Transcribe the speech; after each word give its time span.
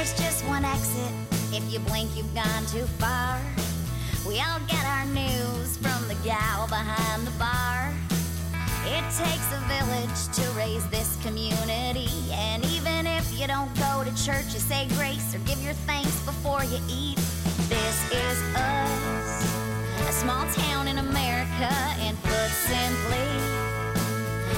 there's 0.00 0.18
just 0.18 0.42
one 0.46 0.64
exit. 0.64 1.12
If 1.52 1.70
you 1.70 1.78
blink, 1.80 2.08
you've 2.16 2.34
gone 2.34 2.64
too 2.72 2.86
far. 2.96 3.38
We 4.26 4.40
all 4.40 4.58
get 4.66 4.82
our 4.86 5.04
news 5.04 5.76
from 5.76 6.08
the 6.08 6.16
gal 6.24 6.66
behind 6.68 7.26
the 7.26 7.36
bar. 7.36 7.92
It 8.88 9.04
takes 9.12 9.48
a 9.52 9.60
village 9.68 10.20
to 10.40 10.56
raise 10.56 10.88
this 10.88 11.18
community. 11.22 12.08
And 12.32 12.64
even 12.64 13.06
if 13.06 13.38
you 13.38 13.46
don't 13.46 13.68
go 13.76 14.02
to 14.02 14.24
church, 14.24 14.48
you 14.54 14.60
say 14.60 14.88
grace 14.96 15.34
or 15.34 15.38
give 15.40 15.62
your 15.62 15.74
thanks 15.84 16.18
before 16.24 16.64
you 16.64 16.80
eat. 16.88 17.16
This 17.68 17.98
is 18.10 18.40
us, 18.56 19.52
a 20.08 20.12
small 20.12 20.46
town 20.54 20.88
in 20.88 20.96
America, 20.96 21.68
and 22.00 22.16
put 22.22 22.48
simply, 22.72 23.28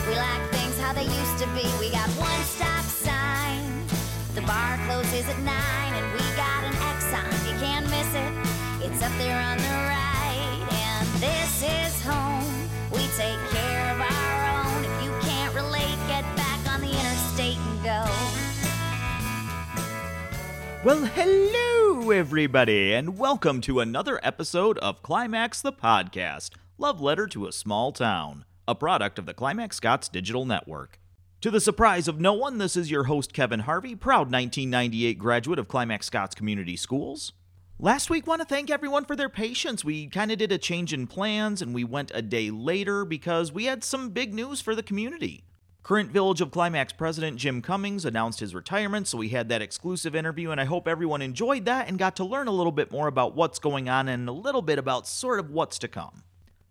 we 0.06 0.14
like 0.14 0.44
things 0.54 0.78
how 0.78 0.92
they 0.92 1.02
used 1.02 1.38
to 1.42 1.48
be. 1.48 1.66
We 1.80 1.90
got 1.90 2.08
one 2.10 2.42
stop 2.44 2.91
the 4.34 4.40
bar 4.42 4.78
closes 4.86 5.28
at 5.28 5.38
nine, 5.40 5.92
and 5.92 6.12
we 6.14 6.20
got 6.36 6.64
an 6.64 6.72
Exxon. 6.72 7.52
You 7.52 7.58
can't 7.60 7.84
miss 7.90 8.14
it, 8.14 8.32
it's 8.86 9.02
up 9.02 9.12
there 9.18 9.38
on 9.38 9.58
the 9.58 9.64
right. 9.64 10.68
And 10.72 11.06
this 11.20 11.62
is 11.62 12.02
home, 12.02 12.70
we 12.90 13.00
take 13.14 13.38
care 13.50 13.92
of 13.92 14.00
our 14.00 14.64
own. 14.64 14.84
If 14.84 15.04
you 15.04 15.10
can't 15.20 15.54
relate, 15.54 15.98
get 16.08 16.24
back 16.34 16.66
on 16.72 16.80
the 16.80 16.88
interstate 16.88 17.58
and 17.58 17.84
go. 17.84 18.06
Well, 20.82 21.04
hello, 21.04 22.10
everybody, 22.10 22.94
and 22.94 23.18
welcome 23.18 23.60
to 23.62 23.80
another 23.80 24.18
episode 24.22 24.78
of 24.78 25.02
Climax 25.02 25.60
the 25.60 25.74
Podcast 25.74 26.52
Love 26.78 27.02
Letter 27.02 27.26
to 27.26 27.46
a 27.46 27.52
Small 27.52 27.92
Town, 27.92 28.46
a 28.66 28.74
product 28.74 29.18
of 29.18 29.26
the 29.26 29.34
Climax 29.34 29.76
Scotts 29.76 30.08
Digital 30.08 30.46
Network. 30.46 31.01
To 31.42 31.50
the 31.50 31.60
surprise 31.60 32.06
of 32.06 32.20
no 32.20 32.34
one, 32.34 32.58
this 32.58 32.76
is 32.76 32.88
your 32.88 33.02
host, 33.02 33.32
Kevin 33.32 33.58
Harvey, 33.58 33.96
proud 33.96 34.30
1998 34.30 35.18
graduate 35.18 35.58
of 35.58 35.66
Climax 35.66 36.06
Scotts 36.06 36.36
Community 36.36 36.76
Schools. 36.76 37.32
Last 37.80 38.08
week, 38.08 38.28
want 38.28 38.40
to 38.42 38.46
thank 38.46 38.70
everyone 38.70 39.04
for 39.04 39.16
their 39.16 39.28
patience. 39.28 39.84
We 39.84 40.06
kind 40.06 40.30
of 40.30 40.38
did 40.38 40.52
a 40.52 40.56
change 40.58 40.92
in 40.92 41.08
plans 41.08 41.60
and 41.60 41.74
we 41.74 41.82
went 41.82 42.12
a 42.14 42.22
day 42.22 42.52
later 42.52 43.04
because 43.04 43.50
we 43.50 43.64
had 43.64 43.82
some 43.82 44.10
big 44.10 44.32
news 44.32 44.60
for 44.60 44.76
the 44.76 44.84
community. 44.84 45.42
Current 45.82 46.12
Village 46.12 46.40
of 46.40 46.52
Climax 46.52 46.92
president 46.92 47.38
Jim 47.38 47.60
Cummings 47.60 48.04
announced 48.04 48.38
his 48.38 48.54
retirement, 48.54 49.08
so 49.08 49.18
we 49.18 49.30
had 49.30 49.48
that 49.48 49.62
exclusive 49.62 50.14
interview, 50.14 50.52
and 50.52 50.60
I 50.60 50.64
hope 50.64 50.86
everyone 50.86 51.22
enjoyed 51.22 51.64
that 51.64 51.88
and 51.88 51.98
got 51.98 52.14
to 52.16 52.24
learn 52.24 52.46
a 52.46 52.52
little 52.52 52.70
bit 52.70 52.92
more 52.92 53.08
about 53.08 53.34
what's 53.34 53.58
going 53.58 53.88
on 53.88 54.06
and 54.06 54.28
a 54.28 54.32
little 54.32 54.62
bit 54.62 54.78
about 54.78 55.08
sort 55.08 55.40
of 55.40 55.50
what's 55.50 55.80
to 55.80 55.88
come. 55.88 56.22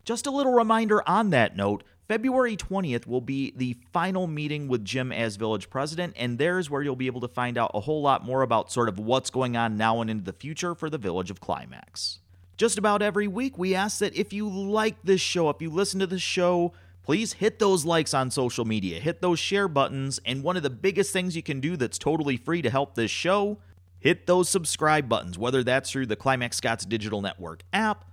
Just 0.05 0.25
a 0.25 0.31
little 0.31 0.53
reminder 0.53 1.07
on 1.09 1.31
that 1.31 1.57
note 1.57 1.83
February 2.11 2.57
20th 2.57 3.07
will 3.07 3.21
be 3.21 3.53
the 3.55 3.77
final 3.93 4.27
meeting 4.27 4.67
with 4.67 4.83
Jim 4.83 5.13
as 5.13 5.37
village 5.37 5.69
president, 5.69 6.13
and 6.17 6.37
there's 6.37 6.69
where 6.69 6.81
you'll 6.81 6.93
be 6.93 7.07
able 7.07 7.21
to 7.21 7.27
find 7.29 7.57
out 7.57 7.71
a 7.73 7.79
whole 7.79 8.01
lot 8.01 8.25
more 8.25 8.41
about 8.41 8.69
sort 8.69 8.89
of 8.89 8.99
what's 8.99 9.29
going 9.29 9.55
on 9.55 9.77
now 9.77 10.01
and 10.01 10.09
into 10.09 10.25
the 10.25 10.33
future 10.33 10.75
for 10.75 10.89
the 10.89 10.97
village 10.97 11.31
of 11.31 11.39
Climax. 11.39 12.19
Just 12.57 12.77
about 12.77 13.01
every 13.01 13.29
week, 13.29 13.57
we 13.57 13.73
ask 13.73 13.99
that 13.99 14.13
if 14.13 14.33
you 14.33 14.49
like 14.49 14.97
this 15.05 15.21
show, 15.21 15.47
if 15.47 15.61
you 15.61 15.69
listen 15.69 16.01
to 16.01 16.05
the 16.05 16.19
show, 16.19 16.73
please 17.01 17.31
hit 17.31 17.59
those 17.59 17.85
likes 17.85 18.13
on 18.13 18.29
social 18.29 18.65
media, 18.65 18.99
hit 18.99 19.21
those 19.21 19.39
share 19.39 19.69
buttons, 19.69 20.19
and 20.25 20.43
one 20.43 20.57
of 20.57 20.63
the 20.63 20.69
biggest 20.69 21.13
things 21.13 21.37
you 21.37 21.43
can 21.43 21.61
do 21.61 21.77
that's 21.77 21.97
totally 21.97 22.35
free 22.35 22.61
to 22.61 22.69
help 22.69 22.95
this 22.95 23.09
show, 23.09 23.57
hit 23.99 24.27
those 24.27 24.49
subscribe 24.49 25.07
buttons, 25.07 25.37
whether 25.37 25.63
that's 25.63 25.89
through 25.89 26.07
the 26.07 26.17
Climax 26.17 26.57
Scotts 26.57 26.85
Digital 26.85 27.21
Network 27.21 27.63
app, 27.71 28.03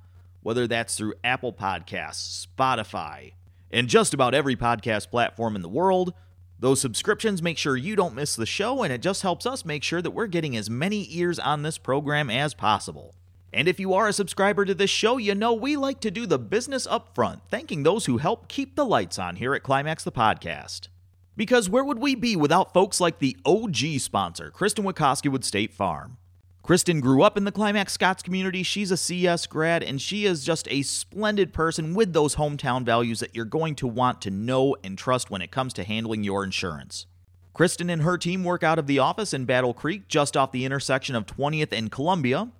whether 0.44 0.68
that's 0.68 0.96
through 0.96 1.14
Apple 1.24 1.52
Podcasts, 1.52 2.46
Spotify, 2.46 3.32
and 3.70 3.88
just 3.88 4.14
about 4.14 4.34
every 4.34 4.56
podcast 4.56 5.10
platform 5.10 5.56
in 5.56 5.62
the 5.62 5.68
world. 5.68 6.14
Those 6.58 6.80
subscriptions 6.80 7.42
make 7.42 7.58
sure 7.58 7.76
you 7.76 7.94
don't 7.94 8.14
miss 8.14 8.34
the 8.34 8.46
show, 8.46 8.82
and 8.82 8.92
it 8.92 9.00
just 9.00 9.22
helps 9.22 9.46
us 9.46 9.64
make 9.64 9.84
sure 9.84 10.02
that 10.02 10.10
we're 10.10 10.26
getting 10.26 10.56
as 10.56 10.68
many 10.68 11.06
ears 11.10 11.38
on 11.38 11.62
this 11.62 11.78
program 11.78 12.30
as 12.30 12.52
possible. 12.54 13.14
And 13.52 13.68
if 13.68 13.80
you 13.80 13.94
are 13.94 14.08
a 14.08 14.12
subscriber 14.12 14.64
to 14.64 14.74
this 14.74 14.90
show, 14.90 15.16
you 15.16 15.34
know 15.34 15.54
we 15.54 15.76
like 15.76 16.00
to 16.00 16.10
do 16.10 16.26
the 16.26 16.38
business 16.38 16.86
up 16.86 17.14
front, 17.14 17.42
thanking 17.48 17.82
those 17.82 18.06
who 18.06 18.18
help 18.18 18.48
keep 18.48 18.74
the 18.74 18.84
lights 18.84 19.18
on 19.18 19.36
here 19.36 19.54
at 19.54 19.62
Climax 19.62 20.04
the 20.04 20.12
Podcast. 20.12 20.88
Because 21.36 21.70
where 21.70 21.84
would 21.84 22.00
we 22.00 22.14
be 22.14 22.34
without 22.34 22.74
folks 22.74 23.00
like 23.00 23.20
the 23.20 23.36
OG 23.46 24.00
sponsor, 24.00 24.50
Kristen 24.50 24.84
Wikoski 24.84 25.30
with 25.30 25.44
State 25.44 25.72
Farm? 25.72 26.18
Kristen 26.68 27.00
grew 27.00 27.22
up 27.22 27.38
in 27.38 27.44
the 27.44 27.50
Climax 27.50 27.94
Scotts 27.94 28.22
community. 28.22 28.62
She's 28.62 28.90
a 28.90 28.98
CS 28.98 29.46
grad, 29.46 29.82
and 29.82 30.02
she 30.02 30.26
is 30.26 30.44
just 30.44 30.68
a 30.70 30.82
splendid 30.82 31.54
person 31.54 31.94
with 31.94 32.12
those 32.12 32.36
hometown 32.36 32.84
values 32.84 33.20
that 33.20 33.34
you're 33.34 33.46
going 33.46 33.74
to 33.76 33.86
want 33.86 34.20
to 34.20 34.30
know 34.30 34.76
and 34.84 34.98
trust 34.98 35.30
when 35.30 35.40
it 35.40 35.50
comes 35.50 35.72
to 35.72 35.84
handling 35.84 36.24
your 36.24 36.44
insurance. 36.44 37.06
Kristen 37.54 37.88
and 37.88 38.02
her 38.02 38.18
team 38.18 38.44
work 38.44 38.62
out 38.62 38.78
of 38.78 38.86
the 38.86 38.98
office 38.98 39.32
in 39.32 39.46
Battle 39.46 39.72
Creek, 39.72 40.08
just 40.08 40.36
off 40.36 40.52
the 40.52 40.66
intersection 40.66 41.16
of 41.16 41.24
20th 41.24 41.72
and 41.72 41.90
Columbia. 41.90 42.50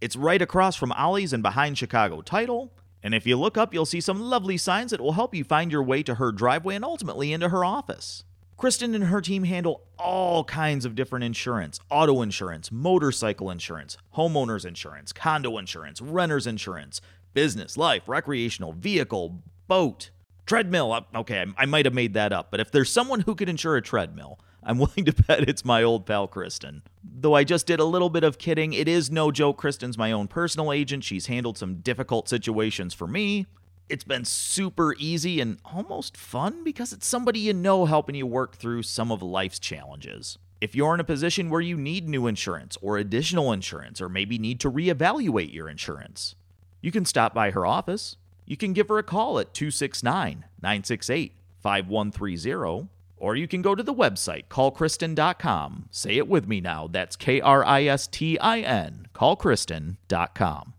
It's 0.00 0.14
right 0.14 0.40
across 0.40 0.76
from 0.76 0.92
Ollie's 0.92 1.32
and 1.32 1.42
behind 1.42 1.76
Chicago 1.76 2.22
Title. 2.22 2.72
And 3.02 3.16
if 3.16 3.26
you 3.26 3.36
look 3.36 3.58
up, 3.58 3.74
you'll 3.74 3.84
see 3.84 4.00
some 4.00 4.20
lovely 4.20 4.58
signs 4.58 4.92
that 4.92 5.00
will 5.00 5.14
help 5.14 5.34
you 5.34 5.42
find 5.42 5.72
your 5.72 5.82
way 5.82 6.04
to 6.04 6.14
her 6.14 6.30
driveway 6.30 6.76
and 6.76 6.84
ultimately 6.84 7.32
into 7.32 7.48
her 7.48 7.64
office. 7.64 8.22
Kristen 8.56 8.94
and 8.94 9.04
her 9.04 9.20
team 9.20 9.44
handle 9.44 9.82
all 9.98 10.42
kinds 10.44 10.84
of 10.86 10.94
different 10.94 11.24
insurance 11.24 11.78
auto 11.90 12.22
insurance, 12.22 12.72
motorcycle 12.72 13.50
insurance, 13.50 13.98
homeowners 14.16 14.64
insurance, 14.64 15.12
condo 15.12 15.58
insurance, 15.58 16.00
renter's 16.00 16.46
insurance, 16.46 17.00
business, 17.34 17.76
life, 17.76 18.02
recreational, 18.06 18.72
vehicle, 18.72 19.42
boat, 19.68 20.10
treadmill. 20.46 20.92
Uh, 20.92 21.02
Okay, 21.14 21.40
I- 21.42 21.62
I 21.62 21.66
might 21.66 21.84
have 21.84 21.92
made 21.94 22.14
that 22.14 22.32
up, 22.32 22.50
but 22.50 22.60
if 22.60 22.70
there's 22.70 22.90
someone 22.90 23.20
who 23.20 23.34
could 23.34 23.48
insure 23.50 23.76
a 23.76 23.82
treadmill, 23.82 24.38
I'm 24.62 24.78
willing 24.78 25.04
to 25.04 25.12
bet 25.12 25.48
it's 25.48 25.64
my 25.64 25.82
old 25.82 26.06
pal 26.06 26.26
Kristen. 26.26 26.82
Though 27.04 27.34
I 27.34 27.44
just 27.44 27.66
did 27.66 27.78
a 27.78 27.84
little 27.84 28.08
bit 28.10 28.24
of 28.24 28.38
kidding, 28.38 28.72
it 28.72 28.88
is 28.88 29.10
no 29.10 29.30
joke. 29.30 29.58
Kristen's 29.58 29.98
my 29.98 30.12
own 30.12 30.28
personal 30.28 30.72
agent. 30.72 31.04
She's 31.04 31.26
handled 31.26 31.58
some 31.58 31.76
difficult 31.76 32.26
situations 32.28 32.94
for 32.94 33.06
me. 33.06 33.46
It's 33.88 34.02
been 34.02 34.24
super 34.24 34.96
easy 34.98 35.40
and 35.40 35.58
almost 35.64 36.16
fun 36.16 36.64
because 36.64 36.92
it's 36.92 37.06
somebody 37.06 37.38
you 37.38 37.52
know 37.52 37.84
helping 37.84 38.16
you 38.16 38.26
work 38.26 38.56
through 38.56 38.82
some 38.82 39.12
of 39.12 39.22
life's 39.22 39.60
challenges. 39.60 40.38
If 40.60 40.74
you're 40.74 40.94
in 40.94 41.00
a 41.00 41.04
position 41.04 41.50
where 41.50 41.60
you 41.60 41.76
need 41.76 42.08
new 42.08 42.26
insurance 42.26 42.76
or 42.82 42.96
additional 42.96 43.52
insurance, 43.52 44.00
or 44.00 44.08
maybe 44.08 44.38
need 44.38 44.58
to 44.60 44.70
reevaluate 44.70 45.52
your 45.52 45.68
insurance, 45.68 46.34
you 46.80 46.90
can 46.90 47.04
stop 47.04 47.32
by 47.32 47.52
her 47.52 47.64
office. 47.64 48.16
You 48.44 48.56
can 48.56 48.72
give 48.72 48.88
her 48.88 48.98
a 48.98 49.04
call 49.04 49.38
at 49.38 49.54
269 49.54 50.46
968 50.60 51.32
5130, 51.60 52.88
or 53.18 53.36
you 53.36 53.46
can 53.46 53.62
go 53.62 53.76
to 53.76 53.82
the 53.84 53.94
website, 53.94 54.46
callkristin.com. 54.48 55.88
Say 55.92 56.16
it 56.16 56.26
with 56.26 56.48
me 56.48 56.60
now. 56.60 56.88
That's 56.88 57.14
K 57.14 57.40
R 57.40 57.64
I 57.64 57.84
S 57.84 58.08
T 58.08 58.36
I 58.40 58.60
N, 58.60 59.06
callkristin.com. 59.14 60.72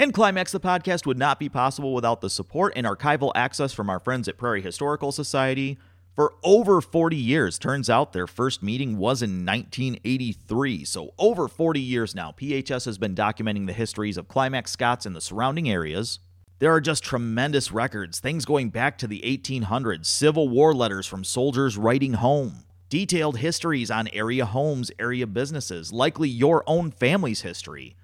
And 0.00 0.14
Climax 0.14 0.50
the 0.50 0.60
podcast 0.60 1.04
would 1.04 1.18
not 1.18 1.38
be 1.38 1.50
possible 1.50 1.92
without 1.92 2.22
the 2.22 2.30
support 2.30 2.72
and 2.74 2.86
archival 2.86 3.32
access 3.34 3.74
from 3.74 3.90
our 3.90 4.00
friends 4.00 4.28
at 4.28 4.38
Prairie 4.38 4.62
Historical 4.62 5.12
Society. 5.12 5.76
For 6.16 6.32
over 6.42 6.80
40 6.80 7.16
years, 7.16 7.58
turns 7.58 7.90
out 7.90 8.14
their 8.14 8.26
first 8.26 8.62
meeting 8.62 8.96
was 8.96 9.20
in 9.20 9.44
1983. 9.44 10.86
So, 10.86 11.12
over 11.18 11.48
40 11.48 11.80
years 11.80 12.14
now, 12.14 12.32
PHS 12.32 12.86
has 12.86 12.96
been 12.96 13.14
documenting 13.14 13.66
the 13.66 13.74
histories 13.74 14.16
of 14.16 14.26
Climax 14.26 14.70
Scotts 14.70 15.04
and 15.04 15.14
the 15.14 15.20
surrounding 15.20 15.68
areas. 15.68 16.20
There 16.60 16.72
are 16.72 16.80
just 16.80 17.04
tremendous 17.04 17.70
records, 17.70 18.20
things 18.20 18.46
going 18.46 18.70
back 18.70 18.96
to 18.98 19.06
the 19.06 19.20
1800s, 19.20 20.06
Civil 20.06 20.48
War 20.48 20.72
letters 20.72 21.06
from 21.06 21.24
soldiers 21.24 21.76
writing 21.76 22.14
home, 22.14 22.64
detailed 22.88 23.36
histories 23.36 23.90
on 23.90 24.08
area 24.14 24.46
homes, 24.46 24.90
area 24.98 25.26
businesses, 25.26 25.92
likely 25.92 26.30
your 26.30 26.64
own 26.66 26.90
family's 26.90 27.42
history. 27.42 27.96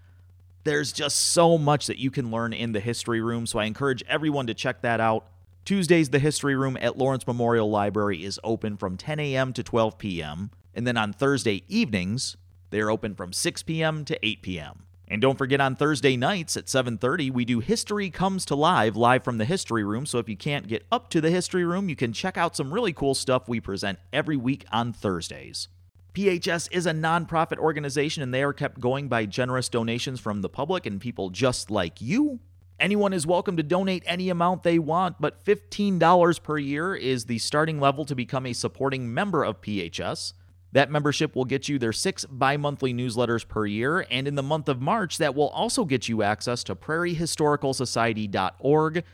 There's 0.67 0.91
just 0.91 1.19
so 1.19 1.59
much 1.59 1.87
that 1.87 2.01
you 2.01 2.11
can 2.11 2.33
learn 2.33 2.53
in 2.53 2.73
the 2.73 2.81
history 2.81 3.21
room, 3.21 3.47
so 3.47 3.61
I 3.61 3.67
encourage 3.67 4.03
everyone 4.09 4.49
to 4.49 4.55
check 4.55 4.83
that 4.83 4.99
out. 4.99 5.29
Tuesdays, 5.65 6.09
the 6.09 6.19
history 6.19 6.57
room 6.57 6.77
at 6.81 6.99
Lawrence 6.99 7.25
Memorial 7.25 7.71
Library 7.71 8.25
is 8.25 8.41
open 8.43 8.77
from 8.77 8.97
10 8.97 9.21
a.m. 9.21 9.53
to 9.53 9.63
12 9.63 9.97
p.m., 9.97 10.51
and 10.75 10.85
then 10.85 10.97
on 10.97 11.13
Thursday 11.13 11.63
evenings, 11.69 12.37
they're 12.71 12.91
open 12.91 13.15
from 13.15 13.33
6 13.33 13.63
p.m. 13.63 14.05
to 14.07 14.27
8 14.27 14.43
p.m. 14.43 14.83
And 15.07 15.23
don't 15.23 15.39
forget 15.39 15.61
on 15.61 15.77
Thursday 15.77 16.17
nights 16.17 16.57
at 16.57 16.67
7:30 16.67 17.31
we 17.31 17.45
do 17.45 17.61
History 17.61 18.11
Comes 18.11 18.45
to 18.47 18.57
Live 18.57 18.97
live 18.97 19.23
from 19.23 19.39
the 19.39 19.45
History 19.45 19.85
Room. 19.85 20.05
So 20.05 20.19
if 20.19 20.29
you 20.29 20.37
can't 20.37 20.67
get 20.67 20.85
up 20.91 21.11
to 21.11 21.21
the 21.21 21.31
History 21.31 21.65
Room, 21.65 21.89
you 21.89 21.95
can 21.95 22.13
check 22.13 22.37
out 22.37 22.57
some 22.57 22.75
really 22.75 22.93
cool 22.93 23.15
stuff 23.15 23.49
we 23.49 23.61
present 23.61 24.01
every 24.13 24.37
week 24.37 24.67
on 24.73 24.93
Thursdays. 24.93 25.69
PHS 26.17 26.69
is 26.73 26.87
a 26.87 26.93
nonprofit 26.93 27.59
organization 27.59 28.23
and 28.23 28.33
they 28.33 28.43
are 28.43 28.55
kept 28.55 28.81
going 28.81 29.07
by 29.07 29.27
generous 29.27 29.69
donations 29.69 30.19
from 30.19 30.41
the 30.41 30.49
public 30.49 30.87
and 30.87 30.99
people 30.99 31.29
just 31.29 31.71
like 31.71 32.01
you. 32.01 32.41
Anyone 32.81 33.13
is 33.13 33.27
welcome 33.27 33.59
to 33.59 33.63
donate 33.63 34.03
any 34.07 34.31
amount 34.31 34.63
they 34.63 34.79
want, 34.79 35.21
but 35.21 35.45
$15 35.45 36.43
per 36.43 36.57
year 36.57 36.95
is 36.95 37.27
the 37.27 37.37
starting 37.37 37.81
level 37.81 38.07
to 38.07 38.15
become 38.15 38.47
a 38.47 38.55
supporting 38.55 39.13
member 39.13 39.45
of 39.45 39.61
PHS. 39.61 40.33
That 40.73 40.91
membership 40.91 41.37
will 41.37 41.45
get 41.45 41.69
you 41.69 41.79
their 41.79 41.93
six 41.93 42.25
bi 42.25 42.57
monthly 42.57 42.95
newsletters 42.95 43.47
per 43.47 43.67
year, 43.67 44.07
and 44.11 44.27
in 44.27 44.37
the 44.37 44.43
month 44.43 44.71
of 44.71 44.81
March, 44.81 45.19
that 45.19 45.35
will 45.35 45.51
also 45.51 45.85
get 45.85 46.09
you 46.09 46.23
access 46.23 46.65
to 46.65 46.75
prairiehistoricalsociety.org. 46.75 49.05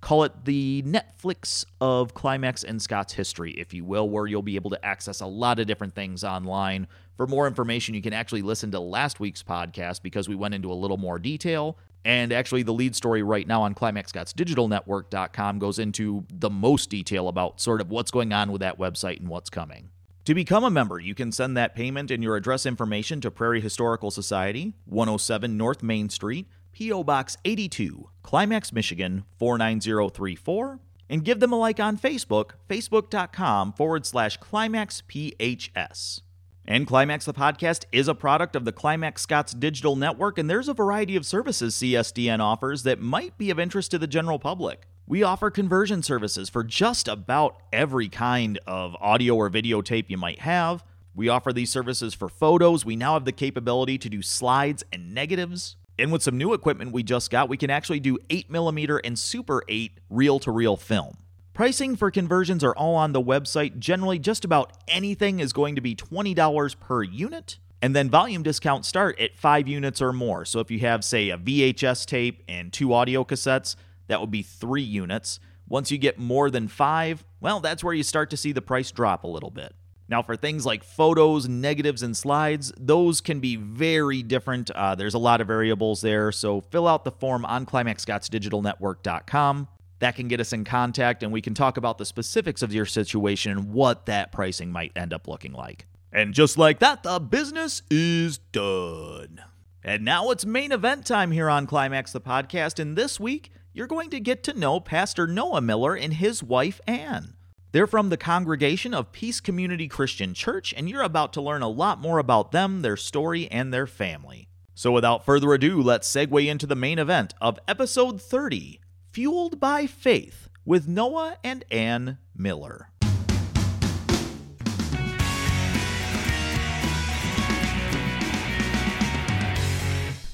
Call 0.00 0.24
it 0.24 0.44
the 0.44 0.82
Netflix 0.86 1.66
of 1.80 2.14
Climax 2.14 2.64
and 2.64 2.80
Scott's 2.80 3.12
history, 3.12 3.52
if 3.52 3.74
you 3.74 3.84
will, 3.84 4.08
where 4.08 4.26
you'll 4.26 4.42
be 4.42 4.56
able 4.56 4.70
to 4.70 4.84
access 4.84 5.20
a 5.20 5.26
lot 5.26 5.58
of 5.58 5.66
different 5.66 5.94
things 5.94 6.24
online 6.24 6.86
For 7.20 7.26
more 7.26 7.46
information, 7.46 7.94
you 7.94 8.00
can 8.00 8.14
actually 8.14 8.40
listen 8.40 8.70
to 8.70 8.80
last 8.80 9.20
week's 9.20 9.42
podcast 9.42 10.00
because 10.00 10.26
we 10.26 10.34
went 10.34 10.54
into 10.54 10.72
a 10.72 10.74
little 10.74 10.96
more 10.96 11.18
detail. 11.18 11.76
And 12.02 12.32
actually, 12.32 12.62
the 12.62 12.72
lead 12.72 12.96
story 12.96 13.22
right 13.22 13.46
now 13.46 13.60
on 13.60 13.74
ClimaxScottsDigitalNetwork.com 13.74 15.58
goes 15.58 15.78
into 15.78 16.24
the 16.32 16.48
most 16.48 16.88
detail 16.88 17.28
about 17.28 17.60
sort 17.60 17.82
of 17.82 17.90
what's 17.90 18.10
going 18.10 18.32
on 18.32 18.50
with 18.50 18.62
that 18.62 18.78
website 18.78 19.20
and 19.20 19.28
what's 19.28 19.50
coming. 19.50 19.90
To 20.24 20.34
become 20.34 20.64
a 20.64 20.70
member, 20.70 20.98
you 20.98 21.14
can 21.14 21.30
send 21.30 21.58
that 21.58 21.74
payment 21.74 22.10
and 22.10 22.22
your 22.22 22.36
address 22.36 22.64
information 22.64 23.20
to 23.20 23.30
Prairie 23.30 23.60
Historical 23.60 24.10
Society, 24.10 24.72
107 24.86 25.58
North 25.58 25.82
Main 25.82 26.08
Street, 26.08 26.46
P.O. 26.80 27.04
Box 27.04 27.36
82, 27.44 28.08
Climax, 28.22 28.72
Michigan 28.72 29.24
49034, 29.38 30.80
and 31.10 31.22
give 31.22 31.38
them 31.38 31.52
a 31.52 31.58
like 31.58 31.78
on 31.78 31.98
Facebook, 31.98 32.52
facebook.com 32.70 33.74
forward 33.74 34.06
slash 34.06 34.38
climaxphs. 34.38 36.22
And 36.64 36.86
Climax 36.86 37.26
the 37.26 37.34
Podcast 37.34 37.84
is 37.92 38.08
a 38.08 38.14
product 38.14 38.56
of 38.56 38.64
the 38.64 38.72
Climax 38.72 39.20
Scotts 39.20 39.52
Digital 39.52 39.94
Network, 39.94 40.38
and 40.38 40.48
there's 40.48 40.70
a 40.70 40.72
variety 40.72 41.16
of 41.16 41.26
services 41.26 41.74
CSDN 41.74 42.40
offers 42.40 42.82
that 42.84 42.98
might 42.98 43.36
be 43.36 43.50
of 43.50 43.60
interest 43.60 43.90
to 43.90 43.98
the 43.98 44.06
general 44.06 44.38
public. 44.38 44.88
We 45.06 45.22
offer 45.22 45.50
conversion 45.50 46.02
services 46.02 46.48
for 46.48 46.64
just 46.64 47.08
about 47.08 47.60
every 47.74 48.08
kind 48.08 48.58
of 48.66 48.96
audio 49.02 49.36
or 49.36 49.50
videotape 49.50 50.06
you 50.08 50.16
might 50.16 50.38
have. 50.38 50.82
We 51.14 51.28
offer 51.28 51.52
these 51.52 51.70
services 51.70 52.14
for 52.14 52.30
photos. 52.30 52.86
We 52.86 52.96
now 52.96 53.12
have 53.12 53.26
the 53.26 53.32
capability 53.32 53.98
to 53.98 54.08
do 54.08 54.22
slides 54.22 54.82
and 54.90 55.12
negatives. 55.12 55.76
And 56.00 56.10
with 56.10 56.22
some 56.22 56.38
new 56.38 56.52
equipment 56.52 56.92
we 56.92 57.02
just 57.02 57.30
got, 57.30 57.48
we 57.48 57.56
can 57.56 57.70
actually 57.70 58.00
do 58.00 58.18
8mm 58.28 59.00
and 59.04 59.18
Super 59.18 59.62
8 59.68 59.92
reel 60.08 60.38
to 60.40 60.50
reel 60.50 60.76
film. 60.76 61.18
Pricing 61.52 61.94
for 61.96 62.10
conversions 62.10 62.64
are 62.64 62.74
all 62.74 62.94
on 62.94 63.12
the 63.12 63.20
website. 63.20 63.78
Generally, 63.78 64.20
just 64.20 64.44
about 64.44 64.72
anything 64.88 65.40
is 65.40 65.52
going 65.52 65.74
to 65.74 65.80
be 65.80 65.94
$20 65.94 66.80
per 66.80 67.02
unit. 67.02 67.58
And 67.82 67.94
then 67.94 68.08
volume 68.10 68.42
discounts 68.42 68.88
start 68.88 69.18
at 69.18 69.36
five 69.36 69.66
units 69.66 70.00
or 70.00 70.12
more. 70.12 70.44
So 70.44 70.60
if 70.60 70.70
you 70.70 70.78
have, 70.80 71.04
say, 71.04 71.30
a 71.30 71.38
VHS 71.38 72.06
tape 72.06 72.42
and 72.48 72.72
two 72.72 72.92
audio 72.92 73.24
cassettes, 73.24 73.74
that 74.08 74.20
would 74.20 74.30
be 74.30 74.42
three 74.42 74.82
units. 74.82 75.40
Once 75.68 75.90
you 75.90 75.98
get 75.98 76.18
more 76.18 76.50
than 76.50 76.68
five, 76.68 77.24
well, 77.40 77.60
that's 77.60 77.84
where 77.84 77.94
you 77.94 78.02
start 78.02 78.30
to 78.30 78.36
see 78.36 78.52
the 78.52 78.62
price 78.62 78.90
drop 78.90 79.24
a 79.24 79.28
little 79.28 79.50
bit. 79.50 79.74
Now, 80.10 80.22
for 80.22 80.36
things 80.36 80.66
like 80.66 80.82
photos, 80.82 81.48
negatives, 81.48 82.02
and 82.02 82.16
slides, 82.16 82.72
those 82.76 83.20
can 83.20 83.38
be 83.38 83.54
very 83.54 84.24
different. 84.24 84.72
Uh, 84.72 84.96
there's 84.96 85.14
a 85.14 85.18
lot 85.18 85.40
of 85.40 85.46
variables 85.46 86.00
there, 86.00 86.32
so 86.32 86.60
fill 86.60 86.88
out 86.88 87.04
the 87.04 87.12
form 87.12 87.44
on 87.44 87.64
ClimaxScottsDigitalNetwork.com. 87.64 89.68
That 90.00 90.16
can 90.16 90.26
get 90.26 90.40
us 90.40 90.52
in 90.52 90.64
contact, 90.64 91.22
and 91.22 91.30
we 91.30 91.40
can 91.40 91.54
talk 91.54 91.76
about 91.76 91.98
the 91.98 92.04
specifics 92.04 92.62
of 92.62 92.74
your 92.74 92.86
situation 92.86 93.52
and 93.52 93.72
what 93.72 94.06
that 94.06 94.32
pricing 94.32 94.72
might 94.72 94.90
end 94.96 95.12
up 95.12 95.28
looking 95.28 95.52
like. 95.52 95.86
And 96.12 96.34
just 96.34 96.58
like 96.58 96.80
that, 96.80 97.04
the 97.04 97.20
business 97.20 97.82
is 97.88 98.38
done. 98.38 99.40
And 99.84 100.04
now 100.04 100.30
it's 100.30 100.44
main 100.44 100.72
event 100.72 101.06
time 101.06 101.30
here 101.30 101.48
on 101.48 101.68
Climax 101.68 102.10
the 102.10 102.20
Podcast, 102.20 102.80
and 102.80 102.98
this 102.98 103.20
week, 103.20 103.52
you're 103.72 103.86
going 103.86 104.10
to 104.10 104.18
get 104.18 104.42
to 104.42 104.58
know 104.58 104.80
Pastor 104.80 105.28
Noah 105.28 105.60
Miller 105.60 105.94
and 105.94 106.14
his 106.14 106.42
wife, 106.42 106.80
Anne. 106.88 107.34
They're 107.72 107.86
from 107.86 108.08
the 108.08 108.16
congregation 108.16 108.92
of 108.92 109.12
Peace 109.12 109.38
Community 109.38 109.86
Christian 109.86 110.34
Church, 110.34 110.74
and 110.76 110.90
you're 110.90 111.02
about 111.02 111.32
to 111.34 111.40
learn 111.40 111.62
a 111.62 111.68
lot 111.68 112.00
more 112.00 112.18
about 112.18 112.50
them, 112.50 112.82
their 112.82 112.96
story, 112.96 113.48
and 113.48 113.72
their 113.72 113.86
family. 113.86 114.48
So, 114.74 114.90
without 114.90 115.24
further 115.24 115.52
ado, 115.54 115.80
let's 115.80 116.12
segue 116.12 116.48
into 116.48 116.66
the 116.66 116.74
main 116.74 116.98
event 116.98 117.32
of 117.40 117.60
episode 117.68 118.20
30 118.20 118.80
Fueled 119.12 119.60
by 119.60 119.86
Faith 119.86 120.48
with 120.64 120.88
Noah 120.88 121.36
and 121.44 121.64
Anne 121.70 122.18
Miller. 122.34 122.90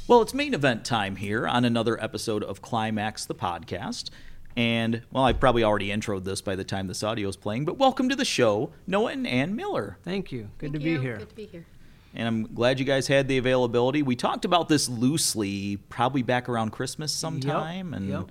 Well, 0.09 0.23
it's 0.23 0.33
main 0.33 0.55
event 0.55 0.87
time 0.87 1.17
here 1.17 1.47
on 1.47 1.67
another 1.67 2.03
episode 2.03 2.43
of 2.45 2.63
Climax 2.63 3.27
the 3.27 3.35
podcast. 3.35 4.09
And, 4.57 5.03
well, 5.13 5.25
I 5.25 5.35
probably 5.35 5.63
already 5.65 5.89
introed 5.89 6.25
this 6.25 6.41
by 6.41 6.57
the 6.57 6.65
time 6.65 6.87
this 6.87 7.03
audio 7.03 7.29
is 7.29 7.37
playing, 7.37 7.67
but 7.67 7.77
welcome 7.77 8.09
to 8.09 8.17
the 8.17 8.25
show, 8.25 8.71
Noah 8.87 9.13
and 9.13 9.27
Anne 9.27 9.55
Miller. 9.55 9.99
Thank 10.03 10.33
you. 10.33 10.49
Good 10.57 10.73
Thank 10.73 10.83
to 10.83 10.89
you. 10.91 10.97
be 10.97 11.03
here. 11.03 11.17
Good 11.19 11.29
to 11.29 11.35
be 11.35 11.47
here. 11.47 11.67
And 12.15 12.27
I'm 12.27 12.55
glad 12.55 12.79
you 12.79 12.87
guys 12.87 13.07
had 13.07 13.29
the 13.29 13.37
availability. 13.37 14.03
We 14.03 14.17
talked 14.17 14.47
about 14.47 14.71
this 14.71 14.89
loosely, 14.89 15.77
probably 15.91 16.23
back 16.23 16.49
around 16.49 16.71
Christmas 16.71 17.13
sometime. 17.13 17.93
and 17.93 18.09
yep. 18.09 18.31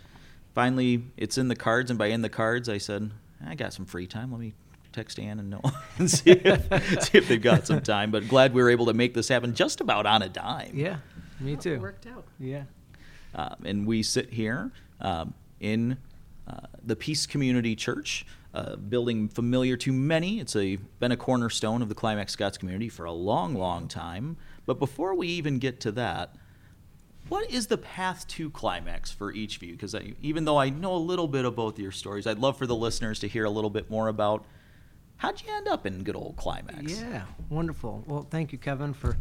finally, 0.56 1.04
it's 1.18 1.38
in 1.38 1.48
the 1.48 1.56
cards. 1.56 1.92
And 1.92 2.00
by 2.00 2.08
in 2.08 2.24
the 2.24 2.30
cards, 2.30 2.68
I 2.70 2.80
said, 2.80 3.12
I 3.46 3.54
got 3.54 3.74
some 3.74 3.86
free 3.86 4.08
time. 4.08 4.32
Let 4.32 4.42
me 4.42 4.56
text 4.92 5.20
Anne 5.20 5.38
and 5.40 5.52
Noah 5.52 5.84
and 6.00 6.10
see 6.10 6.32
if, 6.32 7.04
see 7.04 7.20
if 7.20 7.28
they've 7.28 7.40
got 7.40 7.68
some 7.68 7.82
time. 7.84 8.10
But 8.10 8.28
glad 8.28 8.56
we 8.56 8.64
were 8.64 8.72
able 8.72 8.88
to 8.88 8.94
make 8.96 9.14
this 9.14 9.28
happen 9.28 9.54
just 9.54 9.80
about 9.80 10.08
on 10.08 10.24
a 10.24 10.30
dime. 10.30 10.72
Yeah, 10.74 10.98
me 11.40 11.54
Well, 11.54 11.62
too. 11.62 11.74
It 11.74 11.82
worked 11.82 12.08
out. 12.08 12.26
Yeah. 12.40 12.64
Um, 13.36 13.56
and 13.66 13.86
we 13.86 14.02
sit 14.02 14.34
here 14.34 14.72
um, 15.02 15.36
in 15.60 15.98
the 16.84 16.96
Peace 16.96 17.26
Community 17.26 17.76
Church, 17.76 18.26
building 18.90 19.28
familiar 19.28 19.76
to 19.78 19.92
many. 19.92 20.40
It's 20.40 20.56
a, 20.56 20.78
been 21.00 21.12
a 21.12 21.18
cornerstone 21.18 21.82
of 21.82 21.90
the 21.90 21.96
Climax 21.96 22.34
Scotts 22.34 22.58
community 22.58 22.90
for 22.90 23.06
a 23.06 23.12
long, 23.12 23.56
long 23.56 23.88
time. 23.88 24.38
But 24.66 24.80
before 24.80 25.14
we 25.16 25.28
even 25.28 25.60
get 25.60 25.80
to 25.82 25.92
that, 25.94 26.36
what 27.28 27.50
is 27.50 27.68
the 27.68 27.78
path 27.78 28.28
to 28.28 28.50
climax 28.52 29.12
for 29.12 29.32
each 29.32 29.58
of 29.58 29.64
you? 29.64 29.74
Because 29.74 29.96
even 30.22 30.46
though 30.46 30.58
I 30.58 30.70
know 30.70 30.96
a 30.96 30.98
little 30.98 31.28
bit 31.28 31.44
of 31.44 31.56
both 31.56 31.80
your 31.80 31.92
stories, 31.92 32.28
I'd 32.28 32.38
love 32.38 32.58
for 32.58 32.68
the 32.68 32.76
listeners 32.76 33.20
to 33.20 33.28
hear 33.28 33.46
a 33.46 33.50
little 33.50 33.72
bit 33.72 33.90
more 33.90 34.10
about 34.10 34.46
how'd 35.18 35.42
you 35.42 35.52
end 35.52 35.68
up 35.68 35.88
in 35.88 36.04
good 36.04 36.16
old 36.16 36.36
climax. 36.36 37.00
Yeah, 37.00 37.24
wonderful. 37.50 38.04
Well, 38.06 38.28
thank 38.30 38.52
you, 38.52 38.60
Kevin, 38.60 38.94
for 38.94 39.18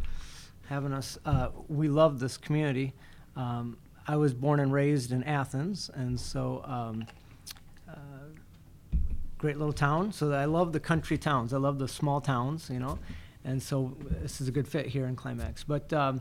having 0.68 0.92
us. 0.92 1.18
Uh, 1.24 1.48
we 1.68 1.88
love 1.88 2.20
this 2.20 2.36
community. 2.36 2.92
Um, 3.36 3.78
I 4.06 4.16
was 4.16 4.34
born 4.34 4.60
and 4.60 4.72
raised 4.72 5.12
in 5.12 5.24
Athens, 5.24 5.90
and 5.94 6.18
so 6.20 6.62
um, 6.66 7.06
uh, 7.88 7.94
great 9.38 9.56
little 9.56 9.72
town. 9.72 10.12
So 10.12 10.32
I 10.32 10.44
love 10.44 10.72
the 10.72 10.80
country 10.80 11.16
towns. 11.16 11.52
I 11.52 11.58
love 11.58 11.78
the 11.78 11.88
small 11.88 12.20
towns, 12.20 12.68
you 12.70 12.78
know, 12.78 12.98
and 13.44 13.62
so 13.62 13.96
this 14.22 14.40
is 14.40 14.48
a 14.48 14.52
good 14.52 14.68
fit 14.68 14.86
here 14.86 15.06
in 15.06 15.16
Climax. 15.16 15.64
But 15.64 15.92
um, 15.92 16.20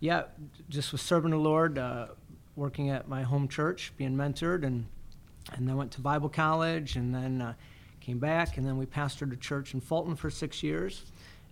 yeah, 0.00 0.24
just 0.68 0.92
was 0.92 1.02
serving 1.02 1.32
the 1.32 1.36
Lord, 1.36 1.78
uh, 1.78 2.08
working 2.54 2.90
at 2.90 3.08
my 3.08 3.22
home 3.22 3.48
church, 3.48 3.92
being 3.96 4.14
mentored, 4.16 4.64
and 4.64 4.86
and 5.54 5.68
then 5.68 5.76
went 5.76 5.92
to 5.92 6.00
Bible 6.00 6.28
college, 6.28 6.96
and 6.96 7.14
then 7.14 7.40
uh, 7.40 7.54
came 8.00 8.18
back, 8.18 8.56
and 8.56 8.66
then 8.66 8.76
we 8.78 8.86
pastored 8.86 9.32
a 9.32 9.36
church 9.36 9.74
in 9.74 9.80
Fulton 9.80 10.16
for 10.16 10.30
six 10.30 10.62
years, 10.62 11.04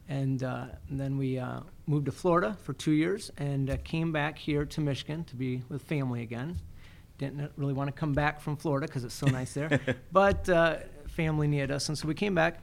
and, 0.09 0.43
uh, 0.43 0.67
and 0.89 1.01
then 1.01 1.17
we 1.17 1.39
uh, 1.39 1.61
moved 1.87 2.07
to 2.07 2.13
Florida 2.13 2.57
for 2.63 2.73
two 2.73 2.93
years, 2.93 3.31
and 3.39 3.71
uh, 3.71 3.77
came 3.85 4.13
back 4.13 4.39
here 4.39 4.65
to 4.65 4.81
Michigan 4.81 5.25
to 5.25 5.37
be 5.37 5.63
with 5.69 5.83
family 5.83 6.23
again. 6.23 6.59
Didn't 7.19 7.51
really 7.57 7.73
want 7.73 7.89
to 7.89 7.93
come 7.93 8.13
back 8.13 8.41
from 8.41 8.57
Florida 8.57 8.87
because 8.87 9.05
it's 9.05 9.15
so 9.15 9.27
nice 9.27 9.55
there, 9.55 9.81
but 10.13 10.49
uh, 10.49 10.79
family 11.09 11.47
needed 11.47 11.71
us, 11.71 11.89
and 11.89 11.97
so 11.97 12.09
we 12.09 12.15
came 12.15 12.35
back, 12.35 12.63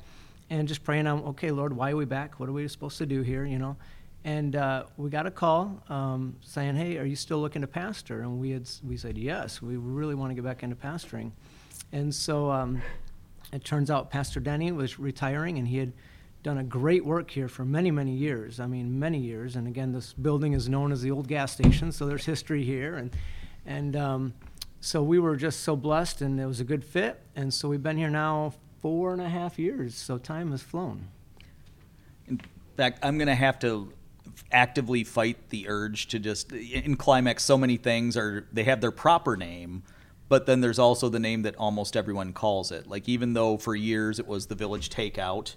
and 0.49 0.67
just 0.67 0.83
praying 0.83 1.07
on, 1.07 1.23
okay, 1.23 1.51
Lord, 1.51 1.73
why 1.73 1.91
are 1.91 1.95
we 1.95 2.05
back? 2.05 2.39
What 2.39 2.49
are 2.49 2.53
we 2.53 2.67
supposed 2.67 2.97
to 2.99 3.05
do 3.05 3.21
here? 3.21 3.45
You 3.45 3.59
know. 3.59 3.77
And 4.23 4.55
uh, 4.55 4.83
we 4.97 5.09
got 5.09 5.25
a 5.25 5.31
call 5.31 5.81
um, 5.89 6.35
saying, 6.41 6.75
"Hey, 6.75 6.97
are 6.97 7.05
you 7.05 7.15
still 7.15 7.39
looking 7.39 7.61
to 7.61 7.67
pastor?" 7.67 8.21
And 8.21 8.39
we 8.39 8.51
had 8.51 8.69
we 8.83 8.95
said 8.95 9.17
yes. 9.17 9.63
We 9.63 9.77
really 9.77 10.13
want 10.13 10.29
to 10.29 10.35
get 10.35 10.43
back 10.43 10.61
into 10.61 10.75
pastoring. 10.75 11.31
And 11.91 12.13
so 12.13 12.51
um, 12.51 12.81
it 13.51 13.63
turns 13.65 13.89
out 13.89 14.11
Pastor 14.11 14.39
Denny 14.39 14.71
was 14.71 14.99
retiring, 14.99 15.57
and 15.57 15.67
he 15.67 15.77
had 15.77 15.93
done 16.43 16.57
a 16.57 16.63
great 16.63 17.05
work 17.05 17.29
here 17.29 17.47
for 17.47 17.63
many, 17.63 17.91
many 17.91 18.13
years. 18.13 18.59
I 18.59 18.65
mean, 18.65 18.99
many 18.99 19.19
years. 19.19 19.55
And 19.55 19.67
again, 19.67 19.91
this 19.91 20.13
building 20.13 20.53
is 20.53 20.67
known 20.67 20.91
as 20.91 21.01
the 21.01 21.11
old 21.11 21.27
gas 21.27 21.51
station, 21.51 21.91
so 21.91 22.05
there's 22.05 22.25
history 22.25 22.63
here. 22.63 22.95
And 22.95 23.11
and 23.65 23.95
um, 23.95 24.33
so 24.79 25.03
we 25.03 25.19
were 25.19 25.35
just 25.35 25.61
so 25.61 25.75
blessed, 25.75 26.21
and 26.21 26.39
it 26.39 26.45
was 26.45 26.59
a 26.59 26.63
good 26.63 26.83
fit. 26.83 27.21
And 27.35 27.53
so 27.53 27.69
we've 27.69 27.83
been 27.83 27.97
here 27.97 28.09
now 28.09 28.53
four 28.81 29.13
and 29.13 29.21
a 29.21 29.29
half 29.29 29.59
years. 29.59 29.95
So 29.95 30.17
time 30.17 30.51
has 30.51 30.63
flown. 30.63 31.07
In 32.27 32.41
fact, 32.75 32.99
I'm 33.03 33.17
going 33.17 33.27
to 33.27 33.35
have 33.35 33.59
to 33.59 33.93
actively 34.51 35.03
fight 35.03 35.49
the 35.49 35.67
urge 35.67 36.07
to 36.07 36.19
just 36.19 36.51
in 36.51 36.95
climax 36.95 37.43
so 37.43 37.57
many 37.57 37.77
things 37.77 38.17
are 38.17 38.47
they 38.51 38.63
have 38.63 38.81
their 38.81 38.91
proper 38.91 39.37
name 39.37 39.83
but 40.29 40.45
then 40.45 40.61
there's 40.61 40.79
also 40.79 41.09
the 41.09 41.19
name 41.19 41.41
that 41.41 41.55
almost 41.55 41.95
everyone 41.95 42.33
calls 42.33 42.71
it 42.71 42.87
like 42.87 43.07
even 43.07 43.33
though 43.33 43.57
for 43.57 43.75
years 43.75 44.19
it 44.19 44.27
was 44.27 44.47
the 44.47 44.55
village 44.55 44.89
takeout 44.89 45.55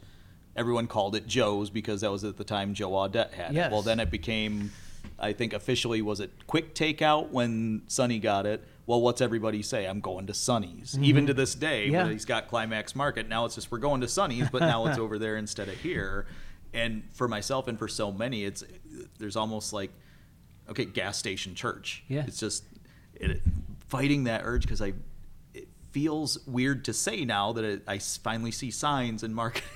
everyone 0.56 0.86
called 0.86 1.16
it 1.16 1.26
joe's 1.26 1.68
because 1.70 2.00
that 2.02 2.10
was 2.10 2.22
at 2.24 2.36
the 2.36 2.44
time 2.44 2.74
joe 2.74 2.90
audette 2.90 3.32
had 3.32 3.52
Yes. 3.54 3.66
it. 3.66 3.72
Well 3.72 3.82
then 3.82 4.00
it 4.00 4.10
became 4.10 4.70
i 5.18 5.32
think 5.32 5.52
officially 5.52 6.00
was 6.02 6.20
it 6.20 6.30
quick 6.46 6.74
takeout 6.74 7.30
when 7.30 7.82
sonny 7.88 8.18
got 8.18 8.46
it? 8.46 8.62
Well 8.86 9.00
what's 9.00 9.20
everybody 9.20 9.62
say? 9.62 9.86
I'm 9.86 10.00
going 10.00 10.26
to 10.26 10.34
sonny's. 10.34 10.92
Mm-hmm. 10.92 11.04
Even 11.04 11.26
to 11.26 11.34
this 11.34 11.54
day 11.54 11.88
Yeah. 11.88 12.08
he's 12.08 12.24
got 12.24 12.48
climax 12.48 12.94
market 12.94 13.28
now 13.28 13.44
it's 13.46 13.54
just 13.54 13.70
we're 13.70 13.78
going 13.78 14.00
to 14.02 14.08
sonny's 14.08 14.48
but 14.50 14.60
now 14.60 14.86
it's 14.86 14.98
over 15.04 15.18
there 15.18 15.36
instead 15.36 15.68
of 15.68 15.74
here. 15.76 16.26
And 16.72 17.02
for 17.12 17.28
myself 17.28 17.68
and 17.68 17.78
for 17.78 17.88
so 17.88 18.10
many 18.12 18.44
it's 18.44 18.62
there's 19.18 19.36
almost 19.36 19.72
like 19.72 19.90
okay 20.68 20.84
gas 20.84 21.16
station 21.18 21.54
church. 21.54 22.04
Yeah. 22.08 22.24
it's 22.26 22.38
just 22.40 22.64
it, 23.14 23.40
fighting 23.88 24.24
that 24.24 24.42
urge 24.44 24.62
because 24.62 24.82
i 24.82 24.92
it 25.52 25.68
feels 25.92 26.38
weird 26.46 26.84
to 26.86 26.92
say 26.92 27.24
now 27.24 27.52
that 27.52 27.82
I 27.86 27.98
finally 27.98 28.50
see 28.50 28.70
signs 28.72 29.22
and 29.22 29.32
marketing 29.34 29.68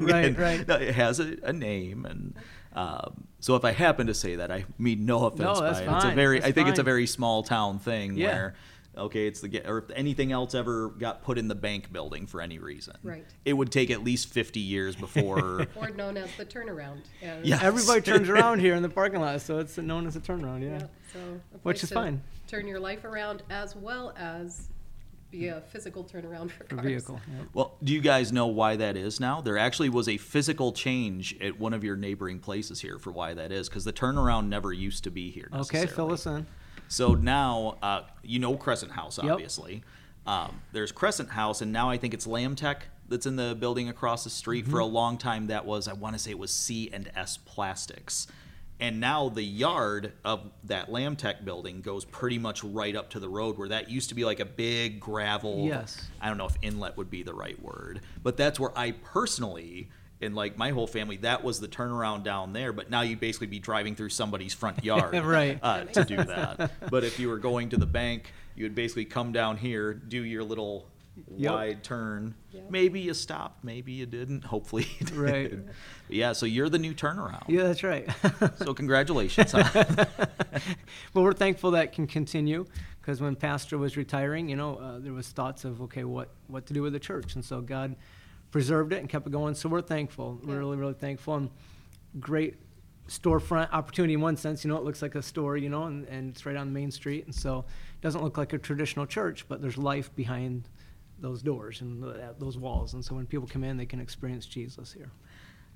Right, 0.00 0.24
and 0.26 0.38
right. 0.38 0.68
it 0.82 0.94
has 0.94 1.20
a, 1.20 1.36
a 1.42 1.52
name 1.52 2.04
and 2.04 2.34
Um, 2.74 3.26
so 3.40 3.54
if 3.56 3.64
I 3.66 3.72
happen 3.72 4.06
to 4.06 4.14
say 4.14 4.36
that, 4.36 4.50
I 4.50 4.64
mean 4.78 5.04
no 5.04 5.26
offense 5.26 5.40
No, 5.42 5.60
that's 5.60 5.80
by 5.80 5.92
it. 5.92 5.96
It's 5.96 6.04
a 6.06 6.10
very, 6.12 6.38
That's 6.38 6.48
I 6.48 6.52
think 6.52 6.68
it's 6.70 6.78
a 6.78 6.82
very 6.82 7.06
small 7.06 7.42
town 7.42 7.78
thing 7.78 8.16
Yeah. 8.16 8.28
where, 8.32 8.54
okay, 8.96 9.26
it's 9.26 9.40
the 9.42 9.48
ge- 9.48 9.66
or 9.66 9.78
if 9.78 9.90
anything 9.94 10.32
else 10.32 10.54
ever 10.54 10.88
got 10.88 11.22
put 11.22 11.36
in 11.36 11.48
the 11.48 11.54
bank 11.54 11.92
building 11.92 12.26
for 12.26 12.40
any 12.40 12.58
reason, 12.58 12.96
Right. 13.02 13.26
It 13.44 13.52
would 13.52 13.70
take 13.70 13.90
at 13.90 14.02
least 14.02 14.28
fifty 14.28 14.60
years 14.60 14.96
before. 14.96 15.66
Or 15.76 15.90
known 15.90 16.16
as 16.16 16.34
the 16.36 16.46
turnaround. 16.46 17.02
and- 17.20 17.44
Yeah. 17.50 17.58
Everybody 17.62 18.00
turns 18.00 18.28
around 18.30 18.60
here 18.66 18.74
in 18.74 18.82
the 18.82 18.88
parking 18.88 19.20
lot, 19.20 19.40
so 19.42 19.58
it's 19.58 19.76
known 19.76 20.06
as 20.06 20.16
a 20.16 20.20
turnaround. 20.20 20.62
Yeah. 20.62 20.78
Yeah, 20.78 20.86
so 21.12 21.18
a 21.54 21.58
Which 21.64 21.82
is 21.82 21.90
to 21.90 21.94
fine. 21.96 22.22
Turn 22.46 22.66
your 22.66 22.80
life 22.80 23.04
around 23.04 23.42
as 23.50 23.76
well 23.76 24.14
as 24.16 24.68
be 25.32 25.48
a 25.48 25.60
physical 25.62 26.04
turnaround 26.04 26.50
for 26.50 26.64
For 26.64 26.76
cars. 26.76 26.86
vehicle. 26.86 27.20
yeah. 27.28 27.44
Well, 27.54 27.74
do 27.82 27.92
you 27.92 28.00
guys 28.00 28.30
know 28.32 28.46
why 28.46 28.76
that 28.76 28.96
is 28.96 29.18
now? 29.18 29.40
There 29.40 29.58
actually 29.58 29.88
was 29.88 30.08
a 30.08 30.18
physical 30.18 30.70
change 30.72 31.36
at 31.40 31.58
one 31.58 31.72
of 31.72 31.82
your 31.82 31.96
neighboring 31.96 32.38
places 32.38 32.80
here 32.80 32.98
for 32.98 33.10
why 33.10 33.34
that 33.34 33.50
is, 33.50 33.68
because 33.68 33.84
the 33.84 33.92
turnaround 33.92 34.46
never 34.48 34.72
used 34.72 35.02
to 35.04 35.10
be 35.10 35.30
here. 35.30 35.48
Okay, 35.52 35.86
fill 35.86 36.12
us 36.12 36.26
in. 36.26 36.46
So 36.88 37.14
now, 37.14 37.78
uh, 37.82 38.02
you 38.22 38.38
know 38.38 38.56
Crescent 38.56 38.92
House, 38.92 39.18
Yep. 39.20 39.32
obviously. 39.32 39.82
Um, 40.26 40.60
there's 40.72 40.92
Crescent 40.92 41.30
House, 41.30 41.62
and 41.62 41.72
now 41.72 41.88
I 41.90 41.96
think 41.96 42.14
it's 42.14 42.26
Lamb 42.26 42.54
Tech 42.54 42.86
that's 43.08 43.26
in 43.26 43.34
the 43.36 43.56
building 43.58 43.88
across 43.88 44.22
the 44.24 44.30
street. 44.30 44.66
For 44.68 44.78
a 44.80 44.84
Mm-hmm. 44.84 44.94
long 44.94 45.18
time, 45.18 45.46
that 45.48 45.64
was 45.64 45.88
I 45.88 45.94
want 45.94 46.14
to 46.14 46.18
say 46.18 46.30
it 46.30 46.38
was 46.38 46.52
C 46.52 46.90
and 46.92 47.10
S 47.16 47.38
Plastics, 47.38 48.26
and 48.82 48.98
now 49.00 49.28
the 49.30 49.42
yard 49.44 50.12
of 50.24 50.50
that 50.64 50.90
Lamb 50.92 51.16
Tech 51.16 51.44
building 51.44 51.80
goes 51.80 52.04
pretty 52.04 52.38
much 52.38 52.62
right 52.64 52.94
up 52.96 53.10
to 53.10 53.20
the 53.20 53.28
road 53.28 53.56
where 53.56 53.68
that 53.68 53.88
used 53.88 54.08
to 54.10 54.14
be 54.16 54.24
like 54.24 54.40
a 54.40 54.44
big 54.44 54.98
gravel. 55.00 55.64
Yes. 55.64 56.06
I 56.20 56.28
don't 56.28 56.36
know 56.36 56.46
if 56.46 56.56
inlet 56.62 56.96
would 56.96 57.08
be 57.08 57.22
the 57.22 57.32
right 57.32 57.58
word, 57.62 58.00
but 58.22 58.36
that's 58.36 58.58
where 58.58 58.76
I 58.76 58.90
personally. 58.90 59.88
And 60.20 60.34
like 60.36 60.56
my 60.58 60.70
whole 60.70 60.86
family, 60.86 61.16
that 61.18 61.42
was 61.42 61.58
the 61.60 61.66
turnaround 61.68 62.22
down 62.24 62.52
there. 62.52 62.72
But 62.72 62.90
now 62.90 63.00
you'd 63.02 63.18
basically 63.20 63.46
be 63.48 63.58
driving 63.58 63.94
through 63.96 64.10
somebody's 64.10 64.54
front 64.54 64.84
yard 64.90 65.14
Right. 65.24 65.58
uh, 65.62 65.84
to 65.84 66.04
do 66.04 66.16
that. 66.16 66.90
but 66.90 67.02
if 67.04 67.18
you 67.18 67.28
were 67.28 67.38
going 67.38 67.70
to 67.70 67.76
the 67.76 67.86
bank, 67.86 68.32
you 68.54 68.64
would 68.64 68.74
basically 68.74 69.04
come 69.04 69.32
down 69.32 69.56
here, 69.56 69.94
do 69.94 70.22
your 70.22 70.44
little 70.44 70.86
Yep. 71.36 71.52
wide 71.52 71.82
turn. 71.84 72.34
Yep. 72.52 72.70
Maybe 72.70 73.00
you 73.00 73.12
stopped, 73.14 73.62
maybe 73.64 73.92
you 73.92 74.06
didn't. 74.06 74.44
Hopefully 74.54 74.86
you 74.98 75.06
did. 75.06 75.16
Right. 75.16 75.50
But 75.66 76.16
yeah, 76.16 76.32
so 76.32 76.46
you're 76.46 76.68
the 76.70 76.78
new 76.78 76.94
turnaround. 76.94 77.44
Yeah, 77.48 77.64
that's 77.64 77.82
right. 77.82 78.08
So 78.56 78.72
congratulations. 78.82 79.52
huh? 79.52 80.04
Well, 81.14 81.24
we're 81.24 81.32
thankful 81.32 81.72
that 81.72 81.92
can 81.92 82.06
continue 82.06 82.64
because 83.00 83.20
when 83.20 83.36
Pastor 83.36 83.76
was 83.78 83.96
retiring, 83.96 84.48
you 84.48 84.56
know, 84.56 84.76
uh, 84.76 84.98
there 85.00 85.12
was 85.12 85.28
thoughts 85.28 85.64
of 85.64 85.82
okay, 85.82 86.04
what 86.04 86.30
what 86.46 86.66
to 86.66 86.74
do 86.74 86.82
with 86.82 86.92
the 86.94 87.00
church, 87.00 87.34
and 87.34 87.44
so 87.44 87.60
God 87.60 87.96
preserved 88.50 88.92
it 88.92 89.00
and 89.00 89.08
kept 89.08 89.26
it 89.26 89.30
going. 89.30 89.54
So 89.54 89.68
we're 89.68 89.82
thankful. 89.82 90.40
We're 90.44 90.54
Yeah. 90.54 90.58
really 90.60 90.76
really 90.76 90.94
thankful 90.94 91.34
and 91.36 91.50
great 92.20 92.56
storefront 93.08 93.70
opportunity 93.72 94.14
in 94.14 94.20
one 94.20 94.36
sense. 94.36 94.64
You 94.64 94.68
know, 94.70 94.76
it 94.76 94.84
looks 94.84 95.02
like 95.02 95.14
a 95.14 95.22
store, 95.22 95.56
you 95.56 95.68
know, 95.68 95.84
and, 95.84 96.06
and 96.08 96.30
it's 96.30 96.46
right 96.46 96.56
on 96.56 96.72
Main 96.72 96.90
Street, 96.90 97.26
and 97.26 97.34
so 97.34 97.60
it 97.60 98.00
doesn't 98.00 98.22
look 98.22 98.38
like 98.38 98.52
a 98.52 98.58
traditional 98.58 99.06
church, 99.06 99.46
but 99.48 99.60
there's 99.60 99.76
life 99.78 100.14
behind 100.14 100.68
those 101.22 101.40
doors 101.40 101.80
and 101.80 102.04
those 102.38 102.58
walls, 102.58 102.92
and 102.94 103.02
so 103.04 103.14
when 103.14 103.24
people 103.26 103.48
come 103.48 103.64
in, 103.64 103.76
they 103.78 103.86
can 103.86 104.00
experience 104.00 104.44
Jesus 104.44 104.92
here. 104.92 105.10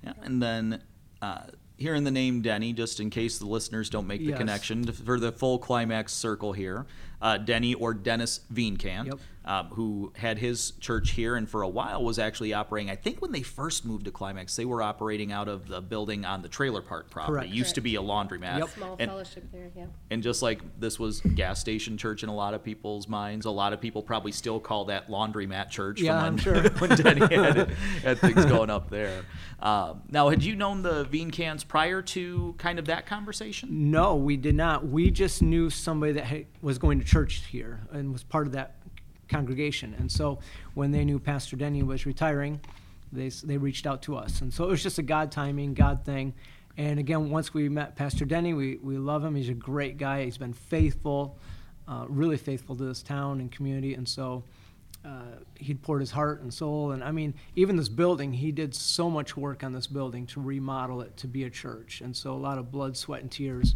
yeah, 0.03 0.13
and 0.21 0.41
then 0.43 0.81
uh, 1.23 1.43
hearing 1.77 2.03
the 2.03 2.11
name 2.11 2.41
Denny, 2.41 2.73
just 2.73 2.99
in 2.99 3.09
case 3.09 3.39
the 3.39 3.47
listeners 3.47 3.89
don't 3.89 4.05
make 4.05 4.19
the 4.19 4.27
Yes. 4.27 4.37
connection, 4.37 4.83
for 4.91 5.19
the 5.19 5.31
full 5.31 5.57
climax 5.57 6.13
circle 6.13 6.53
here, 6.53 6.85
uh, 7.21 7.37
Denny 7.39 7.73
or 7.73 7.93
Dennis 7.95 8.41
Veenkamp, 8.53 9.05
Yep. 9.07 9.19
Um, 9.47 9.67
who 9.69 10.11
had 10.17 10.37
his 10.39 10.71
church 10.81 11.11
here 11.11 11.37
and 11.37 11.49
for 11.49 11.61
a 11.61 11.69
while 11.69 12.03
was 12.03 12.19
actually 12.19 12.53
operating. 12.53 12.89
I 12.91 12.97
think 12.97 13.21
when 13.21 13.31
they 13.31 13.43
first 13.43 13.85
moved 13.85 14.03
to 14.03 14.11
Climax, 14.11 14.57
they 14.57 14.65
were 14.65 14.81
operating 14.81 15.31
out 15.31 15.47
of 15.47 15.69
the 15.69 15.79
building 15.79 16.25
on 16.25 16.41
the 16.41 16.49
trailer 16.49 16.81
park 16.81 17.09
property. 17.09 17.31
Correct. 17.33 17.49
It 17.53 17.55
used 17.55 17.75
to 17.75 17.81
be 17.81 17.95
a 17.95 18.01
laundromat. 18.01 18.59
Yep. 18.59 18.69
Small 18.71 18.95
And- 18.99 19.09
fellowship 19.09 19.49
there, 19.53 19.71
yeah. 19.73 19.85
And 20.11 20.21
just 20.21 20.41
like 20.41 20.59
this 20.81 20.99
was 20.99 21.21
gas 21.21 21.61
station 21.61 21.97
church 21.97 22.23
in 22.23 22.29
a 22.29 22.35
lot 22.35 22.55
of 22.55 22.61
people's 22.61 23.07
minds, 23.07 23.45
a 23.45 23.49
lot 23.49 23.71
of 23.71 23.79
people 23.79 24.03
probably 24.03 24.33
still 24.33 24.59
call 24.59 24.83
that 24.85 25.07
laundromat 25.07 25.69
church. 25.69 26.01
Yeah, 26.01 26.17
from 26.19 26.25
I'm 26.25 26.33
when, 26.33 26.37
sure. 26.43 26.69
when 26.79 26.89
Denny 26.97 27.33
had, 27.35 27.69
had 28.03 28.19
things 28.19 28.43
going 28.45 28.69
up 28.69 28.89
there. 28.89 29.23
Um, 29.61 30.01
now, 30.11 30.27
had 30.27 30.43
you 30.43 30.57
known 30.57 30.81
the 30.81 31.05
Veenkamps 31.05 31.65
prior 31.65 32.01
to 32.01 32.53
kind 32.57 32.79
of 32.79 32.85
that 32.87 33.05
conversation? 33.05 33.91
No, 33.91 34.15
we 34.15 34.35
did 34.35 34.55
not. 34.55 34.85
We 34.87 35.09
just 35.09 35.41
knew 35.41 35.69
somebody 35.69 36.11
that 36.11 36.25
had, 36.25 36.47
was 36.61 36.77
going 36.77 36.99
to 36.99 37.05
church 37.05 37.43
here 37.49 37.87
and 37.93 38.11
was 38.11 38.23
part 38.23 38.45
of 38.45 38.51
that 38.51 38.76
congregation. 39.27 39.95
And 39.99 40.11
so 40.11 40.39
when 40.73 40.91
they 40.91 41.05
knew 41.05 41.19
Pastor 41.19 41.55
Denny 41.55 41.83
was 41.83 42.05
retiring, 42.05 42.59
they, 43.11 43.29
they 43.29 43.57
reached 43.57 43.85
out 43.85 44.01
to 44.03 44.15
us. 44.15 44.41
And 44.41 44.53
so 44.53 44.65
it 44.65 44.69
was 44.69 44.83
just 44.83 44.99
a 44.99 45.03
God 45.03 45.31
timing, 45.31 45.73
God 45.73 46.03
thing. 46.05 46.33
And 46.77 46.99
again, 46.99 47.29
once 47.29 47.53
we 47.53 47.69
met 47.69 47.95
Pastor 47.95 48.25
Denny, 48.25 48.53
we, 48.53 48.77
we 48.77 48.97
love 48.97 49.23
him. 49.23 49.35
He's 49.35 49.49
a 49.49 49.53
great 49.53 49.97
guy. 49.97 50.25
He's 50.25 50.37
been 50.37 50.53
faithful, 50.53 51.37
uh, 51.87 52.05
really 52.07 52.37
faithful 52.37 52.75
to 52.75 52.83
this 52.83 53.01
town 53.01 53.39
and 53.39 53.51
community. 53.51 53.95
And 53.95 54.07
so 54.07 54.43
uh, 55.03 55.37
he'd 55.55 55.81
poured 55.81 56.01
his 56.01 56.11
heart 56.11 56.41
and 56.41 56.53
soul. 56.53 56.91
And 56.91 57.03
I 57.03 57.11
mean, 57.11 57.33
even 57.55 57.77
this 57.77 57.89
building, 57.89 58.33
he 58.33 58.51
did 58.51 58.75
so 58.75 59.09
much 59.09 59.35
work 59.35 59.63
on 59.63 59.73
this 59.73 59.87
building 59.87 60.27
to 60.27 60.41
remodel 60.41 61.01
it 61.01 61.15
to 61.17 61.27
be 61.27 61.45
a 61.45 61.49
church. 61.49 62.01
And 62.01 62.15
so 62.15 62.33
a 62.33 62.37
lot 62.37 62.57
of 62.57 62.71
blood, 62.71 62.95
sweat, 62.95 63.21
and 63.21 63.31
tears. 63.31 63.75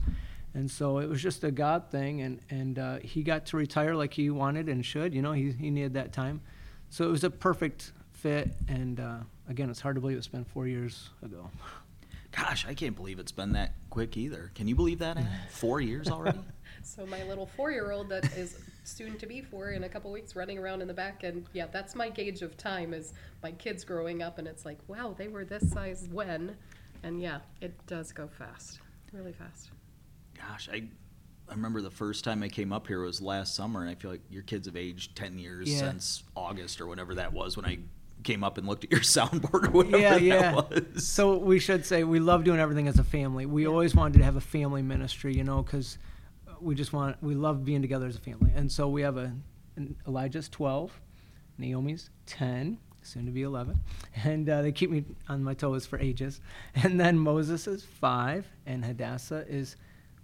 And 0.54 0.70
so 0.70 0.98
it 1.00 1.08
was 1.08 1.22
just 1.22 1.44
a 1.44 1.52
God 1.52 1.90
thing. 1.90 2.22
And, 2.22 2.40
and 2.50 2.80
uh, 2.80 2.98
he 2.98 3.24
got 3.24 3.46
to 3.48 3.58
retire 3.58 3.96
like 3.96 4.14
he 4.14 4.30
wanted 4.30 4.68
and 4.68 4.86
should. 4.86 5.14
You 5.14 5.22
know, 5.22 5.32
he, 5.32 5.52
he 5.52 5.72
needed 5.72 5.94
that 5.94 6.12
time. 6.12 6.42
So 6.90 7.06
it 7.06 7.12
was 7.12 7.24
a 7.24 7.30
perfect 7.30 7.94
fit. 8.12 8.52
And 8.68 9.00
uh, 9.00 9.20
again, 9.48 9.70
it's 9.70 9.80
hard 9.80 9.96
to 9.96 10.02
believe 10.02 10.18
it's 10.18 10.28
been 10.28 10.46
four 10.46 10.68
years 10.68 11.10
ago. 11.24 11.50
Gosh, 12.32 12.66
I 12.68 12.74
can't 12.74 12.96
believe 12.96 13.20
it's 13.20 13.32
been 13.32 13.54
that 13.54 13.74
quick 13.90 14.16
either. 14.16 14.52
Can 14.56 14.68
you 14.68 14.76
believe 14.76 15.00
that? 15.00 15.18
Anne? 15.18 15.28
Four 15.50 15.82
years 15.82 16.10
already? 16.10 16.40
So 16.84 17.06
my 17.06 17.22
little 17.24 17.46
four-year-old 17.46 18.10
that 18.10 18.36
is 18.36 18.58
soon 18.86 19.18
to 19.20 19.28
be 19.28 19.42
four 19.42 19.72
in 19.72 19.84
a 19.84 19.90
couple 19.90 20.12
weeks 20.12 20.36
running 20.36 20.58
around 20.58 20.82
in 20.82 20.88
the 20.88 20.94
back 20.96 21.22
and 21.24 21.46
yeah, 21.54 21.68
that's 21.72 21.96
my 21.96 22.10
gauge 22.10 22.42
of 22.42 22.58
time 22.58 22.94
is 22.94 23.14
my 23.44 23.52
kids 23.52 23.84
growing 23.84 24.24
up 24.24 24.40
and 24.40 24.48
it's 24.48 24.66
like, 24.66 24.80
wow, 24.88 25.14
they 25.16 25.28
were 25.28 25.46
this 25.46 25.70
size 25.70 26.08
when? 26.12 26.56
And 27.04 27.22
yeah, 27.22 27.40
it 27.60 27.74
does 27.86 28.12
go 28.12 28.28
fast, 28.28 28.80
really 29.14 29.34
fast. 29.34 29.70
Gosh, 30.48 30.70
I 30.72 30.84
I 31.50 31.54
remember 31.54 31.82
the 31.82 31.92
first 31.92 32.24
time 32.24 32.44
I 32.44 32.48
came 32.48 32.72
up 32.72 32.88
here 32.88 33.02
was 33.02 33.22
last 33.22 33.56
summer, 33.56 33.82
and 33.82 33.90
I 33.90 33.96
feel 33.96 34.10
like 34.12 34.22
your 34.30 34.44
kids 34.44 34.68
have 34.68 34.78
aged 34.78 35.16
ten 35.16 35.38
years 35.38 35.70
Yeah. 35.70 35.80
since 35.80 36.24
August 36.36 36.80
or 36.82 36.88
whatever 36.88 37.16
that 37.16 37.34
was 37.34 37.58
when 37.58 37.66
I 37.66 37.80
came 38.24 38.44
up 38.44 38.58
and 38.58 38.68
looked 38.68 38.84
at 38.86 38.92
your 38.92 39.00
soundboard 39.02 39.68
or 39.68 39.72
whatever 39.72 39.98
yeah, 39.98 40.14
that 40.14 40.22
yeah. 40.22 40.54
was. 40.54 41.06
So 41.08 41.38
we 41.38 41.60
should 41.60 41.86
say 41.86 42.04
we 42.04 42.20
love 42.20 42.44
doing 42.44 42.60
everything 42.60 42.88
as 42.88 43.00
a 43.00 43.04
family. 43.04 43.46
We 43.46 43.68
always 43.68 43.96
wanted 43.96 44.20
to 44.20 44.24
have 44.24 44.36
a 44.36 44.42
family 44.42 44.82
ministry, 44.82 45.36
you 45.36 45.44
know, 45.44 45.62
because 45.62 45.98
we 46.62 46.76
just 46.76 46.94
want 46.94 47.22
we 47.22 47.36
love 47.36 47.66
being 47.66 47.82
together 47.82 48.08
as 48.08 48.16
a 48.16 48.22
family. 48.22 48.52
And 48.56 48.72
so 48.72 48.88
we 48.88 49.02
have 49.02 49.18
a 49.18 49.34
Elijah's 50.08 50.48
twelve, 50.48 51.02
Naomi's 51.58 52.10
ten, 52.26 52.78
soon 53.02 53.26
to 53.26 53.32
be 53.32 53.42
eleven, 53.42 53.80
and 54.24 54.48
uh, 54.50 54.62
they 54.62 54.72
keep 54.72 54.90
me 54.90 55.04
on 55.28 55.44
my 55.44 55.54
toes 55.54 55.86
for 55.86 56.00
ages. 56.00 56.40
And 56.76 56.98
then 57.00 57.18
Moses 57.20 57.68
is 57.68 57.84
five, 57.84 58.48
and 58.66 58.86
Hadassah 58.86 59.46
is 59.50 59.76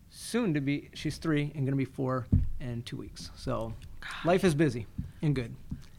soon 0.10 0.54
to 0.54 0.62
be 0.62 0.90
she's 0.94 1.18
three 1.18 1.44
and 1.56 1.66
going 1.66 1.68
to 1.68 1.76
be 1.76 1.86
four 1.86 2.28
in 2.60 2.84
two 2.84 2.98
weeks. 2.98 3.32
So 3.36 3.74
life 4.26 4.44
is 4.44 4.56
busy 4.56 4.88
and 5.22 5.36
good. 5.36 5.56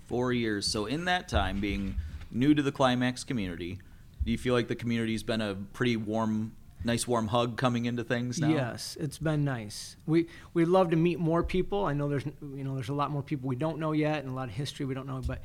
Four 0.06 0.32
years. 0.32 0.66
So 0.66 0.86
in 0.86 1.04
that 1.04 1.28
time, 1.28 1.60
being 1.60 1.96
new 2.30 2.54
to 2.54 2.62
the 2.62 2.72
Climax 2.72 3.24
community, 3.24 3.78
do 4.24 4.32
you 4.32 4.38
feel 4.38 4.54
like 4.54 4.68
the 4.68 4.74
community's 4.74 5.22
been 5.22 5.40
a 5.40 5.54
pretty 5.72 5.96
warm, 5.96 6.52
nice 6.84 7.06
warm 7.06 7.28
hug 7.28 7.56
coming 7.56 7.84
into 7.86 8.04
things 8.04 8.38
now? 8.38 8.48
Yes, 8.48 8.96
it's 8.98 9.18
been 9.18 9.44
nice. 9.44 9.96
We 10.06 10.28
we'd 10.54 10.68
love 10.68 10.90
to 10.90 10.96
meet 10.96 11.18
more 11.18 11.42
people. 11.42 11.84
I 11.84 11.92
know 11.92 12.08
there's 12.08 12.24
you 12.24 12.64
know 12.64 12.74
there's 12.74 12.88
a 12.88 12.94
lot 12.94 13.10
more 13.10 13.22
people 13.22 13.48
we 13.48 13.56
don't 13.56 13.78
know 13.78 13.92
yet, 13.92 14.22
and 14.22 14.32
a 14.32 14.34
lot 14.34 14.48
of 14.48 14.54
history 14.54 14.86
we 14.86 14.94
don't 14.94 15.06
know. 15.06 15.20
But 15.26 15.40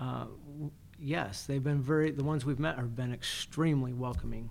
uh, 0.00 0.26
yes, 0.98 1.46
they've 1.46 1.62
been 1.62 1.82
very. 1.82 2.10
The 2.10 2.24
ones 2.24 2.44
we've 2.44 2.58
met 2.58 2.76
have 2.76 2.94
been 2.96 3.12
extremely 3.12 3.92
welcoming. 3.92 4.50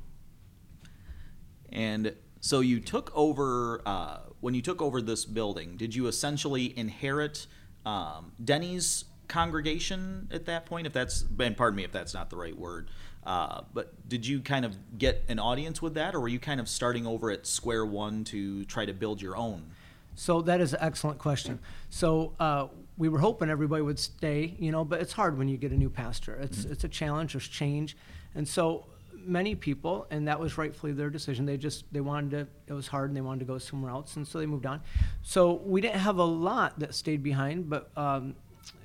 And 1.70 2.16
so 2.42 2.60
you 2.60 2.80
took 2.80 3.12
over 3.16 3.82
uh, 3.86 4.20
when 4.40 4.54
you 4.54 4.62
took 4.62 4.82
over 4.82 5.02
this 5.02 5.26
building. 5.26 5.78
Did 5.78 5.96
you 5.96 6.08
essentially 6.08 6.78
inherit 6.78 7.48
um, 7.86 8.32
Denny's 8.44 9.06
congregation 9.28 10.28
at 10.32 10.46
that 10.46 10.66
point? 10.66 10.88
If 10.88 10.94
that's 10.94 11.26
and 11.40 11.58
pardon 11.58 11.76
me 11.76 11.84
if 11.84 11.92
that's 11.92 12.14
not 12.14 12.30
the 12.30 12.38
right 12.38 12.58
word. 12.58 12.90
Uh, 13.26 13.64
but 13.74 14.08
did 14.08 14.26
you 14.26 14.40
kind 14.40 14.64
of 14.64 14.78
get 14.98 15.22
an 15.28 15.38
audience 15.38 15.82
with 15.82 15.96
that, 15.96 16.16
or 16.16 16.22
were 16.22 16.30
you 16.30 16.40
kind 16.40 16.62
of 16.62 16.70
starting 16.70 17.06
over 17.06 17.30
at 17.30 17.46
square 17.46 17.86
one 17.86 18.24
to 18.24 18.64
try 18.66 18.86
to 18.86 18.94
build 18.94 19.22
your 19.22 19.36
own? 19.36 19.72
So 20.16 20.42
that 20.44 20.62
is 20.62 20.74
an 20.74 20.80
excellent 20.82 21.20
question. 21.20 21.60
So 21.90 22.34
uh, 22.40 22.68
we 22.98 23.10
were 23.10 23.20
hoping 23.20 23.50
everybody 23.50 23.82
would 23.82 24.00
stay, 24.00 24.56
you 24.60 24.72
know, 24.72 24.86
but 24.86 25.02
it's 25.02 25.12
hard 25.12 25.38
when 25.38 25.50
you 25.50 25.58
get 25.58 25.72
a 25.72 25.78
new 25.78 25.90
pastor. 25.90 26.36
It's 26.36 26.64
it's 26.64 26.86
a 26.86 26.88
challenge. 26.88 27.34
There's 27.34 27.48
change, 27.48 27.98
and 28.34 28.48
so 28.48 28.86
many 29.28 29.56
people, 29.56 30.08
and 30.10 30.28
that 30.28 30.40
was 30.40 30.58
rightfully 30.58 30.94
their 30.94 31.10
decision. 31.10 31.46
They 31.46 31.58
just 31.58 31.86
they 31.92 32.02
wanted 32.02 32.32
to. 32.32 32.48
It 32.68 32.74
was 32.74 32.88
hard, 32.88 33.10
and 33.10 33.18
they 33.18 33.22
wanted 33.22 33.40
to 33.40 33.46
go 33.46 33.58
somewhere 33.58 33.92
else, 33.92 34.16
and 34.16 34.28
so 34.28 34.40
they 34.40 34.46
moved 34.46 34.66
on. 34.66 34.82
So 35.22 35.62
we 35.66 35.82
didn't 35.82 36.00
have 36.00 36.18
a 36.18 36.24
lot 36.24 36.80
that 36.80 36.96
stayed 36.96 37.24
behind, 37.24 37.70
but. 37.70 37.90
Um, 37.98 38.36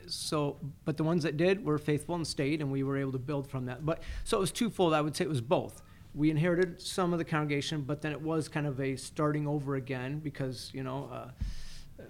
so, 0.08 0.58
but 0.84 0.96
the 0.96 1.04
ones 1.04 1.22
that 1.22 1.36
did 1.36 1.64
were 1.64 1.78
faithful 1.78 2.16
and 2.16 2.26
stayed, 2.26 2.60
and 2.60 2.70
we 2.70 2.82
were 2.82 2.98
able 2.98 3.12
to 3.12 3.18
build 3.18 3.48
from 3.48 3.66
that. 3.66 3.86
But 3.86 4.02
so 4.24 4.36
it 4.36 4.40
was 4.40 4.52
twofold. 4.52 4.92
I 4.92 5.00
would 5.00 5.16
say 5.16 5.24
it 5.24 5.28
was 5.28 5.40
both. 5.40 5.80
we 6.14 6.30
inherited 6.30 6.82
some 6.82 7.12
of 7.14 7.18
the 7.18 7.24
congregation, 7.24 7.82
but 7.82 8.02
then 8.02 8.12
it 8.12 8.20
was 8.20 8.48
kind 8.48 8.66
of 8.66 8.78
a 8.80 8.96
starting 8.96 9.46
over 9.46 9.76
again 9.76 10.18
because 10.18 10.70
you 10.74 10.82
know, 10.82 11.08
uh, 11.10 11.30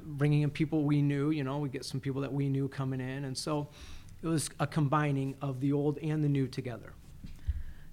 bringing 0.03 0.43
in 0.43 0.51
people 0.51 0.83
we 0.85 1.03
knew. 1.03 1.31
You 1.31 1.45
know, 1.45 1.59
we 1.59 1.69
get 1.69 1.85
some 1.85 2.01
people 2.01 2.23
that 2.23 2.33
we 2.33 2.49
knew 2.49 2.67
coming 2.67 3.01
in, 3.01 3.25
and 3.25 3.37
so 3.37 3.69
it 4.23 4.27
was 4.27 4.51
a 4.59 4.67
combining 4.67 5.37
of 5.41 5.61
the 5.61 5.73
old 5.73 5.99
and 5.99 6.25
the 6.25 6.29
new 6.29 6.49
together. 6.49 6.95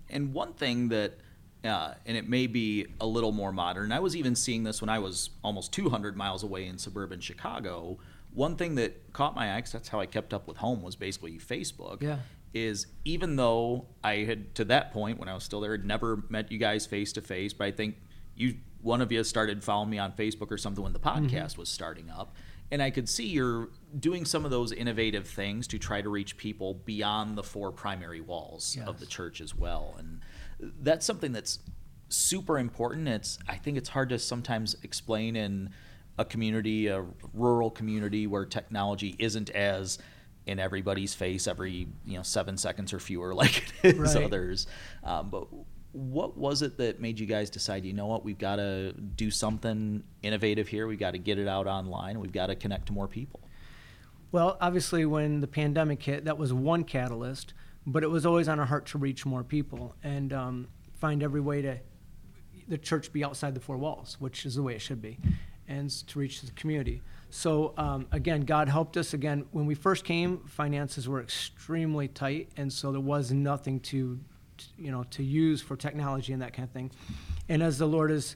And 0.10 0.34
one 0.34 0.54
thing 0.54 0.90
that, 0.90 1.18
uh, 1.64 1.94
and 2.06 2.16
it 2.18 2.28
may 2.28 2.48
be 2.48 2.88
a 3.02 3.06
little 3.08 3.32
more 3.32 3.52
modern, 3.52 3.92
I 3.92 4.00
was 4.00 4.16
even 4.16 4.36
seeing 4.36 4.64
this 4.64 4.82
when 4.82 4.90
I 4.90 5.00
was 5.00 5.30
almost 5.44 5.72
200 5.74 6.16
miles 6.18 6.44
away 6.44 6.66
in 6.66 6.78
suburban 6.78 7.20
Chicago. 7.20 7.98
One 8.34 8.56
thing 8.56 8.76
that 8.76 9.12
caught 9.14 9.36
my 9.36 9.54
eye, 9.54 9.58
because 9.58 9.72
that's 9.74 9.90
how 9.90 10.00
I 10.00 10.06
kept 10.06 10.34
up 10.34 10.48
with 10.48 10.58
home, 10.58 10.82
was 10.82 10.96
basically 10.96 11.38
Facebook. 11.40 12.02
Yeah. 12.02 12.20
Is 12.54 12.88
even 13.06 13.36
though 13.36 13.86
I 14.04 14.18
had, 14.24 14.56
to 14.56 14.66
that 14.66 14.92
point 14.92 15.20
when 15.20 15.30
I 15.30 15.34
was 15.36 15.44
still 15.44 15.62
there, 15.62 15.72
had 15.74 15.86
never 15.86 16.24
met 16.30 16.52
you 16.52 16.58
guys 16.58 16.86
face 16.88 17.14
to 17.14 17.22
face, 17.22 17.54
but 17.54 17.66
I 17.66 17.72
think 17.72 17.98
you, 18.36 18.56
one 18.82 19.02
of 19.02 19.12
you 19.12 19.24
started 19.24 19.64
following 19.64 19.90
me 19.92 20.00
on 20.00 20.14
Facebook 20.14 20.50
or 20.52 20.58
something 20.58 20.84
when 20.84 20.94
the 20.94 21.00
Mm-hmm. 21.00 21.28
podcast 21.28 21.58
was 21.58 21.70
starting 21.70 22.10
up. 22.10 22.34
And 22.72 22.84
I 22.84 22.92
could 22.92 23.10
see 23.10 23.26
you're 23.26 23.70
doing 24.00 24.26
some 24.26 24.46
of 24.46 24.52
those 24.52 24.72
innovative 24.72 25.28
things 25.28 25.68
to 25.68 25.80
try 25.80 26.02
to 26.02 26.10
reach 26.10 26.38
people 26.38 26.76
beyond 26.86 27.38
the 27.38 27.44
four 27.44 27.72
primary 27.72 28.22
walls 28.22 28.78
of 28.88 29.00
the 29.00 29.06
church 29.08 29.42
as 29.42 29.56
well. 29.56 29.96
And 29.98 30.22
that's 30.82 31.06
something 31.06 31.32
that's 31.32 31.60
super 32.10 32.60
important. 32.60 33.08
It's 33.08 33.40
I 33.48 33.56
think 33.56 33.78
it's 33.78 33.90
hard 33.90 34.10
to 34.10 34.20
sometimes 34.20 34.76
explain 34.84 35.36
in 35.36 35.72
a 36.18 36.26
community, 36.26 36.88
a 36.88 37.06
rural 37.34 37.72
community 37.72 38.28
where 38.28 38.46
technology 38.46 39.16
isn't 39.20 39.50
as 39.52 39.98
in 40.46 40.58
everybody's 40.60 41.14
face 41.14 41.48
every 41.48 41.88
you 42.06 42.18
know 42.18 42.24
seven 42.24 42.58
seconds 42.58 42.92
or 42.92 43.00
fewer 43.00 43.34
like 43.44 43.72
it 43.84 43.96
is 43.96 44.16
Right. 44.16 44.26
others. 44.26 44.68
Um, 45.04 45.30
but 45.30 45.48
what 45.92 46.38
was 46.38 46.62
it 46.62 46.78
that 46.78 47.00
made 47.00 47.20
you 47.20 47.26
guys 47.26 47.50
decide? 47.50 47.86
You 47.86 47.94
know 47.94 48.06
what, 48.06 48.24
we've 48.24 48.38
got 48.38 48.58
to 48.58 48.94
do 48.94 49.32
something 49.32 50.04
innovative 50.22 50.68
here. 50.68 50.88
We've 50.88 51.00
got 51.00 51.12
to 51.12 51.18
get 51.18 51.40
it 51.40 51.48
out 51.48 51.68
online. 51.68 52.20
We've 52.20 52.32
got 52.32 52.48
to 52.48 52.56
connect 52.56 52.88
to 52.88 52.94
more 52.94 53.08
people. 53.08 53.42
Well, 54.32 54.58
obviously, 54.62 55.06
when 55.06 55.40
the 55.40 55.48
pandemic 55.48 56.04
hit, 56.04 56.26
that 56.26 56.38
was 56.38 56.54
one 56.54 56.84
catalyst, 56.84 57.54
but 57.88 58.04
it 58.04 58.10
was 58.10 58.26
always 58.26 58.48
on 58.48 58.60
our 58.60 58.66
heart 58.66 58.86
to 58.88 59.00
reach 59.00 59.26
more 59.26 59.44
people 59.44 59.96
and 60.04 60.32
um, 60.32 60.68
find 61.00 61.24
every 61.24 61.42
way 61.42 61.64
to 61.64 61.80
the 62.68 62.78
church 62.78 63.12
be 63.12 63.24
outside 63.24 63.56
the 63.56 63.60
four 63.60 63.78
walls, 63.78 64.18
which 64.20 64.46
is 64.46 64.56
the 64.56 64.62
way 64.62 64.76
it 64.76 64.82
should 64.82 65.02
be, 65.02 65.18
and 65.68 65.90
to 65.90 66.20
reach 66.20 66.42
the 66.42 66.52
community. 66.52 67.02
So 67.32 67.74
um, 67.78 68.08
again, 68.12 68.42
God 68.42 68.70
helped 68.70 68.96
us. 68.98 69.14
Again, 69.14 69.46
when 69.52 69.66
we 69.66 69.76
first 69.76 70.06
came, 70.06 70.40
finances 70.46 71.10
were 71.10 71.22
extremely 71.22 72.08
tight, 72.08 72.50
and 72.58 72.72
so 72.72 72.92
there 72.92 73.02
was 73.02 73.32
nothing 73.32 73.80
to, 73.82 74.20
to, 74.20 74.20
you 74.78 74.92
know, 74.92 75.04
to 75.12 75.24
use 75.24 75.62
for 75.62 75.76
technology 75.76 76.34
and 76.34 76.42
that 76.42 76.54
kind 76.54 76.68
of 76.68 76.72
thing. 76.72 76.92
And 77.48 77.64
as 77.64 77.78
the 77.78 77.88
Lord 77.88 78.12
has 78.12 78.36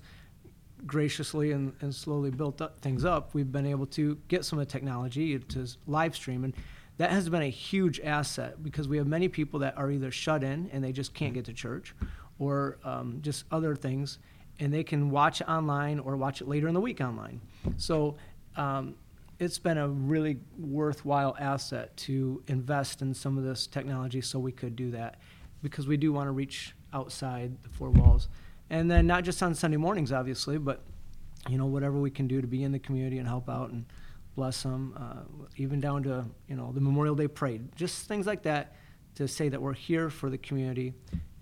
graciously 0.85 1.51
and, 1.51 1.73
and 1.81 1.93
slowly 1.93 2.31
built 2.31 2.61
up 2.61 2.79
things 2.79 3.05
up, 3.05 3.33
we've 3.33 3.51
been 3.51 3.65
able 3.65 3.85
to 3.87 4.17
get 4.27 4.45
some 4.45 4.59
of 4.59 4.65
the 4.65 4.71
technology 4.71 5.37
to 5.37 5.67
live 5.87 6.15
stream. 6.15 6.43
And 6.43 6.53
that 6.97 7.11
has 7.11 7.29
been 7.29 7.41
a 7.41 7.49
huge 7.49 7.99
asset 8.01 8.61
because 8.61 8.87
we 8.87 8.97
have 8.97 9.07
many 9.07 9.27
people 9.27 9.59
that 9.61 9.77
are 9.77 9.89
either 9.89 10.11
shut 10.11 10.43
in 10.43 10.69
and 10.71 10.83
they 10.83 10.91
just 10.91 11.13
can't 11.13 11.33
get 11.33 11.45
to 11.45 11.53
church 11.53 11.95
or 12.39 12.77
um, 12.83 13.19
just 13.21 13.45
other 13.51 13.75
things. 13.75 14.19
And 14.59 14.73
they 14.73 14.83
can 14.83 15.09
watch 15.09 15.41
online 15.41 15.99
or 15.99 16.15
watch 16.15 16.41
it 16.41 16.47
later 16.47 16.67
in 16.67 16.73
the 16.73 16.81
week 16.81 17.01
online. 17.01 17.41
So 17.77 18.17
um, 18.55 18.95
it's 19.39 19.57
been 19.57 19.77
a 19.77 19.87
really 19.87 20.37
worthwhile 20.59 21.35
asset 21.39 21.95
to 21.97 22.43
invest 22.47 23.01
in 23.01 23.13
some 23.13 23.37
of 23.37 23.43
this 23.43 23.65
technology 23.65 24.21
so 24.21 24.37
we 24.37 24.51
could 24.51 24.75
do 24.75 24.91
that 24.91 25.17
because 25.63 25.87
we 25.87 25.97
do 25.97 26.13
want 26.13 26.27
to 26.27 26.31
reach 26.31 26.75
outside 26.93 27.57
the 27.63 27.69
four 27.69 27.89
walls. 27.89 28.27
And 28.69 28.91
then 28.91 29.07
not 29.07 29.23
just 29.23 29.41
on 29.41 29.55
Sunday 29.55 29.77
mornings, 29.77 30.11
obviously, 30.11 30.57
but 30.59 30.83
you 31.49 31.57
know 31.57 31.65
whatever 31.65 31.97
we 31.99 32.11
can 32.11 32.27
do 32.27 32.39
to 32.41 32.47
be 32.47 32.63
in 32.63 32.71
the 32.71 32.79
community 32.79 33.17
and 33.17 33.27
help 33.27 33.49
out 33.49 33.71
and 33.71 33.85
bless 34.35 34.63
them, 34.63 34.93
uh, 34.97 35.45
even 35.57 35.79
down 35.79 36.03
to 36.03 36.25
you 36.47 36.55
know 36.55 36.71
the 36.71 36.81
Memorial 36.81 37.15
Day 37.15 37.27
parade, 37.27 37.75
just 37.75 38.07
things 38.07 38.27
like 38.27 38.43
that, 38.43 38.75
to 39.15 39.27
say 39.27 39.49
that 39.49 39.61
we're 39.61 39.73
here 39.73 40.09
for 40.09 40.29
the 40.29 40.37
community 40.37 40.93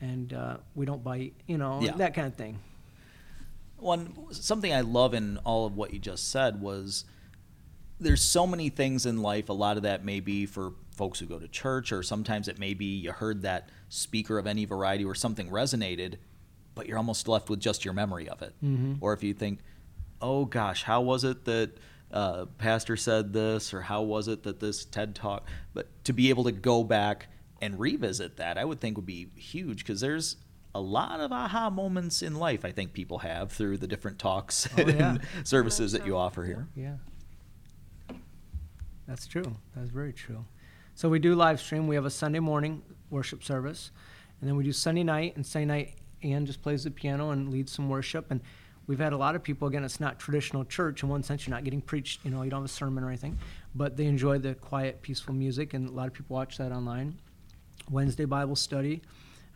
and 0.02 0.34
uh, 0.34 0.58
we 0.76 0.86
don't 0.86 1.04
bite, 1.04 1.34
you 1.48 1.58
know, 1.58 1.80
Yeah. 1.82 1.96
that 1.98 2.14
kind 2.16 2.28
of 2.28 2.36
thing. 2.36 2.60
One 3.78 4.16
something 4.32 4.72
I 4.74 4.82
love 4.82 5.14
in 5.14 5.38
all 5.40 5.66
of 5.66 5.76
what 5.76 5.94
you 5.94 6.00
just 6.00 6.30
said 6.30 6.62
was 6.62 7.06
there's 8.00 8.24
so 8.24 8.46
many 8.48 8.70
things 8.70 9.06
in 9.06 9.22
life. 9.22 9.50
A 9.50 9.54
lot 9.54 9.78
of 9.78 9.84
that 9.84 10.04
may 10.04 10.20
be 10.20 10.46
for 10.46 10.74
folks 11.02 11.18
who 11.20 11.26
go 11.26 11.40
to 11.40 11.48
church, 11.48 11.92
or 11.92 12.04
sometimes 12.04 12.48
it 12.48 12.60
may 12.60 12.76
be 12.76 12.86
you 12.86 13.12
heard 13.12 13.42
that 13.42 13.70
speaker 13.90 14.38
of 14.38 14.46
any 14.46 14.66
variety 14.66 15.04
or 15.04 15.16
something 15.16 15.50
resonated, 15.50 16.18
but 16.76 16.86
you're 16.86 16.98
almost 17.00 17.28
left 17.28 17.50
with 17.50 17.60
just 17.60 17.84
your 17.84 17.92
memory 17.96 18.30
of 18.30 18.44
it. 18.44 18.54
Or 19.02 19.12
if 19.14 19.24
you 19.24 19.34
think, 19.34 19.62
oh 20.22 20.46
gosh, 20.46 20.84
how 20.84 21.02
was 21.02 21.24
it 21.24 21.44
that 21.46 21.72
uh, 22.12 22.46
pastor 22.60 22.96
said 22.96 23.34
this, 23.34 23.74
or 23.74 23.82
how 23.82 24.04
was 24.04 24.28
it 24.28 24.44
that 24.44 24.60
this 24.60 24.86
TED 24.86 25.16
talk? 25.16 25.48
But 25.74 25.88
to 26.04 26.14
be 26.14 26.30
able 26.30 26.44
to 26.44 26.52
go 26.52 26.84
back 26.84 27.30
and 27.64 27.80
revisit 27.80 28.38
that, 28.38 28.60
I 28.60 28.64
would 28.64 28.80
think 28.80 28.96
would 28.96 29.06
be 29.08 29.32
huge 29.36 29.80
because 29.80 30.02
there's 30.02 30.36
a 30.76 30.82
lot 30.82 31.20
of 31.20 31.32
aha 31.32 31.72
moments 31.72 32.22
in 32.22 32.36
life. 32.36 32.64
I 32.64 32.72
think 32.72 32.94
people 32.94 33.18
have 33.18 33.52
through 33.52 33.80
the 33.80 33.88
different 33.88 34.20
talks 34.20 34.70
Oh, 34.78 34.82
yeah. 34.84 34.86
and 35.16 35.22
services 35.48 35.94
that 35.94 36.06
you 36.06 36.16
offer 36.16 36.44
here. 36.46 36.68
Yeah. 36.76 36.98
That's 39.08 39.26
true. 39.26 39.56
That's 39.76 39.90
very 39.90 40.14
true. 40.14 40.46
So 41.02 41.10
we 41.10 41.18
do 41.18 41.34
live 41.34 41.60
stream. 41.60 41.88
We 41.88 41.96
have 41.96 42.06
a 42.06 42.12
Sunday 42.12 42.38
morning 42.38 42.84
worship 43.10 43.44
service, 43.44 43.90
and 44.40 44.48
then 44.48 44.56
we 44.56 44.64
do 44.64 44.72
Sunday 44.72 45.02
night. 45.02 45.36
And 45.36 45.44
Sunday 45.44 45.66
night, 45.66 45.96
Anne 46.22 46.46
just 46.46 46.62
plays 46.62 46.84
the 46.84 46.92
piano 46.92 47.32
and 47.32 47.50
leads 47.50 47.72
some 47.72 47.90
worship. 47.90 48.30
And 48.30 48.40
we've 48.86 49.00
had 49.00 49.12
a 49.12 49.18
lot 49.18 49.36
of 49.36 49.42
people. 49.42 49.68
Again, 49.68 49.84
it's 49.84 50.00
not 50.00 50.20
traditional 50.20 50.64
church 50.64 51.02
in 51.02 51.10
one 51.10 51.24
sense. 51.24 51.48
You're 51.48 51.56
not 51.56 51.64
getting 51.64 51.82
preached. 51.82 52.24
You 52.24 52.30
know, 52.30 52.44
you 52.44 52.52
don't 52.52 52.60
have 52.60 52.70
a 52.70 52.72
sermon 52.72 53.04
or 53.04 53.08
anything, 53.08 53.40
but 53.74 53.98
they 53.98 54.06
enjoy 54.06 54.38
the 54.38 54.54
quiet, 54.54 55.02
peaceful 55.02 55.34
music, 55.34 55.74
and 55.74 55.90
a 55.90 55.92
lot 55.92 56.06
of 56.06 56.14
people 56.14 56.36
watch 56.36 56.60
that 56.60 56.72
online. 56.72 57.18
Wednesday 57.90 58.26
Bible 58.26 58.56
study. 58.56 59.02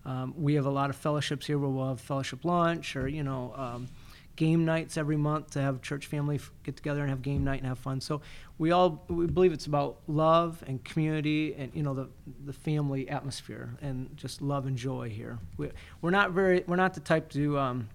Um, 0.04 0.34
we 0.36 0.56
have 0.56 0.66
a 0.66 0.72
lot 0.72 0.90
of 0.90 0.96
fellowships 0.96 1.46
here 1.46 1.60
where 1.60 1.70
we'll 1.70 1.90
have 1.90 2.02
fellowship 2.02 2.44
lunch 2.44 2.96
or, 2.96 3.08
you 3.08 3.22
know, 3.22 3.54
um, 3.56 3.88
game 4.36 4.66
nights 4.66 4.98
every 4.98 5.18
month 5.18 5.52
to 5.52 5.62
have 5.62 5.82
church 5.82 6.08
family 6.08 6.36
f- 6.36 6.52
get 6.64 6.76
together 6.76 7.02
and 7.02 7.10
have 7.10 7.22
game 7.22 7.44
night 7.44 7.60
and 7.60 7.68
have 7.68 7.80
fun. 7.80 8.02
So 8.02 8.22
we 8.58 8.72
all 8.72 9.04
we 9.08 9.28
believe 9.28 9.54
it's 9.54 9.66
about 9.66 9.98
love 10.08 10.64
and 10.68 10.84
community 10.84 11.54
and 11.56 11.72
you 11.74 11.84
know 11.84 11.94
the 11.94 12.10
the 12.46 12.54
family 12.54 13.08
atmosphere 13.10 13.76
and 13.82 14.16
just 14.16 14.42
love 14.42 14.66
and 14.66 14.78
joy 14.78 15.10
here. 15.10 15.40
We, 15.58 15.70
we're 16.02 16.12
not 16.12 16.32
very 16.32 16.64
we're 16.68 16.76
not 16.76 16.94
the 16.94 17.00
type 17.00 17.30
to 17.32 17.58
um, 17.58 17.90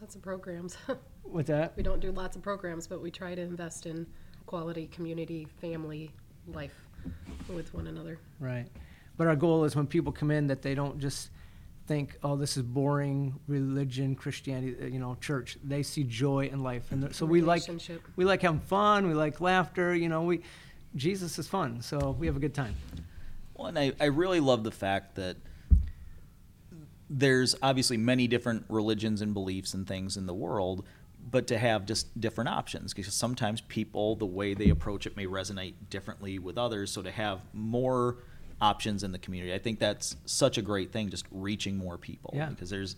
Lots 0.00 0.14
of 0.14 0.22
programs. 0.22 0.76
with 1.24 1.46
that. 1.46 1.76
we 1.76 1.82
don't 1.82 2.00
do 2.00 2.10
lots 2.10 2.36
of 2.36 2.42
programs, 2.42 2.86
but 2.86 3.00
we 3.00 3.10
try 3.10 3.34
to 3.34 3.42
invest 3.42 3.86
in 3.86 4.06
quality 4.46 4.88
community, 4.88 5.46
family 5.60 6.10
life 6.48 6.74
with 7.48 7.72
one 7.72 7.86
another. 7.86 8.18
Right. 8.40 8.66
But 9.16 9.26
our 9.28 9.36
goal 9.36 9.64
is 9.64 9.76
when 9.76 9.86
people 9.86 10.12
come 10.12 10.30
in 10.30 10.46
that 10.48 10.62
they 10.62 10.74
don't 10.74 10.98
just 10.98 11.30
think, 11.90 12.16
oh, 12.22 12.36
this 12.36 12.56
is 12.56 12.62
boring 12.62 13.34
religion, 13.48 14.14
Christianity, 14.14 14.76
uh, 14.80 14.86
you 14.86 15.00
know, 15.00 15.16
church. 15.20 15.58
They 15.64 15.82
see 15.82 16.04
joy 16.04 16.48
in 16.52 16.62
life, 16.62 16.92
and 16.92 17.12
so 17.12 17.26
we 17.26 17.40
like 17.40 17.64
we 18.14 18.24
like 18.24 18.42
having 18.42 18.60
fun. 18.60 19.08
We 19.08 19.14
like 19.14 19.40
laughter. 19.40 19.92
You 19.92 20.08
know, 20.08 20.22
we 20.22 20.42
Jesus 20.94 21.36
is 21.36 21.48
fun, 21.48 21.82
so 21.82 22.14
we 22.16 22.28
have 22.28 22.36
a 22.36 22.38
good 22.38 22.54
time. 22.54 22.76
Well, 23.54 23.66
and 23.66 23.76
I, 23.76 23.92
I 23.98 24.04
really 24.04 24.38
love 24.38 24.62
the 24.62 24.70
fact 24.70 25.16
that 25.16 25.36
there's 27.10 27.56
obviously 27.60 27.96
many 27.96 28.28
different 28.28 28.66
religions 28.68 29.20
and 29.20 29.34
beliefs 29.34 29.74
and 29.74 29.84
things 29.84 30.16
in 30.16 30.26
the 30.26 30.34
world, 30.34 30.86
but 31.28 31.48
to 31.48 31.58
have 31.58 31.86
just 31.86 32.20
different 32.20 32.50
options 32.50 32.94
because 32.94 33.12
sometimes 33.12 33.62
people, 33.62 34.14
the 34.14 34.26
way 34.26 34.54
they 34.54 34.70
approach 34.70 35.08
it 35.08 35.16
may 35.16 35.26
resonate 35.26 35.74
differently 35.90 36.38
with 36.38 36.56
others. 36.56 36.92
So 36.92 37.02
to 37.02 37.10
have 37.10 37.40
more 37.52 38.18
options 38.60 39.02
in 39.02 39.12
the 39.12 39.18
community, 39.18 39.54
I 39.54 39.58
think 39.58 39.78
that's 39.78 40.16
such 40.26 40.58
a 40.58 40.62
great 40.62 40.92
thing, 40.92 41.08
just 41.10 41.26
reaching 41.30 41.76
more 41.76 41.98
people. 41.98 42.32
Yeah. 42.34 42.48
Because 42.48 42.70
there's, 42.70 42.96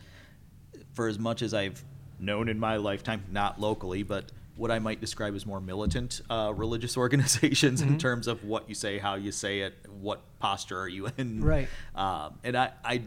for 0.94 1.08
as 1.08 1.18
much 1.18 1.42
as 1.42 1.54
I've 1.54 1.82
known 2.18 2.48
in 2.48 2.58
my 2.58 2.76
lifetime, 2.76 3.24
not 3.30 3.60
locally, 3.60 4.02
but 4.02 4.30
what 4.56 4.70
I 4.70 4.78
might 4.78 5.00
describe 5.00 5.34
as 5.34 5.46
more 5.46 5.60
militant 5.60 6.20
uh, 6.28 6.52
religious 6.54 6.96
organizations 6.96 7.80
in 7.80 7.98
terms 7.98 8.26
of 8.26 8.44
what 8.44 8.68
you 8.68 8.74
say, 8.74 8.98
how 8.98 9.14
you 9.14 9.32
say 9.32 9.60
it, 9.60 9.74
what 10.00 10.20
posture 10.38 10.78
are 10.78 10.88
you 10.88 11.08
in. 11.16 11.42
Right. 11.42 11.68
Um, 11.94 12.38
and 12.44 12.56
I, 12.56 12.72
I, 12.84 13.02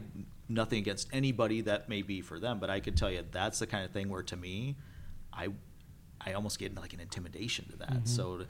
nothing 0.48 0.78
against 0.78 1.08
anybody 1.12 1.62
that 1.62 1.88
may 1.88 2.02
be 2.02 2.20
for 2.20 2.38
them, 2.38 2.58
but 2.58 2.70
I 2.70 2.80
could 2.80 2.96
tell 2.96 3.10
you 3.10 3.24
that's 3.30 3.58
the 3.58 3.66
kind 3.66 3.84
of 3.84 3.90
thing 3.90 4.08
where 4.08 4.22
to 4.24 4.36
me, 4.36 4.76
I, 5.32 5.48
I 6.20 6.32
almost 6.32 6.58
get 6.58 6.74
like 6.76 6.92
an 6.92 7.00
intimidation 7.00 7.68
to 7.70 7.76
that. 7.78 7.90
Mm-hmm. 7.90 8.06
So 8.06 8.38
to, 8.38 8.46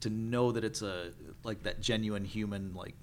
to 0.00 0.10
know 0.10 0.52
that 0.52 0.64
it's 0.64 0.82
a 0.82 1.12
like 1.44 1.62
that 1.64 1.80
genuine 1.80 2.24
human 2.24 2.74
like. 2.74 2.94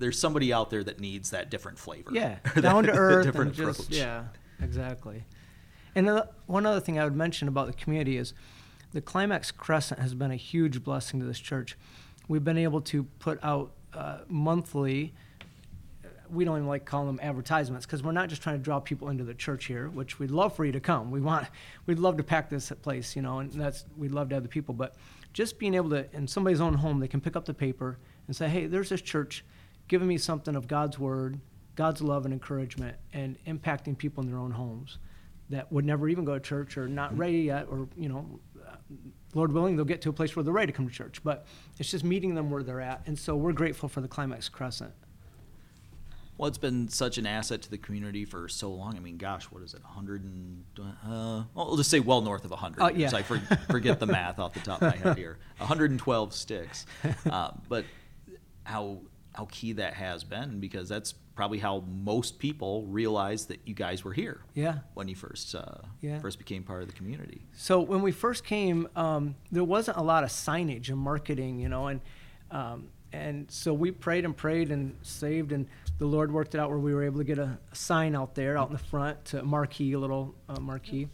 There's 0.00 0.18
somebody 0.18 0.52
out 0.52 0.70
there 0.70 0.82
that 0.84 0.98
needs 0.98 1.30
that 1.30 1.50
different 1.50 1.78
flavor. 1.78 2.10
Yeah, 2.12 2.38
down 2.60 2.84
to 2.84 2.92
earth 2.92 3.26
different 3.26 3.56
and 3.56 3.56
just 3.56 3.80
approach. 3.80 3.96
yeah, 3.96 4.24
exactly. 4.60 5.24
And 5.94 6.08
uh, 6.08 6.24
one 6.46 6.66
other 6.66 6.80
thing 6.80 6.98
I 6.98 7.04
would 7.04 7.16
mention 7.16 7.48
about 7.48 7.66
the 7.66 7.72
community 7.72 8.16
is 8.16 8.34
the 8.92 9.00
Climax 9.00 9.50
Crescent 9.50 10.00
has 10.00 10.14
been 10.14 10.30
a 10.30 10.36
huge 10.36 10.82
blessing 10.82 11.20
to 11.20 11.26
this 11.26 11.38
church. 11.38 11.76
We've 12.28 12.44
been 12.44 12.58
able 12.58 12.80
to 12.82 13.04
put 13.18 13.38
out 13.42 13.72
uh, 13.92 14.18
monthly. 14.28 15.12
we 16.30 16.44
don't 16.44 16.56
even 16.56 16.68
like 16.68 16.84
calling 16.84 17.08
them 17.08 17.20
advertisements 17.22 17.86
because 17.86 18.02
we're 18.02 18.12
not 18.12 18.28
just 18.28 18.42
trying 18.42 18.56
to 18.56 18.62
draw 18.62 18.78
people 18.80 19.08
into 19.08 19.24
the 19.24 19.34
church 19.34 19.66
here, 19.66 19.88
which 19.88 20.18
we'd 20.18 20.30
love 20.30 20.54
for 20.54 20.64
you 20.64 20.72
to 20.72 20.80
come. 20.80 21.10
We 21.10 21.20
want, 21.20 21.46
we'd 21.86 21.98
love 21.98 22.16
to 22.18 22.22
pack 22.22 22.48
this 22.48 22.72
place, 22.82 23.16
you 23.16 23.22
know, 23.22 23.40
and 23.40 23.52
that's 23.52 23.84
we'd 23.96 24.12
love 24.12 24.28
to 24.30 24.36
have 24.36 24.44
the 24.44 24.48
people. 24.48 24.74
But 24.74 24.94
just 25.32 25.58
being 25.58 25.74
able 25.74 25.90
to, 25.90 26.06
in 26.14 26.26
somebody's 26.26 26.60
own 26.60 26.74
home, 26.74 27.00
they 27.00 27.08
can 27.08 27.20
pick 27.20 27.36
up 27.36 27.44
the 27.44 27.54
paper 27.54 27.98
and 28.26 28.34
say, 28.34 28.48
hey, 28.48 28.66
there's 28.66 28.88
this 28.88 29.02
church 29.02 29.44
giving 29.90 30.06
me 30.06 30.16
something 30.16 30.54
of 30.54 30.68
God's 30.68 31.00
word, 31.00 31.40
God's 31.74 32.00
love 32.00 32.24
and 32.24 32.32
encouragement, 32.32 32.96
and 33.12 33.36
impacting 33.44 33.98
people 33.98 34.22
in 34.22 34.30
their 34.30 34.38
own 34.38 34.52
homes 34.52 34.98
that 35.50 35.70
would 35.72 35.84
never 35.84 36.08
even 36.08 36.24
go 36.24 36.34
to 36.34 36.40
church 36.40 36.78
or 36.78 36.86
not 36.86 37.18
ready 37.18 37.38
yet, 37.38 37.66
or 37.68 37.88
you 37.96 38.08
know, 38.08 38.38
Lord 39.34 39.50
willing, 39.50 39.74
they'll 39.74 39.84
get 39.84 40.00
to 40.02 40.08
a 40.08 40.12
place 40.12 40.36
where 40.36 40.44
they're 40.44 40.52
ready 40.52 40.68
to 40.68 40.72
come 40.72 40.88
to 40.88 40.94
church. 40.94 41.24
But 41.24 41.44
it's 41.76 41.90
just 41.90 42.04
meeting 42.04 42.36
them 42.36 42.52
where 42.52 42.62
they're 42.62 42.80
at, 42.80 43.02
and 43.06 43.18
so 43.18 43.34
we're 43.34 43.52
grateful 43.52 43.88
for 43.88 44.00
the 44.00 44.06
Climax 44.06 44.48
Crescent. 44.48 44.92
Well, 46.38 46.46
it's 46.46 46.56
been 46.56 46.88
such 46.88 47.18
an 47.18 47.26
asset 47.26 47.60
to 47.62 47.70
the 47.70 47.76
community 47.76 48.24
for 48.24 48.48
so 48.48 48.70
long. 48.70 48.96
I 48.96 49.00
mean, 49.00 49.16
gosh, 49.18 49.46
what 49.46 49.64
is 49.64 49.74
it, 49.74 49.82
100 49.82 50.22
and, 50.22 50.64
uh, 50.78 51.42
well, 51.52 51.66
we'll 51.66 51.76
just 51.76 51.90
say 51.90 51.98
well 51.98 52.22
north 52.22 52.44
of 52.44 52.52
100. 52.52 52.80
Uh, 52.80 52.90
yeah. 52.94 53.10
I 53.12 53.22
for, 53.22 53.38
forget 53.68 53.98
the 53.98 54.06
math 54.06 54.38
off 54.38 54.54
the 54.54 54.60
top 54.60 54.80
of 54.80 54.88
my 54.88 54.96
head 54.96 55.18
here. 55.18 55.36
112 55.58 56.32
sticks. 56.32 56.86
Uh, 57.30 57.50
but 57.68 57.84
how 58.64 59.00
how 59.34 59.46
key 59.50 59.72
that 59.74 59.94
has 59.94 60.24
been 60.24 60.58
because 60.60 60.88
that's 60.88 61.12
probably 61.34 61.58
how 61.58 61.80
most 61.88 62.38
people 62.38 62.84
realized 62.86 63.48
that 63.48 63.60
you 63.64 63.74
guys 63.74 64.04
were 64.04 64.12
here 64.12 64.42
Yeah. 64.54 64.78
when 64.94 65.08
you 65.08 65.14
first 65.14 65.54
uh, 65.54 65.78
Yeah. 66.00 66.18
first 66.18 66.38
became 66.38 66.62
part 66.64 66.82
of 66.82 66.88
the 66.88 66.94
community. 66.94 67.46
So 67.52 67.80
when 67.80 68.02
we 68.02 68.12
first 68.12 68.44
came, 68.44 68.88
um, 68.96 69.36
there 69.50 69.64
wasn't 69.64 69.96
a 69.96 70.02
lot 70.02 70.24
of 70.24 70.30
signage 70.30 70.88
and 70.88 70.98
marketing, 70.98 71.58
you 71.60 71.68
know, 71.68 71.86
and 71.86 72.00
um, 72.50 72.88
and 73.12 73.50
so 73.50 73.72
we 73.74 73.90
prayed 73.90 74.24
and 74.24 74.36
prayed 74.36 74.70
and 74.70 74.94
saved, 75.02 75.50
and 75.52 75.66
the 75.98 76.06
Lord 76.06 76.30
worked 76.32 76.54
it 76.54 76.58
out 76.60 76.68
where 76.70 76.78
we 76.78 76.94
were 76.94 77.02
able 77.04 77.18
to 77.18 77.24
get 77.24 77.38
a, 77.38 77.58
a 77.72 77.74
sign 77.74 78.14
out 78.14 78.34
there, 78.36 78.56
out 78.56 78.68
in 78.68 78.72
the 78.72 78.78
front, 78.82 79.24
to 79.26 79.42
marquee, 79.42 79.92
a 79.94 79.98
little 79.98 80.34
uh, 80.48 80.60
marquee, 80.60 81.08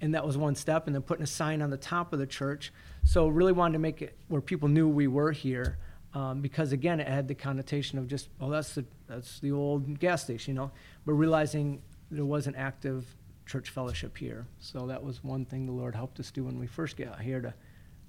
and 0.00 0.14
that 0.14 0.24
was 0.26 0.36
one 0.36 0.54
step. 0.56 0.86
And 0.86 0.94
then 0.94 1.02
putting 1.02 1.22
a 1.22 1.26
sign 1.26 1.62
on 1.62 1.70
the 1.70 1.76
top 1.76 2.12
of 2.12 2.18
the 2.18 2.26
church. 2.26 2.72
So 3.04 3.28
really 3.28 3.52
wanted 3.52 3.74
to 3.74 3.78
make 3.78 4.02
it 4.02 4.16
where 4.28 4.40
people 4.40 4.68
knew 4.68 4.88
we 4.88 5.06
were 5.06 5.30
here. 5.32 5.78
Um, 6.16 6.40
because 6.40 6.72
again, 6.72 6.98
it 6.98 7.08
had 7.08 7.28
the 7.28 7.34
connotation 7.34 7.98
of 7.98 8.08
just, 8.08 8.30
oh, 8.40 8.48
that's 8.48 8.74
the 8.74 8.86
that's 9.06 9.38
the 9.40 9.52
old 9.52 10.00
gas 10.00 10.22
station, 10.22 10.54
you 10.54 10.58
know. 10.58 10.70
But 11.04 11.12
realizing 11.12 11.82
there 12.10 12.24
was 12.24 12.46
an 12.46 12.54
active 12.54 13.04
church 13.44 13.68
fellowship 13.68 14.16
here, 14.16 14.46
so 14.58 14.86
that 14.86 15.04
was 15.04 15.22
one 15.22 15.44
thing 15.44 15.66
the 15.66 15.72
Lord 15.72 15.94
helped 15.94 16.18
us 16.18 16.30
do 16.30 16.44
when 16.44 16.58
we 16.58 16.66
first 16.66 16.96
got 16.96 17.20
here 17.20 17.42
to 17.42 17.52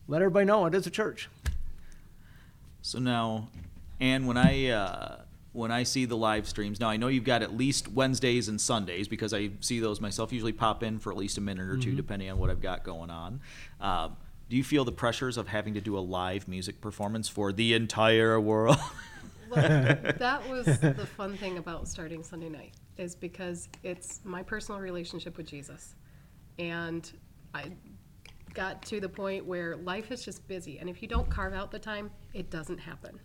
let 0.08 0.22
everybody 0.22 0.46
know 0.46 0.66
it 0.68 0.74
is 0.74 0.88
a 0.88 0.90
church. 0.90 1.30
So 2.82 2.98
now, 2.98 3.50
and 4.00 4.26
when 4.26 4.38
I 4.38 4.70
uh, 4.70 5.18
when 5.52 5.72
I 5.72 5.84
see 5.84 6.06
the 6.06 6.16
live 6.16 6.48
streams, 6.48 6.80
now 6.80 6.88
I 6.88 6.96
know 6.96 7.10
you've 7.10 7.26
got 7.26 7.42
at 7.42 7.58
least 7.58 7.90
Wednesdays 7.90 8.48
and 8.48 8.62
Sundays 8.62 9.10
because 9.10 9.34
I 9.34 9.50
see 9.60 9.82
those 9.82 10.00
myself. 10.00 10.32
Usually 10.32 10.54
pop 10.54 10.82
in 10.82 11.00
for 11.00 11.12
at 11.12 11.18
least 11.18 11.38
a 11.40 11.42
minute 11.42 11.68
or 11.68 11.76
2 11.76 11.94
depending 11.98 12.32
on 12.32 12.40
what 12.40 12.50
I've 12.50 12.62
got 12.62 12.86
going 12.86 13.10
on. 13.10 13.42
Uh, 13.82 14.10
do 14.50 14.56
you 14.56 14.64
feel 14.64 14.86
the 14.86 14.92
pressures 14.92 15.38
of 15.38 15.48
having 15.48 15.74
to 15.74 15.82
do 15.82 15.98
a 15.98 16.00
live 16.00 16.48
music 16.48 16.80
performance 16.82 17.28
for 17.28 17.52
the 17.52 17.74
entire 17.74 18.40
world? 18.40 18.78
That 19.50 20.42
was 20.50 20.66
the 20.66 21.08
fun 21.16 21.38
thing 21.38 21.58
about 21.58 21.88
starting 21.88 22.22
Sunday 22.22 22.50
night 22.50 22.74
is 22.98 23.16
because 23.16 23.70
it's 23.84 24.20
my 24.24 24.44
personal 24.44 24.82
relationship 24.82 25.38
with 25.38 25.48
Jesus. 25.48 25.96
And 26.60 27.10
I 27.54 27.72
got 28.54 28.82
to 28.84 29.00
the 29.00 29.10
point 29.10 29.46
where 29.46 29.78
life 29.78 30.12
is 30.12 30.26
just 30.26 30.48
busy. 30.48 30.80
And 30.80 30.90
if 30.90 31.02
you 31.02 31.08
don't 31.08 31.30
carve 31.30 31.54
out 31.54 31.72
the 31.72 31.80
time, 31.80 32.12
it 32.34 32.50
doesn't 32.50 32.80
happen. 32.80 33.20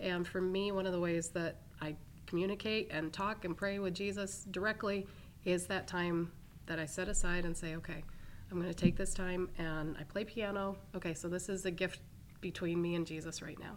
And 0.00 0.26
for 0.26 0.40
me, 0.40 0.72
one 0.72 0.86
of 0.86 0.92
the 0.92 1.00
ways 1.00 1.28
that 1.30 1.62
I 1.80 1.96
communicate 2.26 2.88
and 2.90 3.12
talk 3.12 3.44
and 3.44 3.56
pray 3.56 3.78
with 3.78 3.94
Jesus 3.94 4.44
directly 4.50 5.06
is 5.44 5.66
that 5.68 5.86
time 5.86 6.32
that 6.66 6.78
I 6.78 6.86
set 6.86 7.08
aside 7.08 7.44
and 7.44 7.56
say, 7.56 7.76
okay, 7.76 8.02
I'm 8.50 8.60
going 8.60 8.72
to 8.72 8.74
take 8.74 8.96
this 8.96 9.12
time 9.12 9.48
and 9.58 9.96
I 9.98 10.04
play 10.04 10.24
piano. 10.24 10.76
Okay, 10.94 11.14
so 11.14 11.28
this 11.28 11.48
is 11.48 11.64
a 11.66 11.70
gift 11.70 12.00
between 12.40 12.80
me 12.80 12.94
and 12.94 13.06
Jesus 13.06 13.42
right 13.42 13.58
now. 13.58 13.76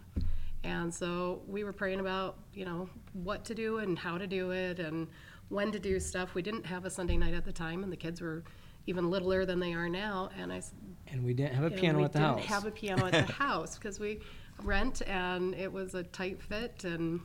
And 0.62 0.92
so 0.92 1.42
we 1.46 1.64
were 1.64 1.72
praying 1.72 2.00
about, 2.00 2.38
you 2.52 2.64
know, 2.64 2.88
what 3.12 3.44
to 3.46 3.54
do 3.54 3.78
and 3.78 3.98
how 3.98 4.18
to 4.18 4.26
do 4.26 4.50
it 4.50 4.78
and 4.78 5.08
when 5.48 5.72
to 5.72 5.78
do 5.78 5.98
stuff. 5.98 6.34
We 6.34 6.42
didn't 6.42 6.66
have 6.66 6.84
a 6.84 6.90
Sunday 6.90 7.16
night 7.16 7.34
at 7.34 7.44
the 7.44 7.52
time, 7.52 7.82
and 7.82 7.90
the 7.90 7.96
kids 7.96 8.20
were 8.20 8.44
even 8.86 9.10
littler 9.10 9.44
than 9.46 9.58
they 9.58 9.72
are 9.72 9.88
now. 9.88 10.30
And 10.38 10.52
I 10.52 10.62
And 11.08 11.24
we 11.24 11.34
didn't 11.34 11.54
have 11.54 11.64
a 11.64 11.70
piano 11.70 12.04
at 12.04 12.12
the 12.12 12.20
house. 12.20 12.36
We 12.36 12.42
didn't 12.42 12.52
have 12.54 12.66
a 12.66 12.70
piano 12.70 13.06
at 13.06 13.26
the 13.26 13.32
house 13.44 13.76
because 13.76 13.98
we 13.98 14.20
rent 14.62 15.02
and 15.06 15.54
it 15.54 15.72
was 15.72 15.94
a 15.94 16.02
tight 16.02 16.42
fit 16.42 16.84
and 16.84 17.20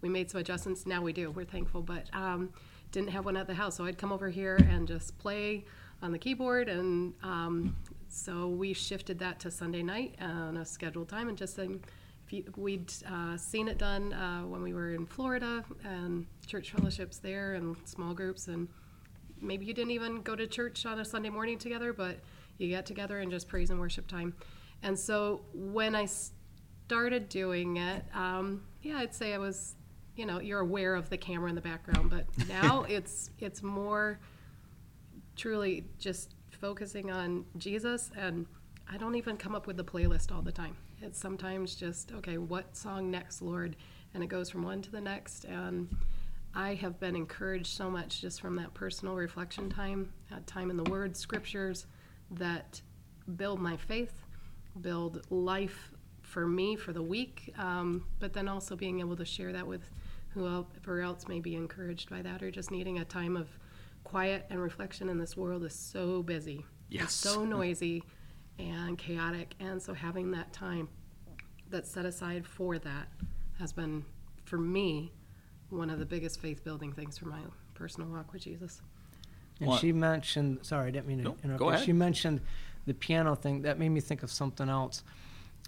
we 0.00 0.08
made 0.08 0.30
some 0.30 0.40
adjustments. 0.40 0.86
Now 0.86 1.02
we 1.02 1.12
do. 1.12 1.30
We're 1.30 1.44
thankful, 1.44 1.82
but 1.82 2.06
um, 2.14 2.50
didn't 2.90 3.10
have 3.10 3.24
one 3.24 3.36
at 3.36 3.46
the 3.46 3.54
house. 3.54 3.76
So 3.76 3.84
I'd 3.84 3.98
come 3.98 4.12
over 4.12 4.30
here 4.30 4.56
and 4.56 4.88
just 4.88 5.18
play 5.18 5.64
on 6.02 6.12
the 6.12 6.18
keyboard, 6.18 6.68
and 6.68 7.14
um, 7.22 7.76
so 8.08 8.48
we 8.48 8.72
shifted 8.72 9.18
that 9.18 9.38
to 9.40 9.50
Sunday 9.50 9.82
night 9.82 10.16
on 10.20 10.56
a 10.56 10.64
scheduled 10.64 11.08
time 11.08 11.28
and 11.28 11.36
just 11.38 11.54
saying. 11.56 11.82
if 12.26 12.32
you- 12.32 12.52
We'd 12.56 12.92
uh, 13.10 13.36
seen 13.36 13.68
it 13.68 13.76
done 13.78 14.12
uh, 14.12 14.42
when 14.42 14.62
we 14.62 14.72
were 14.72 14.94
in 14.94 15.06
Florida 15.06 15.64
and 15.84 16.26
church 16.46 16.70
fellowships 16.72 17.18
there 17.18 17.54
and 17.54 17.76
small 17.84 18.14
groups 18.14 18.48
and 18.48 18.68
maybe 19.40 19.64
you 19.64 19.74
didn't 19.74 19.90
even 19.92 20.22
go 20.22 20.36
to 20.36 20.46
church 20.46 20.86
on 20.86 21.00
a 21.00 21.04
Sunday 21.04 21.28
morning 21.30 21.58
together, 21.58 21.92
but 21.92 22.18
you 22.58 22.68
get 22.68 22.86
together 22.86 23.20
and 23.20 23.30
just 23.30 23.48
praise 23.48 23.70
and 23.70 23.80
worship 23.80 24.06
time. 24.06 24.34
And 24.82 24.98
so 24.98 25.40
when 25.52 25.94
I 25.96 26.06
started 26.86 27.28
doing 27.28 27.76
it, 27.78 28.04
um, 28.14 28.62
yeah, 28.82 28.98
I'd 28.98 29.14
say 29.14 29.34
I 29.34 29.38
was, 29.38 29.74
you 30.16 30.24
know, 30.26 30.40
you're 30.40 30.60
aware 30.60 30.94
of 30.94 31.08
the 31.10 31.16
camera 31.16 31.48
in 31.48 31.54
the 31.54 31.60
background, 31.60 32.10
but 32.10 32.26
now 32.48 32.84
it's 32.88 33.30
it's 33.38 33.62
more 33.62 34.18
truly 35.40 35.84
just 35.98 36.34
focusing 36.50 37.10
on 37.10 37.46
Jesus 37.56 38.10
and 38.14 38.44
I 38.92 38.98
don't 38.98 39.14
even 39.14 39.38
come 39.38 39.54
up 39.54 39.66
with 39.66 39.78
the 39.78 39.84
playlist 39.84 40.30
all 40.30 40.42
the 40.42 40.52
time. 40.52 40.76
It's 41.00 41.18
sometimes 41.18 41.74
just, 41.74 42.12
okay, 42.12 42.36
what 42.36 42.76
song 42.76 43.10
next, 43.10 43.40
Lord? 43.40 43.76
And 44.12 44.22
it 44.22 44.26
goes 44.26 44.50
from 44.50 44.62
one 44.62 44.82
to 44.82 44.90
the 44.90 45.00
next. 45.00 45.44
And 45.44 45.88
I 46.54 46.74
have 46.74 47.00
been 47.00 47.16
encouraged 47.16 47.68
so 47.68 47.90
much 47.90 48.20
just 48.20 48.38
from 48.42 48.54
that 48.56 48.74
personal 48.74 49.14
reflection 49.14 49.70
time, 49.70 50.12
that 50.30 50.46
time 50.46 50.70
in 50.70 50.76
the 50.76 50.90
Word, 50.90 51.16
scriptures 51.16 51.86
that 52.32 52.82
build 53.36 53.60
my 53.60 53.78
faith, 53.78 54.12
build 54.82 55.24
life 55.30 55.90
for 56.20 56.46
me 56.46 56.76
for 56.76 56.92
the 56.92 57.02
week, 57.02 57.54
um, 57.56 58.04
but 58.18 58.34
then 58.34 58.46
also 58.46 58.76
being 58.76 59.00
able 59.00 59.16
to 59.16 59.24
share 59.24 59.54
that 59.54 59.66
with 59.66 59.88
whoever 60.34 61.00
else 61.00 61.28
may 61.28 61.40
be 61.40 61.54
encouraged 61.54 62.10
by 62.10 62.20
that 62.20 62.42
or 62.42 62.50
just 62.50 62.70
needing 62.70 62.98
a 62.98 63.04
time 63.04 63.36
of 63.38 63.48
quiet 64.04 64.46
and 64.50 64.60
reflection 64.60 65.08
in 65.08 65.18
this 65.18 65.36
world 65.36 65.64
is 65.64 65.74
so 65.74 66.22
busy. 66.22 66.64
Yes. 66.88 67.04
It's 67.04 67.14
so 67.14 67.44
noisy 67.44 68.02
and 68.58 68.98
chaotic. 68.98 69.54
And 69.60 69.80
so 69.80 69.94
having 69.94 70.30
that 70.32 70.52
time 70.52 70.88
that's 71.68 71.90
set 71.90 72.04
aside 72.04 72.46
for 72.46 72.78
that 72.78 73.08
has 73.58 73.72
been, 73.72 74.04
for 74.44 74.58
me, 74.58 75.12
one 75.68 75.90
of 75.90 75.98
the 75.98 76.06
biggest 76.06 76.40
faith 76.40 76.64
building 76.64 76.92
things 76.92 77.16
for 77.18 77.26
my 77.26 77.40
personal 77.74 78.08
walk 78.10 78.32
with 78.32 78.42
Jesus. 78.42 78.82
And 79.60 79.68
Well- 79.68 79.78
she 79.78 79.92
mentioned, 79.92 80.58
sorry, 80.62 80.88
I 80.88 80.90
didn't 80.90 81.06
mean 81.06 81.18
to 81.18 81.24
No, 81.24 81.36
interrupt. 81.44 81.58
go 81.58 81.68
ahead. 81.70 81.84
She 81.84 81.92
mentioned 81.92 82.40
the 82.86 82.94
piano 82.94 83.34
thing. 83.36 83.62
That 83.62 83.78
made 83.78 83.90
me 83.90 84.00
think 84.00 84.22
of 84.22 84.30
something 84.30 84.68
else. 84.68 85.04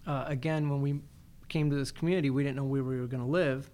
Uh, 0.07 0.25
again, 0.27 0.68
when 0.68 0.83
we 0.83 1.01
came 1.49 1.71
to 1.71 1.77
this 1.77 1.92
community, 1.92 2.31
we 2.31 2.42
didn't 2.42 2.57
know 2.57 2.64
where 2.64 2.83
we 2.83 2.99
were 2.99 3.07
going 3.07 3.23
to 3.23 3.29
live. 3.29 3.71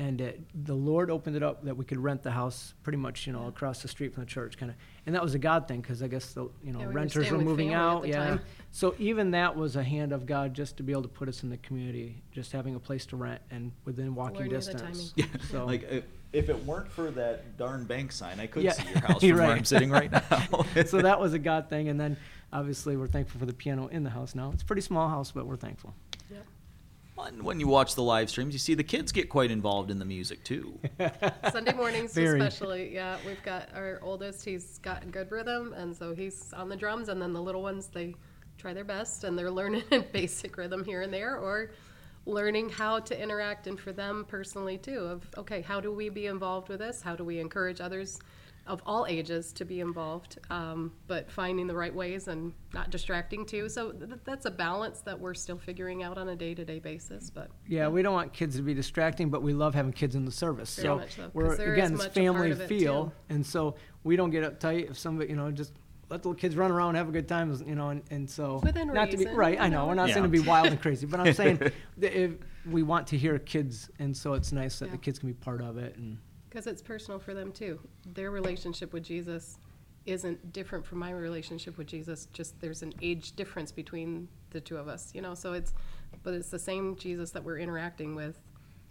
And 0.00 0.22
uh, 0.22 0.30
the 0.54 0.74
Lord 0.74 1.10
opened 1.10 1.36
it 1.36 1.42
up 1.42 1.62
that 1.64 1.76
we 1.76 1.84
could 1.84 1.98
rent 1.98 2.22
the 2.22 2.30
house 2.30 2.72
pretty 2.82 2.96
much, 2.96 3.26
you 3.26 3.34
know, 3.34 3.48
across 3.48 3.82
the 3.82 3.88
street 3.88 4.14
from 4.14 4.22
the 4.22 4.30
church, 4.30 4.56
kind 4.56 4.70
of. 4.70 4.76
And 5.04 5.14
that 5.14 5.22
was 5.22 5.34
a 5.34 5.38
God 5.38 5.68
thing 5.68 5.82
because 5.82 6.02
I 6.02 6.08
guess 6.08 6.32
the 6.32 6.48
you 6.64 6.72
know 6.72 6.80
Yeah, 6.80 6.86
we 6.86 6.94
renters 6.94 7.26
staying 7.26 7.36
were 7.36 7.44
moving 7.44 7.74
out. 7.74 8.06
Yeah. 8.06 8.16
time. 8.16 8.40
So 8.70 8.94
even 8.98 9.32
that 9.32 9.54
was 9.54 9.76
a 9.76 9.82
hand 9.82 10.12
of 10.12 10.24
God 10.24 10.54
just 10.54 10.78
to 10.78 10.82
be 10.82 10.92
able 10.92 11.02
to 11.02 11.08
put 11.08 11.28
us 11.28 11.42
in 11.42 11.50
the 11.50 11.58
community, 11.58 12.22
just 12.32 12.50
having 12.50 12.76
a 12.76 12.80
place 12.80 13.04
to 13.06 13.16
rent 13.16 13.42
and 13.50 13.72
within 13.84 14.14
walking 14.14 14.36
Lord 14.36 14.48
knew 14.48 14.58
the 14.58 14.72
distance. 14.72 15.12
Yeah, 15.16 15.26
So 15.50 15.66
like 15.72 15.82
if, 15.90 16.04
if 16.32 16.48
it 16.48 16.64
weren't 16.64 16.90
for 16.90 17.10
that 17.10 17.58
darn 17.58 17.84
bank 17.84 18.10
sign, 18.12 18.40
I 18.40 18.46
could 18.46 18.62
Yeah, 18.62 18.72
see 18.72 18.88
your 18.88 19.00
house 19.06 19.22
you're 19.22 19.36
from 19.36 19.48
where. 19.48 19.56
I'm 19.56 19.64
sitting 19.66 19.90
right 19.90 20.10
now. 20.10 20.64
so 20.86 21.02
that 21.02 21.20
was 21.20 21.34
a 21.34 21.38
God 21.38 21.68
thing. 21.68 21.88
And 21.90 22.00
then 22.00 22.16
obviously 22.54 22.96
we're 22.96 23.06
thankful 23.06 23.38
for 23.38 23.44
the 23.44 23.52
piano 23.52 23.88
in 23.88 24.02
the 24.02 24.10
house 24.10 24.34
now. 24.34 24.50
It's 24.54 24.62
a 24.62 24.66
pretty 24.66 24.82
small 24.82 25.10
house, 25.10 25.30
but 25.30 25.44
we're 25.46 25.56
thankful. 25.56 25.94
Yep. 26.30 26.46
When- 27.24 27.44
when 27.44 27.60
you 27.60 27.68
watch 27.68 27.94
the 27.94 28.02
live 28.02 28.30
streams, 28.30 28.52
you 28.54 28.58
see 28.58 28.74
the 28.74 28.84
kids 28.84 29.12
get 29.12 29.28
quite 29.28 29.50
involved 29.50 29.90
in 29.90 29.98
the 29.98 30.04
music 30.04 30.42
too. 30.44 30.78
Sunday 31.52 31.72
mornings, 31.74 32.14
Very. 32.14 32.40
especially. 32.40 32.94
Yeah, 32.94 33.16
we've 33.26 33.42
got 33.42 33.68
our 33.74 33.98
oldest. 34.02 34.44
He's 34.44 34.78
got 34.78 35.10
good 35.10 35.30
rhythm, 35.30 35.72
and 35.74 35.94
so 35.96 36.14
he's 36.14 36.52
on 36.54 36.68
the 36.68 36.76
drums. 36.76 37.08
And 37.08 37.20
then 37.20 37.32
the 37.32 37.42
little 37.42 37.62
ones, 37.62 37.88
they 37.88 38.14
try 38.58 38.72
their 38.72 38.84
best, 38.84 39.24
and 39.24 39.38
they're 39.38 39.50
learning 39.60 39.82
basic 40.12 40.56
rhythm 40.56 40.84
here 40.84 41.02
and 41.02 41.12
there, 41.12 41.36
or 41.38 41.72
learning 42.26 42.68
how 42.70 42.98
to 43.00 43.20
interact. 43.22 43.66
And 43.66 43.78
for 43.78 43.92
them 43.92 44.24
personally 44.28 44.78
too, 44.78 45.00
of 45.00 45.28
okay, 45.36 45.60
how 45.62 45.80
do 45.80 45.92
we 45.92 46.08
be 46.08 46.26
involved 46.26 46.68
with 46.68 46.78
this? 46.78 47.02
How 47.02 47.16
do 47.16 47.24
we 47.24 47.38
encourage 47.38 47.80
others 47.80 48.18
of 48.70 48.80
all 48.86 49.04
ages 49.08 49.52
to 49.54 49.64
be 49.64 49.80
involved, 49.80 50.38
um, 50.48 50.92
but 51.08 51.30
finding 51.30 51.66
the 51.66 51.74
right 51.74 51.94
ways 51.94 52.28
and 52.28 52.52
not 52.72 52.90
distracting 52.90 53.44
too. 53.44 53.68
So 53.68 53.90
th- 53.90 54.10
that's 54.24 54.46
a 54.46 54.50
balance 54.50 55.00
that 55.00 55.18
we're 55.18 55.34
still 55.34 55.58
figuring 55.58 56.02
out 56.04 56.16
on 56.16 56.28
a 56.28 56.36
day-to-day 56.36 56.78
basis. 56.78 57.30
But 57.30 57.50
Yeah, 57.66 57.88
we 57.88 58.00
don't 58.02 58.14
want 58.14 58.32
kids 58.32 58.54
to 58.56 58.62
be 58.62 58.72
distracting, 58.72 59.28
but 59.28 59.42
we 59.42 59.52
love 59.52 59.74
having 59.74 59.92
kids 59.92 60.14
in 60.14 60.24
the 60.24 60.30
service. 60.30 60.74
Very 60.76 60.86
so 60.88 60.96
much 60.98 61.16
so, 61.16 61.22
'cause 61.24 61.34
we're 61.34 61.56
there 61.56 61.72
again 61.72 61.86
is 61.86 61.90
it's 61.92 61.98
much 62.04 62.06
a 62.08 62.20
family 62.20 62.50
of 62.52 62.60
it, 62.60 62.68
feel, 62.68 63.06
too. 63.06 63.12
and 63.28 63.44
so 63.44 63.74
we 64.04 64.14
don't 64.14 64.30
get 64.30 64.44
uptight 64.44 64.88
if 64.88 64.96
somebody 64.96 65.30
you 65.30 65.36
know 65.36 65.50
just 65.50 65.72
let 66.08 66.22
the 66.22 66.32
kids 66.34 66.56
run 66.56 66.70
around, 66.72 66.94
have 66.96 67.08
a 67.08 67.12
good 67.12 67.28
time, 67.28 67.52
you 67.66 67.74
know, 67.76 67.90
and, 67.90 68.02
and 68.10 68.28
so 68.30 68.60
Within 68.64 68.92
not 68.92 69.10
to 69.12 69.16
be 69.16 69.26
right. 69.26 69.60
I 69.60 69.68
know 69.68 69.82
know. 69.82 69.86
we're 69.88 69.94
not 69.94 70.08
Yeah. 70.08 70.14
saying 70.14 70.24
to 70.24 70.28
be 70.30 70.40
wild 70.40 70.66
and 70.68 70.80
crazy, 70.80 71.06
but 71.06 71.20
I'm 71.20 71.32
saying 71.32 71.58
that 71.98 72.12
if 72.20 72.32
we 72.66 72.82
want 72.82 73.06
to 73.08 73.16
hear 73.18 73.38
kids, 73.38 73.90
and 74.00 74.16
so 74.16 74.34
it's 74.34 74.50
nice 74.52 74.78
that 74.80 74.86
Yeah. 74.86 74.92
the 74.92 74.98
kids 74.98 75.18
can 75.20 75.28
be 75.28 75.34
part 75.34 75.60
of 75.60 75.76
it. 75.78 75.96
And 75.96 76.18
because 76.50 76.66
it's 76.66 76.82
personal 76.82 77.18
for 77.18 77.32
them 77.32 77.52
too. 77.52 77.78
Their 78.04 78.30
relationship 78.30 78.92
with 78.92 79.04
Jesus 79.04 79.58
isn't 80.04 80.52
different 80.52 80.84
from 80.84 80.98
my 80.98 81.10
relationship 81.10 81.78
with 81.78 81.86
Jesus. 81.86 82.26
Just 82.32 82.60
there's 82.60 82.82
an 82.82 82.92
age 83.00 83.32
difference 83.32 83.70
between 83.70 84.28
the 84.50 84.60
two 84.60 84.76
of 84.76 84.88
us, 84.88 85.10
you 85.14 85.22
know. 85.22 85.34
So 85.34 85.52
it's, 85.52 85.72
but 86.22 86.34
it's 86.34 86.50
the 86.50 86.58
same 86.58 86.96
Jesus 86.96 87.30
that 87.30 87.44
we're 87.44 87.58
interacting 87.58 88.14
with, 88.16 88.40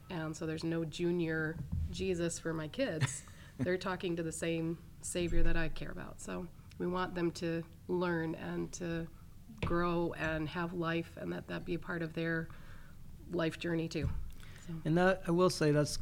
and 0.10 0.36
so 0.36 0.46
there's 0.46 0.64
no 0.64 0.86
junior 0.86 1.58
Jesus 1.92 2.40
for 2.40 2.54
my 2.54 2.68
kids. 2.68 3.24
They're 3.60 3.78
talking 3.78 4.16
to 4.16 4.24
the 4.24 4.32
same 4.32 4.78
Savior 5.02 5.44
that 5.44 5.58
I 5.58 5.68
care 5.68 5.92
about. 5.92 6.22
So 6.22 6.48
we 6.78 6.88
want 6.88 7.14
them 7.14 7.30
to 7.32 7.62
learn 7.90 8.36
and 8.36 8.72
to 8.74 9.06
grow 9.66 10.16
and 10.18 10.48
have 10.48 10.72
life, 10.72 11.12
and 11.20 11.34
that 11.34 11.48
that 11.50 11.66
be 11.66 11.74
a 11.74 11.80
part 11.80 12.02
of 12.02 12.14
their 12.14 12.48
life 13.32 13.60
journey 13.60 13.90
too. 13.90 14.10
And 14.86 14.98
that 14.98 15.24
I 15.28 15.32
will 15.32 15.50
say 15.50 15.72
that's 15.72 16.00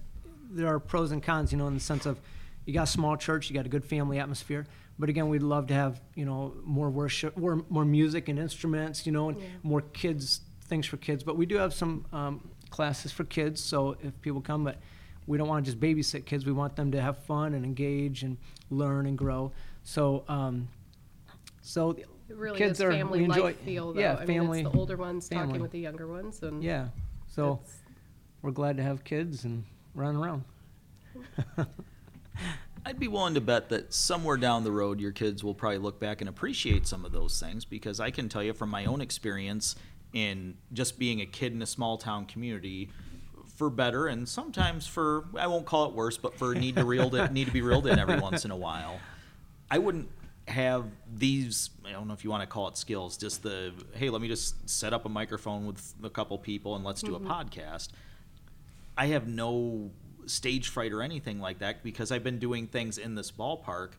there 0.50 0.68
are 0.68 0.80
pros 0.80 1.12
and 1.12 1.22
cons, 1.22 1.52
you 1.52 1.58
know, 1.58 1.68
in 1.68 1.74
the 1.74 1.80
sense 1.80 2.06
of 2.06 2.20
you 2.66 2.74
got 2.74 2.84
a 2.84 2.88
small 2.88 3.16
church, 3.18 3.50
you 3.50 3.56
got 3.56 3.66
a 3.66 3.70
good 3.70 3.86
family 3.86 4.20
atmosphere. 4.20 4.66
But 5.00 5.10
again, 5.10 5.30
we'd 5.30 5.44
love 5.44 5.68
to 5.68 5.74
have 5.74 6.02
you 6.16 6.26
know 6.26 6.54
more 6.64 6.90
worship, 6.90 7.38
more 7.38 7.64
more 7.70 7.86
music 7.86 8.30
and 8.30 8.40
instruments, 8.40 9.06
you 9.06 9.12
know, 9.12 9.30
and 9.30 9.42
more 9.64 9.82
kids 9.82 10.42
things 10.64 10.86
for 10.86 10.98
kids. 10.98 11.24
But 11.24 11.38
we 11.38 11.46
do 11.46 11.56
have 11.58 11.74
some 11.74 12.06
um, 12.12 12.50
classes 12.70 13.12
for 13.12 13.24
kids, 13.24 13.62
so 13.62 13.96
if 14.02 14.20
people 14.22 14.42
come, 14.42 14.64
but 14.64 14.78
we 15.28 15.38
don't 15.38 15.48
want 15.48 15.66
to 15.66 15.72
just 15.72 15.80
babysit 15.80 16.26
kids. 16.26 16.46
We 16.46 16.52
want 16.52 16.76
them 16.76 16.92
to 16.92 17.02
have 17.02 17.18
fun 17.20 17.54
and 17.54 17.64
engage 17.64 18.24
and 18.24 18.38
learn 18.70 19.06
and 19.06 19.18
grow. 19.18 19.52
So. 19.84 20.24
Um, 20.28 20.70
so 21.62 21.98
really 22.30 22.58
kids 22.58 22.82
are 22.82 22.92
family 22.92 23.20
we 23.20 23.26
enjoy, 23.26 23.42
life 23.42 23.60
feel 23.62 23.94
though. 23.94 24.00
yeah, 24.00 24.18
I 24.20 24.26
family, 24.26 24.64
mean, 24.64 24.72
the 24.72 24.78
older 24.78 24.96
ones 24.96 25.28
family. 25.28 25.48
talking 25.48 25.62
with 25.62 25.72
the 25.72 25.80
younger 25.80 26.08
ones, 26.08 26.42
and 26.44 26.64
yeah. 26.64 26.88
So 27.28 27.60
we're 28.42 28.52
glad 28.52 28.78
to 28.78 28.84
have 28.84 29.04
kids 29.04 29.44
and 29.44 29.66
run 29.98 30.16
around. 30.16 30.44
I'd 32.86 33.00
be 33.00 33.10
willing 33.10 33.34
to 33.34 33.42
bet 33.42 33.68
that 33.70 33.94
somewhere 33.94 34.38
down 34.38 34.64
the 34.64 34.72
road, 34.72 35.02
your 35.02 35.12
kids 35.12 35.44
will 35.44 35.54
probably 35.54 35.80
look 35.80 36.00
back 36.00 36.22
and 36.22 36.30
appreciate 36.30 36.88
some 36.88 37.04
of 37.04 37.12
those 37.12 37.38
things 37.40 37.66
because 37.66 38.00
I 38.00 38.12
can 38.12 38.30
tell 38.30 38.44
you 38.44 38.54
from 38.54 38.70
my 38.70 38.86
own 38.86 39.02
experience 39.02 39.76
in 40.14 40.56
just 40.72 40.98
being 40.98 41.20
a 41.20 41.26
kid 41.26 41.52
in 41.52 41.62
a 41.62 41.66
small 41.66 41.98
town 41.98 42.26
community, 42.26 42.90
for 43.56 43.70
better 43.72 44.08
and 44.08 44.30
sometimes 44.30 44.86
for 44.86 45.26
I 45.38 45.48
won't 45.48 45.66
call 45.66 45.86
it 45.90 45.94
worse, 45.94 46.18
but 46.18 46.38
for 46.38 46.54
need 46.54 46.76
to 46.76 46.86
reeled 46.86 47.16
in, 47.16 47.34
need 47.34 47.46
to 47.46 47.52
be 47.52 47.62
reeled 47.62 47.88
in 47.88 47.98
every 47.98 48.20
once 48.20 48.46
in 48.46 48.52
a 48.52 48.56
while. 48.56 49.00
I 49.70 49.80
wouldn't 49.80 50.10
have 50.48 50.86
these 51.14 51.72
I 51.86 51.92
don't 51.92 52.08
know 52.08 52.14
if 52.14 52.24
you 52.24 52.30
want 52.30 52.44
to 52.44 52.48
call 52.48 52.68
it 52.68 52.78
skills, 52.78 53.18
just 53.18 53.44
the 53.44 53.74
hey, 53.96 54.10
let 54.10 54.22
me 54.22 54.28
just 54.28 54.70
set 54.70 54.94
up 54.94 55.06
a 55.06 55.10
microphone 55.10 55.66
with 55.66 55.94
a 56.04 56.10
couple 56.10 56.38
people 56.38 56.76
and 56.76 56.86
let's 56.86 57.02
do 57.02 57.16
a 57.16 57.20
mm-hmm. 57.20 57.32
podcast. 57.32 57.90
I 58.98 59.08
have 59.08 59.28
no 59.28 59.92
stage 60.26 60.70
fright 60.70 60.92
or 60.92 61.02
anything 61.02 61.40
like 61.40 61.60
that 61.60 61.84
because 61.84 62.12
I've 62.12 62.24
been 62.24 62.40
doing 62.40 62.68
things 62.68 62.98
in 62.98 63.16
this 63.16 63.32
ballpark 63.32 63.92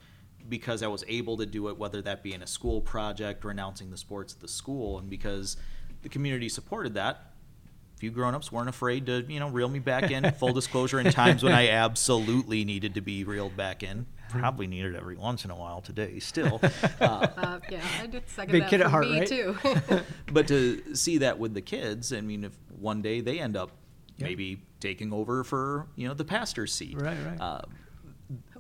because 0.49 0.83
I 0.83 0.87
was 0.87 1.05
able 1.09 1.37
to 1.39 1.47
do 1.47 1.69
it, 1.69 1.79
whether 1.79 2.03
that 2.03 2.23
be 2.23 2.33
in 2.33 2.43
a 2.43 2.47
school 2.47 2.81
project 2.81 3.45
or 3.45 3.51
announcing 3.51 3.91
the 3.91 3.97
sports 3.97 4.35
at 4.35 4.41
the 4.41 4.49
school, 4.49 4.99
and 4.99 5.11
because 5.11 5.57
the 6.03 6.09
community 6.09 6.49
supported 6.49 6.95
that. 6.95 7.33
A 7.97 7.99
few 7.99 8.11
grown-ups 8.13 8.53
weren't 8.53 8.69
afraid 8.69 9.07
to, 9.07 9.25
you 9.29 9.41
know, 9.41 9.49
reel 9.49 9.69
me 9.69 9.81
back 9.81 10.11
in. 10.11 10.31
Full 10.39 10.53
disclosure, 10.53 11.01
in 11.01 11.11
times 11.11 11.43
when 11.43 11.53
I 11.53 11.71
absolutely 11.71 12.65
needed 12.65 12.95
to 12.95 13.01
be 13.01 13.25
reeled 13.25 13.57
back 13.57 13.83
in, 13.83 14.07
probably 14.29 14.69
needed 14.69 14.95
every 14.95 15.17
once 15.17 15.45
in 15.45 15.51
a 15.51 15.57
while 15.57 15.81
today. 15.81 16.21
Still, 16.21 16.61
uh, 17.01 17.05
uh, 17.05 17.59
yeah, 17.69 17.81
I 18.01 18.07
did 18.07 18.29
second 18.29 18.53
Big 18.53 18.63
that 18.63 18.71
kid 18.71 18.81
at 18.83 18.87
heart, 18.87 19.09
me 19.09 19.19
right? 19.19 19.29
too. 19.29 19.57
but 20.33 20.47
to 20.49 20.95
see 20.95 21.19
that 21.19 21.41
with 21.41 21.55
the 21.55 21.61
kids, 21.61 22.13
I 22.13 22.21
mean, 22.21 22.45
if 22.45 22.53
one 22.79 23.03
day 23.03 23.21
they 23.21 23.41
end 23.41 23.57
up 23.57 23.73
Yep. 24.19 24.29
maybe 24.29 24.61
taking 24.81 25.13
over 25.13 25.45
for 25.45 25.87
you 25.97 26.09
know 26.09 26.15
the 26.15 26.25
pastor's 26.25 26.73
seat, 26.73 27.01
Right, 27.01 27.17
right. 27.27 27.41
Uh, 27.41 27.63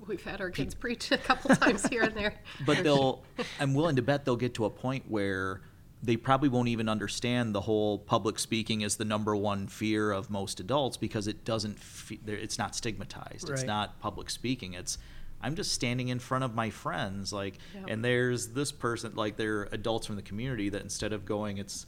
We've 0.06 0.24
had 0.24 0.40
our 0.40 0.50
kids 0.50 0.74
preach 0.74 1.12
a 1.12 1.18
couple 1.18 1.54
times 1.54 1.86
here 1.88 2.02
and 2.02 2.14
there. 2.14 2.34
but 2.66 2.82
they'll 2.82 3.22
i'm 3.60 3.74
willing 3.74 3.96
to 3.96 4.02
bet 4.02 4.24
they'll 4.24 4.36
get 4.36 4.54
to 4.54 4.64
a 4.64 4.70
point 4.70 5.04
where 5.08 5.60
they 6.02 6.16
probably 6.16 6.48
won't 6.48 6.68
even 6.68 6.88
understand 6.88 7.54
the 7.54 7.60
whole 7.60 7.98
public 7.98 8.38
speaking 8.38 8.80
is 8.82 8.96
the 8.96 9.04
number 9.04 9.36
one 9.36 9.66
fear 9.66 10.10
of 10.12 10.30
most 10.30 10.60
adults 10.60 10.96
because 10.96 11.26
it 11.28 11.44
doesn't 11.44 11.78
fe- 11.78 12.20
there- 12.24 12.36
it's 12.36 12.56
not 12.56 12.74
stigmatized 12.74 13.50
it's 13.50 13.64
not 13.64 14.00
public 14.00 14.30
speaking 14.30 14.72
it's 14.72 14.96
i'm 15.42 15.54
just 15.54 15.72
standing 15.72 16.08
in 16.08 16.18
front 16.18 16.42
of 16.44 16.54
my 16.54 16.70
friends 16.70 17.30
like 17.32 17.58
Yep. 17.74 17.84
and 17.88 18.02
there's 18.04 18.48
this 18.48 18.72
person 18.72 19.12
like 19.14 19.36
they're 19.36 19.64
adults 19.72 20.06
from 20.06 20.16
the 20.16 20.22
community 20.22 20.70
that 20.70 20.80
instead 20.82 21.12
of 21.12 21.26
going 21.26 21.58
it's 21.58 21.84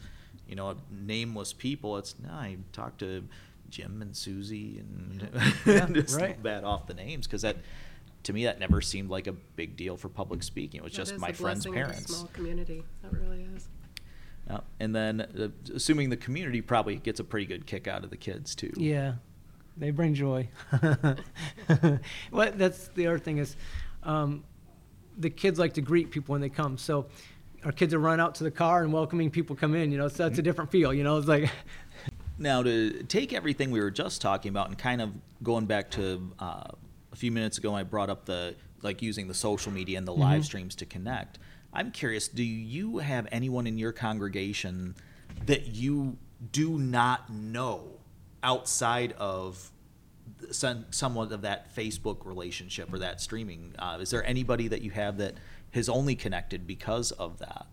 you 0.46 0.56
know 0.56 0.74
nameless 0.90 1.54
people 1.54 1.96
it's 1.96 2.14
no 2.22 2.28
i 2.30 2.56
talk 2.72 2.98
to 2.98 3.24
jim 3.70 4.02
and 4.02 4.16
susie 4.16 4.78
and 4.80 5.28
Yeah, 5.66 5.86
just 5.92 6.18
right. 6.20 6.40
bat 6.42 6.64
off 6.64 6.86
the 6.86 6.94
names 6.94 7.26
because 7.26 7.42
that 7.42 7.56
to 8.24 8.32
me 8.32 8.44
that 8.44 8.58
never 8.60 8.80
seemed 8.80 9.08
like 9.10 9.26
a 9.26 9.32
big 9.32 9.76
deal 9.76 9.96
for 9.96 10.08
public 10.08 10.42
speaking 10.42 10.78
it 10.80 10.84
was 10.84 10.92
That 10.92 10.98
just 10.98 11.12
is 11.14 11.20
my 11.20 11.30
the 11.30 11.36
friends' 11.38 11.64
blessing 11.64 11.80
of 11.80 11.88
a 11.88 11.92
parents. 11.92 12.16
small 12.16 12.28
community. 12.32 12.82
That 13.02 13.12
really 13.12 13.46
is. 13.56 13.68
Yeah. 14.48 14.60
And 14.80 14.94
then, 14.94 15.20
uh, 15.20 15.48
assuming 15.74 16.10
the 16.10 16.16
community 16.16 16.60
probably 16.60 16.96
gets 16.96 17.20
a 17.20 17.24
pretty 17.24 17.46
good 17.46 17.66
kick 17.66 17.86
out 17.86 18.02
of 18.04 18.10
the 18.10 18.16
kids 18.16 18.54
too. 18.56 18.72
Yeah, 18.76 19.12
they 19.76 19.90
bring 19.92 20.12
joy. 20.14 20.48
well, 22.32 22.52
that's 22.54 22.88
the 22.88 23.06
other 23.06 23.18
thing 23.18 23.38
is, 23.38 23.56
um, 24.02 24.44
the 25.18 25.30
kids 25.30 25.58
like 25.58 25.74
to 25.74 25.80
greet 25.80 26.10
people 26.10 26.32
when 26.32 26.40
they 26.40 26.48
come. 26.48 26.78
So, 26.78 27.06
our 27.64 27.72
kids 27.72 27.92
are 27.94 27.98
running 27.98 28.20
out 28.20 28.34
to 28.36 28.44
the 28.44 28.50
car 28.50 28.82
and 28.82 28.92
welcoming 28.92 29.30
people 29.30 29.54
come 29.54 29.74
in. 29.74 29.92
You 29.92 29.98
know, 29.98 30.08
so 30.08 30.26
that's 30.28 30.38
a 30.38 30.42
different 30.42 30.70
feel. 30.70 30.92
You 30.94 31.04
know, 31.04 31.18
it's 31.18 31.28
like, 31.28 31.50
Now, 32.40 32.62
to 32.62 33.02
take 33.02 33.34
everything 33.34 33.70
we 33.70 33.80
were 33.80 33.90
just 33.90 34.22
talking 34.22 34.48
about 34.48 34.68
and 34.68 34.78
kind 34.78 35.02
of 35.02 35.12
going 35.42 35.66
back 35.66 35.90
to 35.92 36.32
uh, 36.38 36.64
a 37.12 37.16
few 37.16 37.30
minutes 37.30 37.58
ago, 37.58 37.74
I 37.74 37.82
brought 37.82 38.08
up 38.08 38.24
the 38.24 38.56
like 38.80 39.02
using 39.02 39.28
the 39.28 39.34
social 39.34 39.70
media 39.70 39.98
and 39.98 40.08
the 40.08 40.14
live 40.14 40.46
streams 40.46 40.74
to 40.76 40.86
connect. 40.86 41.38
I'm 41.70 41.90
curious, 41.90 42.28
do 42.28 42.42
you 42.42 42.96
have 42.96 43.28
anyone 43.30 43.66
in 43.66 43.76
your 43.76 43.92
congregation 43.92 44.96
that 45.44 45.66
you 45.66 46.16
do 46.50 46.78
not 46.78 47.30
know 47.30 47.98
outside 48.42 49.12
of 49.18 49.70
some, 50.50 50.86
somewhat 50.90 51.30
of 51.32 51.42
that 51.42 51.76
Facebook 51.76 52.24
relationship 52.24 52.90
or 52.90 53.00
that 53.00 53.20
streaming? 53.20 53.74
Uh, 53.78 53.98
is 54.00 54.08
there 54.08 54.24
anybody 54.24 54.66
that 54.68 54.80
you 54.80 54.92
have 54.92 55.18
that 55.18 55.34
has 55.72 55.90
only 55.90 56.16
connected 56.16 56.66
because 56.66 57.12
of 57.12 57.38
that? 57.40 57.66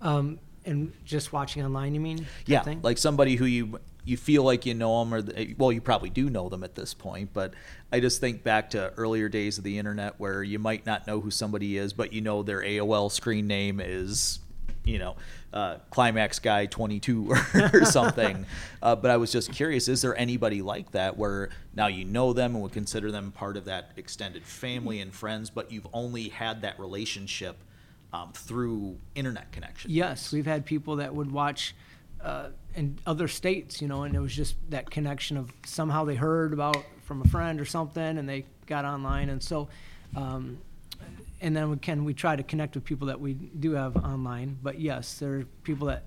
um, 0.00 0.38
and 0.64 0.92
just 1.04 1.32
watching 1.32 1.64
online. 1.64 1.94
You 1.94 2.00
mean? 2.00 2.26
Yeah, 2.46 2.62
thing? 2.62 2.80
like 2.82 2.98
somebody 2.98 3.36
who 3.36 3.44
you 3.44 3.78
you 4.08 4.16
feel 4.16 4.42
like 4.42 4.64
you 4.64 4.72
know 4.72 5.00
them, 5.00 5.12
or 5.12 5.20
the, 5.20 5.54
well, 5.58 5.70
you 5.70 5.82
probably 5.82 6.08
do 6.08 6.30
know 6.30 6.48
them 6.48 6.64
at 6.64 6.74
this 6.74 6.94
point. 6.94 7.30
But 7.34 7.52
I 7.92 8.00
just 8.00 8.20
think 8.20 8.42
back 8.42 8.70
to 8.70 8.92
earlier 8.96 9.28
days 9.28 9.58
of 9.58 9.64
the 9.64 9.78
internet 9.78 10.14
where 10.18 10.42
you 10.42 10.58
might 10.58 10.86
not 10.86 11.06
know 11.06 11.20
who 11.20 11.30
somebody 11.30 11.76
is, 11.76 11.92
but 11.92 12.12
you 12.12 12.22
know 12.22 12.42
their 12.42 12.62
AOL 12.62 13.12
screen 13.12 13.46
name 13.46 13.80
is, 13.84 14.38
you 14.84 14.98
know, 14.98 15.16
uh, 15.52 15.76
Climax 15.90 16.38
Guy 16.38 16.64
twenty 16.66 17.00
two 17.00 17.30
or 17.72 17.84
something. 17.84 18.46
uh, 18.82 18.96
but 18.96 19.10
I 19.10 19.18
was 19.18 19.30
just 19.30 19.52
curious: 19.52 19.88
is 19.88 20.00
there 20.00 20.16
anybody 20.16 20.62
like 20.62 20.92
that 20.92 21.18
where 21.18 21.50
now 21.74 21.88
you 21.88 22.06
know 22.06 22.32
them 22.32 22.54
and 22.54 22.62
would 22.62 22.72
consider 22.72 23.12
them 23.12 23.30
part 23.30 23.58
of 23.58 23.66
that 23.66 23.90
extended 23.96 24.44
family 24.44 25.00
and 25.00 25.12
friends, 25.12 25.50
but 25.50 25.70
you've 25.70 25.88
only 25.92 26.30
had 26.30 26.62
that 26.62 26.80
relationship 26.80 27.58
um, 28.12 28.32
through 28.32 28.98
internet 29.14 29.50
connection? 29.52 29.90
Yes, 29.90 30.32
we've 30.32 30.46
had 30.46 30.64
people 30.64 30.96
that 30.96 31.14
would 31.14 31.30
watch 31.30 31.74
uh, 32.22 32.48
in 32.74 32.98
other 33.06 33.28
states, 33.28 33.80
you 33.80 33.88
know, 33.88 34.02
and 34.02 34.14
it 34.14 34.20
was 34.20 34.34
just 34.34 34.56
that 34.70 34.90
connection 34.90 35.36
of 35.36 35.52
somehow 35.64 36.04
they 36.04 36.14
heard 36.14 36.52
about 36.52 36.84
from 37.04 37.22
a 37.22 37.28
friend 37.28 37.60
or 37.60 37.64
something, 37.64 38.18
and 38.18 38.28
they 38.28 38.44
got 38.66 38.84
online, 38.84 39.28
and 39.30 39.42
so, 39.42 39.68
um, 40.16 40.58
and 41.40 41.56
then 41.56 41.70
we 41.70 41.76
can 41.76 42.04
we 42.04 42.14
try 42.14 42.34
to 42.34 42.42
connect 42.42 42.74
with 42.74 42.84
people 42.84 43.06
that 43.06 43.20
we 43.20 43.34
do 43.34 43.72
have 43.72 43.96
online. 43.96 44.58
But 44.62 44.80
yes, 44.80 45.18
there 45.18 45.38
are 45.38 45.44
people 45.62 45.86
that 45.88 46.04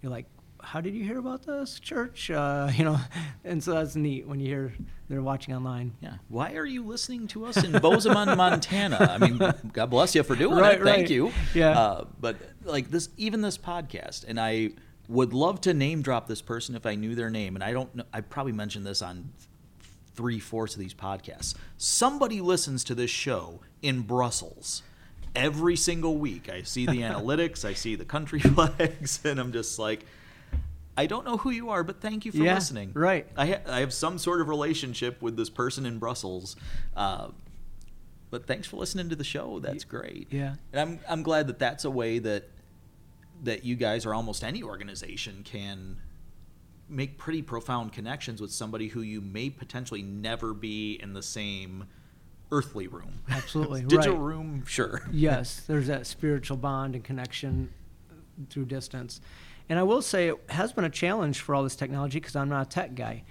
you're 0.00 0.10
like, 0.10 0.26
how 0.62 0.80
did 0.80 0.94
you 0.94 1.04
hear 1.04 1.18
about 1.18 1.44
this 1.44 1.78
church? 1.80 2.30
Uh, 2.30 2.70
you 2.74 2.84
know, 2.84 2.98
and 3.44 3.62
so 3.62 3.72
that's 3.74 3.96
neat 3.96 4.26
when 4.26 4.40
you 4.40 4.46
hear 4.46 4.72
they're 5.08 5.22
watching 5.22 5.54
online. 5.54 5.94
Yeah. 6.00 6.14
Why 6.28 6.54
are 6.54 6.64
you 6.64 6.84
listening 6.84 7.26
to 7.28 7.44
us 7.44 7.62
in 7.62 7.72
Bozeman, 7.72 8.36
Montana? 8.36 8.96
I 9.10 9.18
mean, 9.18 9.38
God 9.72 9.90
bless 9.90 10.14
you 10.14 10.22
for 10.22 10.34
doing 10.36 10.56
Right, 10.56 10.80
it. 10.80 10.84
Thank 10.84 11.00
right. 11.02 11.10
you. 11.10 11.32
Yeah. 11.54 11.78
Uh, 11.78 12.04
but 12.20 12.36
like 12.64 12.90
this, 12.90 13.08
even 13.16 13.42
this 13.42 13.58
podcast, 13.58 14.24
and 14.26 14.40
I 14.40 14.70
would 15.08 15.34
love 15.34 15.60
to 15.62 15.74
name 15.74 16.00
drop 16.00 16.28
this 16.28 16.40
person 16.40 16.74
if 16.74 16.86
I 16.86 16.94
knew 16.94 17.14
their 17.14 17.30
name. 17.30 17.56
And 17.56 17.62
I 17.62 17.72
don't 17.72 17.94
know. 17.94 18.04
I 18.12 18.22
probably 18.22 18.52
mentioned 18.52 18.86
this 18.86 19.02
on 19.02 19.32
three 20.14 20.38
fourths 20.38 20.74
of 20.74 20.80
these 20.80 20.94
podcasts. 20.94 21.54
Somebody 21.76 22.40
listens 22.40 22.84
to 22.84 22.94
this 22.94 23.10
show 23.10 23.60
in 23.82 24.02
Brussels 24.02 24.82
every 25.34 25.76
single 25.76 26.16
week. 26.16 26.48
I 26.48 26.62
see 26.62 26.86
the 26.86 26.92
analytics, 27.02 27.64
I 27.64 27.74
see 27.74 27.94
the 27.96 28.04
country 28.04 28.40
flags, 28.40 29.20
and 29.24 29.38
I'm 29.40 29.52
just 29.52 29.78
like, 29.78 30.04
I 30.96 31.06
don't 31.06 31.24
know 31.24 31.38
who 31.38 31.50
you 31.50 31.70
are, 31.70 31.82
but 31.82 32.00
thank 32.00 32.24
you 32.26 32.32
for 32.32 32.38
Yeah, 32.38 32.54
listening. 32.54 32.90
right. 32.94 33.26
I, 33.36 33.46
ha- 33.46 33.60
I 33.66 33.80
have 33.80 33.92
some 33.94 34.18
sort 34.18 34.40
of 34.42 34.48
relationship 34.48 35.22
with 35.22 35.36
this 35.36 35.48
person 35.48 35.86
in 35.86 35.98
Brussels. 35.98 36.54
Uh, 36.94 37.28
but 38.30 38.46
thanks 38.46 38.66
for 38.66 38.76
listening 38.76 39.08
to 39.10 39.16
the 39.16 39.24
show. 39.24 39.58
That's 39.58 39.84
great. 39.84 40.28
yeah. 40.30 40.54
And 40.72 40.80
I'm 40.80 40.98
I'm 41.08 41.22
glad 41.22 41.46
that 41.48 41.58
that's 41.58 41.84
a 41.84 41.90
way 41.90 42.18
that 42.20 42.48
that 43.44 43.64
you 43.64 43.74
guys 43.76 44.06
or 44.06 44.14
almost 44.14 44.44
any 44.44 44.62
organization 44.62 45.42
can 45.44 45.96
make 46.88 47.16
pretty 47.18 47.42
profound 47.42 47.92
connections 47.92 48.40
with 48.40 48.50
somebody 48.52 48.88
who 48.88 49.00
you 49.00 49.20
may 49.20 49.48
potentially 49.50 50.02
never 50.02 50.52
be 50.54 50.94
in 51.02 51.12
the 51.14 51.22
same 51.22 51.86
earthly 52.50 52.86
room. 52.86 53.20
Absolutely, 53.30 53.82
Digital 53.86 54.16
right. 54.18 54.22
room, 54.36 54.64
sure. 54.66 55.08
yes, 55.10 55.62
there's 55.66 55.86
that 55.86 56.06
spiritual 56.06 56.56
bond 56.58 56.94
and 56.94 57.02
connection 57.02 57.70
through 58.50 58.66
distance. 58.66 59.20
And 59.68 59.78
I 59.78 59.82
will 59.82 60.02
say 60.02 60.28
it 60.28 60.36
has 60.50 60.72
been 60.72 60.84
a 60.84 60.90
challenge 60.90 61.40
for 61.40 61.54
all 61.54 61.62
this 61.62 61.76
technology 61.76 62.20
because 62.20 62.36
I'm 62.36 62.48
not 62.48 62.66
a 62.66 62.68
tech 62.68 62.94
guy. 62.94 63.24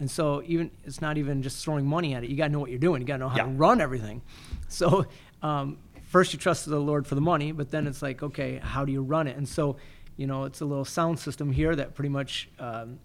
And 0.00 0.10
so 0.10 0.42
even 0.46 0.70
it's 0.84 1.00
not 1.00 1.18
even 1.18 1.42
just 1.42 1.64
throwing 1.64 1.86
money 1.86 2.14
at 2.14 2.22
it. 2.22 2.30
You 2.30 2.36
got 2.36 2.46
to 2.46 2.52
know 2.52 2.60
what 2.60 2.70
you're 2.70 2.78
doing. 2.78 3.00
You 3.02 3.06
got 3.06 3.14
to 3.14 3.20
know 3.20 3.28
how 3.28 3.38
to 3.38 3.46
run 3.46 3.80
everything. 3.80 4.22
So 4.70 5.06
um, 5.40 5.78
first 6.08 6.34
you 6.34 6.38
trust 6.38 6.66
the 6.66 6.78
Lord 6.78 7.06
for 7.06 7.14
the 7.14 7.22
money, 7.22 7.52
but 7.52 7.70
then 7.70 7.86
it's 7.86 8.02
like, 8.02 8.22
okay, 8.22 8.60
how 8.62 8.84
do 8.84 8.92
you 8.92 9.02
run 9.02 9.26
it? 9.26 9.34
And 9.34 9.48
so, 9.48 9.78
you 10.18 10.26
know, 10.26 10.44
it's 10.44 10.60
a 10.60 10.66
little 10.66 10.84
sound 10.84 11.18
system 11.18 11.50
here 11.50 11.74
that 11.74 11.94
pretty 11.94 12.10
much 12.10 12.50
um, 12.58 12.98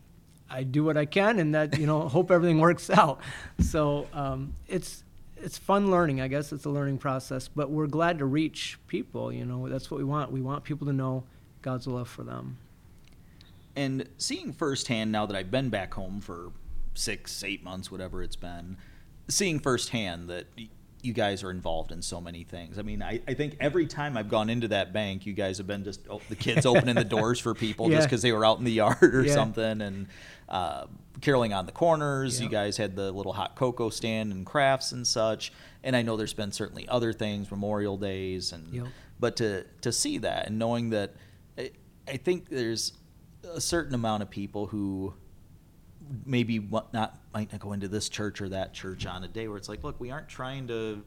I 0.49 0.63
do 0.63 0.83
what 0.83 0.97
I 0.97 1.05
can, 1.05 1.39
and 1.39 1.55
that 1.55 1.79
you 1.79 1.87
know 1.87 2.07
hope 2.09 2.31
everything 2.31 2.59
works 2.59 2.89
out. 2.89 3.19
So 3.59 4.07
um, 4.13 4.53
it's 4.67 5.03
it's 5.37 5.57
fun 5.57 5.89
learning, 5.91 6.21
I 6.21 6.27
guess. 6.27 6.53
It's 6.53 6.65
a 6.65 6.69
learning 6.69 6.99
process, 6.99 7.47
but 7.47 7.69
we're 7.69 7.87
glad 7.87 8.19
to 8.19 8.25
reach 8.25 8.77
people. 8.87 9.31
You 9.31 9.45
know, 9.45 9.67
that's 9.67 9.89
what 9.89 9.97
we 9.97 10.03
want. 10.03 10.31
We 10.31 10.41
want 10.41 10.63
people 10.63 10.87
to 10.87 10.93
know 10.93 11.23
God's 11.61 11.87
love 11.87 12.07
for 12.07 12.23
them. 12.23 12.57
And 13.75 14.07
seeing 14.17 14.53
firsthand 14.53 15.11
now 15.11 15.25
that 15.25 15.35
I've 15.35 15.51
been 15.51 15.69
back 15.69 15.93
home 15.93 16.21
for 16.21 16.51
six, 16.93 17.43
eight 17.43 17.63
months, 17.63 17.91
whatever 17.91 18.21
it's 18.21 18.35
been, 18.35 18.77
seeing 19.27 19.59
firsthand 19.59 20.29
that 20.29 20.45
you 21.01 21.11
guys 21.11 21.43
are 21.43 21.51
involved 21.51 21.91
in 21.91 22.01
so 22.01 22.21
many 22.21 22.43
things. 22.43 22.79
I 22.79 22.81
mean, 22.81 23.01
I, 23.01 23.19
I 23.27 23.33
think 23.33 23.57
every 23.59 23.87
time 23.87 24.15
I've 24.15 24.29
gone 24.29 24.49
into 24.49 24.69
that 24.69 24.93
bank, 24.93 25.25
you 25.25 25.33
guys 25.33 25.57
have 25.57 25.67
been 25.67 25.83
just 25.83 26.01
oh, 26.09 26.21
the 26.29 26.35
kids 26.35 26.65
opening 26.65 26.95
the 26.95 27.03
doors 27.17 27.39
for 27.39 27.53
people 27.53 27.89
just 27.89 28.07
because 28.07 28.21
they 28.21 28.31
were 28.31 28.45
out 28.45 28.59
in 28.59 28.63
the 28.63 28.71
yard 28.71 29.01
or 29.15 29.23
Yeah. 29.25 29.33
something, 29.33 29.81
and 29.81 30.07
uh, 30.47 30.85
caroling 31.19 31.51
on 31.51 31.65
the 31.65 31.71
corners. 31.73 32.39
You 32.39 32.47
guys 32.47 32.77
had 32.77 32.95
the 32.95 33.11
little 33.11 33.33
hot 33.33 33.55
cocoa 33.55 33.89
stand 33.89 34.31
and 34.31 34.45
crafts 34.45 34.91
and 34.93 35.05
such. 35.05 35.51
And 35.83 35.95
I 35.95 36.03
know 36.03 36.15
there's 36.15 36.33
been 36.33 36.51
certainly 36.53 36.87
other 36.87 37.11
things, 37.11 37.49
Memorial 37.51 37.97
Days, 37.97 38.53
and 38.53 38.71
Yep. 38.73 38.87
but 39.19 39.35
to 39.37 39.63
to 39.81 39.91
see 39.91 40.19
that 40.19 40.47
and 40.47 40.57
knowing 40.59 40.91
that, 40.91 41.15
I, 41.57 41.71
I 42.07 42.15
think 42.17 42.47
there's 42.49 42.93
a 43.43 43.61
certain 43.61 43.93
amount 43.93 44.23
of 44.23 44.29
people 44.29 44.67
who 44.67 45.13
maybe 46.25 46.59
what 46.59 46.93
not 46.93 47.17
might 47.33 47.51
not 47.51 47.61
go 47.61 47.73
into 47.73 47.87
this 47.87 48.09
church 48.09 48.41
or 48.41 48.49
that 48.49 48.73
church 48.73 49.05
on 49.05 49.23
a 49.23 49.27
day 49.27 49.47
where 49.47 49.57
it's 49.57 49.69
like, 49.69 49.83
look, 49.83 49.99
we 49.99 50.11
aren't 50.11 50.27
trying 50.27 50.67
to 50.67 51.01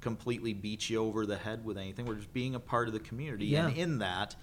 completely 0.00 0.52
beat 0.52 0.90
you 0.90 1.00
over 1.02 1.24
the 1.26 1.36
head 1.36 1.64
with 1.64 1.78
anything. 1.78 2.06
We're 2.06 2.16
just 2.16 2.32
being 2.32 2.54
a 2.54 2.60
part 2.60 2.86
of 2.88 2.94
the 2.94 3.00
community, 3.00 3.46
Yeah. 3.46 3.68
and 3.68 3.76
in 3.76 3.98
that, 3.98 4.36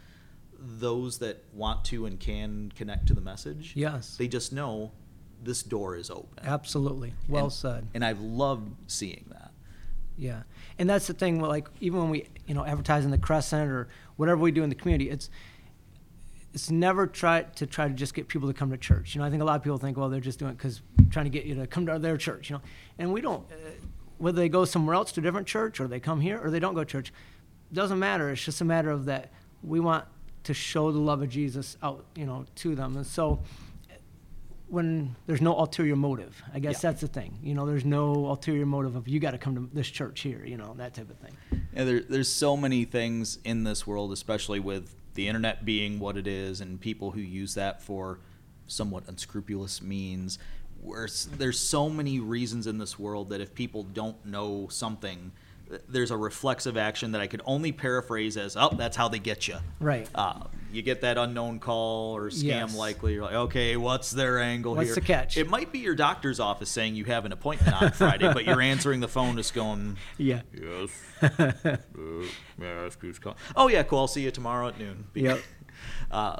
those 0.57 1.19
that 1.19 1.43
want 1.53 1.85
to 1.85 2.05
and 2.05 2.19
can 2.19 2.71
connect 2.75 3.07
to 3.07 3.13
the 3.13 3.21
message, 3.21 3.73
Yes. 3.75 4.17
they 4.17 4.27
just 4.27 4.51
know 4.53 4.91
this 5.43 5.61
door 5.61 5.95
is 5.97 6.09
open. 6.09 6.43
Absolutely. 6.43 7.13
Well 7.27 7.45
And- 7.45 7.53
said. 7.53 7.87
And 7.93 8.03
I've 8.03 8.21
loved 8.21 8.73
seeing 8.87 9.25
that. 9.29 9.51
Yeah, 10.15 10.43
and 10.77 10.87
that's 10.89 11.07
the 11.07 11.13
thing. 11.13 11.41
Like 11.41 11.67
even 11.81 11.99
when 11.99 12.09
we, 12.09 12.27
you 12.45 12.53
know, 12.53 12.63
advertise 12.65 13.03
in 13.03 13.11
the 13.11 13.17
Crescent 13.17 13.69
or 13.69 13.87
whatever 14.15 14.41
we 14.41 14.51
do 14.51 14.63
in 14.63 14.69
the 14.69 14.75
community, 14.75 15.09
it's 15.09 15.29
it's 16.53 16.69
never 16.69 17.07
try 17.07 17.43
to 17.43 17.65
try 17.65 17.87
to 17.87 17.93
just 17.93 18.13
get 18.13 18.27
people 18.27 18.47
to 18.47 18.53
come 18.53 18.69
to 18.69 18.77
church. 18.77 19.15
You 19.15 19.21
know, 19.21 19.27
I 19.27 19.29
think 19.29 19.41
a 19.41 19.45
lot 19.45 19.55
of 19.55 19.63
people 19.63 19.77
think, 19.77 19.97
well, 19.97 20.09
they're 20.09 20.19
just 20.19 20.39
doing 20.39 20.51
it 20.51 20.57
because 20.57 20.81
trying 21.09 21.25
to 21.25 21.31
get 21.31 21.45
you 21.45 21.55
to 21.55 21.67
come 21.67 21.85
to 21.87 21.97
their 21.99 22.17
church. 22.17 22.49
You 22.49 22.57
know, 22.57 22.61
and 22.99 23.11
we 23.11 23.21
don't. 23.21 23.43
Uh, 23.51 23.55
whether 24.19 24.37
they 24.37 24.49
go 24.49 24.63
somewhere 24.63 24.95
else 24.95 25.11
to 25.13 25.19
a 25.19 25.23
different 25.23 25.47
church 25.47 25.79
or 25.79 25.87
they 25.87 25.99
come 25.99 26.21
here 26.21 26.39
or 26.41 26.49
they 26.49 26.59
don't 26.59 26.75
go 26.75 26.81
to 26.81 26.85
church, 26.89 27.11
doesn't 27.73 27.99
matter. 27.99 28.29
It's 28.29 28.43
just 28.45 28.61
a 28.61 28.65
matter 28.65 28.91
of 28.91 29.05
that 29.05 29.31
we 29.63 29.79
want 29.79 30.05
to 30.43 30.53
show 30.53 30.91
the 30.91 30.99
love 30.99 31.21
of 31.21 31.29
Jesus 31.29 31.77
out, 31.81 32.05
you 32.15 32.25
know, 32.25 32.45
to 32.55 32.75
them. 32.75 32.95
And 32.95 33.05
so 33.05 33.39
when 34.67 35.15
there's 35.27 35.41
no 35.41 35.57
ulterior 35.57 35.95
motive. 35.95 36.41
I 36.53 36.59
guess 36.59 36.75
Yeah. 36.83 36.89
that's 36.89 37.01
the 37.01 37.07
thing. 37.07 37.37
You 37.43 37.53
know, 37.53 37.65
there's 37.65 37.85
no 37.85 38.25
ulterior 38.27 38.65
motive 38.65 38.95
of 38.95 39.07
you 39.07 39.19
got 39.19 39.31
to 39.31 39.37
come 39.37 39.55
to 39.55 39.69
this 39.73 39.87
church 39.87 40.21
here. 40.21 40.43
You 40.45 40.57
know, 40.57 40.73
that 40.77 40.93
type 40.95 41.09
of 41.09 41.17
thing. 41.17 41.35
Yeah, 41.75 41.83
there, 41.83 41.99
there's 42.01 42.29
so 42.31 42.57
many 42.57 42.85
things 42.85 43.37
in 43.43 43.63
this 43.65 43.85
world, 43.85 44.11
especially 44.11 44.59
with 44.59 44.95
the 45.13 45.27
internet 45.27 45.65
being 45.65 45.99
what 45.99 46.17
it 46.17 46.27
is, 46.27 46.61
and 46.61 46.79
people 46.79 47.11
who 47.11 47.21
use 47.21 47.53
that 47.55 47.81
for 47.81 48.19
somewhat 48.67 49.03
unscrupulous 49.07 49.81
means. 49.81 50.39
Where 50.81 51.07
there's 51.37 51.59
so 51.59 51.89
many 51.89 52.19
reasons 52.19 52.67
in 52.67 52.77
this 52.77 52.99
world 52.99 53.29
that 53.29 53.39
if 53.39 53.55
people 53.55 53.83
don't 53.83 54.25
know 54.25 54.67
something, 54.69 55.31
th- 55.31 55.33
there's 55.89 56.11
a 56.11 56.17
reflexive 56.17 56.77
action 56.77 57.11
that 57.13 57.21
I 57.21 57.27
could 57.27 57.41
only 57.45 57.71
paraphrase 57.71 58.37
as, 58.37 58.55
"Oh, 58.57 58.69
that's 58.77 58.95
how 58.97 59.07
they 59.07 59.19
get 59.19 59.47
you." 59.47 59.57
Right. 59.79 60.07
Uh, 60.15 60.43
you 60.71 60.81
get 60.81 61.01
that 61.01 61.19
unknown 61.19 61.59
call 61.59 62.15
or 62.17 62.29
scam 62.31 62.43
Yes. 62.43 62.75
likely. 62.75 63.13
You're 63.13 63.23
like, 63.25 63.33
okay, 63.35 63.77
what's 63.77 64.09
their 64.09 64.39
angle 64.39 64.73
What's 64.73 64.87
here? 64.87 64.95
What's 64.95 65.07
the 65.07 65.13
catch? 65.13 65.37
It 65.37 65.47
might 65.47 65.71
be 65.71 65.77
your 65.79 65.93
doctor's 65.93 66.39
office 66.39 66.69
saying 66.69 66.95
you 66.95 67.05
have 67.05 67.25
an 67.25 67.31
appointment 67.31 67.79
on 67.79 67.91
Friday, 67.91 68.33
but 68.33 68.45
you're 68.45 68.59
answering 68.73 68.99
the 68.99 69.07
phone 69.07 69.35
just 69.37 69.53
going, 69.53 69.97
Yeah. 70.17 70.41
Yes. 70.51 70.89
uh, 71.21 71.53
may 72.57 72.67
I 72.67 72.85
ask 72.85 72.99
who's 72.99 73.19
calling? 73.19 73.37
Oh 73.55 73.67
yeah, 73.67 73.83
cool. 73.83 73.99
I'll 73.99 74.07
see 74.07 74.23
you 74.23 74.31
tomorrow 74.31 74.67
at 74.67 74.79
noon. 74.79 75.05
Yep. 75.13 75.39
Uh, 76.11 76.37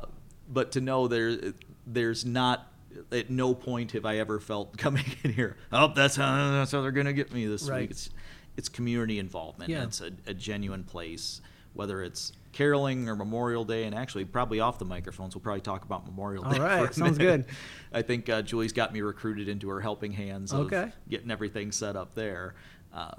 but 0.48 0.72
to 0.72 0.80
know 0.82 1.08
there, 1.08 1.38
there's 1.86 2.24
not 2.24 2.72
at 3.12 3.30
no 3.30 3.54
point 3.54 3.92
have 3.92 4.06
I 4.06 4.18
ever 4.20 4.40
felt 4.40 4.78
coming 4.78 5.04
in 5.24 5.34
here. 5.34 5.58
Oh, 5.72 5.92
that's 5.94 6.16
how 6.16 6.52
that's 6.52 6.72
how 6.72 6.82
they're 6.82 6.92
gonna 6.92 7.12
get 7.12 7.34
me 7.34 7.46
this 7.48 7.68
Right. 7.68 7.82
week. 7.82 7.92
It's 7.92 8.10
it's 8.58 8.70
community 8.70 9.20
involvement. 9.20 9.70
Yeah. 9.70 9.84
It's 9.84 10.02
a, 10.02 10.12
a 10.28 10.34
genuine 10.34 10.84
place, 10.84 11.42
whether 11.74 12.04
it's 12.04 12.34
caroling 12.52 13.10
or 13.10 13.16
Memorial 13.16 13.64
Day, 13.66 13.86
and 13.86 13.96
actually 13.96 14.26
probably 14.26 14.60
off 14.60 14.78
the 14.78 14.86
microphones, 14.86 15.34
we'll 15.36 15.42
probably 15.42 15.62
talk 15.62 15.84
about 15.86 16.06
Memorial 16.06 16.44
All 16.46 16.52
Day. 16.52 16.58
for 16.60 16.86
a 16.86 16.94
sounds 16.94 17.18
minute. 17.18 17.48
good. 17.48 17.56
I 17.94 18.02
think 18.04 18.30
uh, 18.30 18.42
Julie's 18.44 18.74
got 18.74 18.94
me 18.94 19.02
recruited 19.02 19.48
into 19.48 19.70
her 19.70 19.82
helping 19.82 20.12
hands 20.12 20.54
of 20.54 20.68
Okay. 20.68 20.92
getting 21.10 21.32
everything 21.32 21.72
set 21.72 21.96
up 21.96 22.14
there. 22.14 22.54
Uh, 22.94 23.12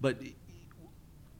but 0.00 0.18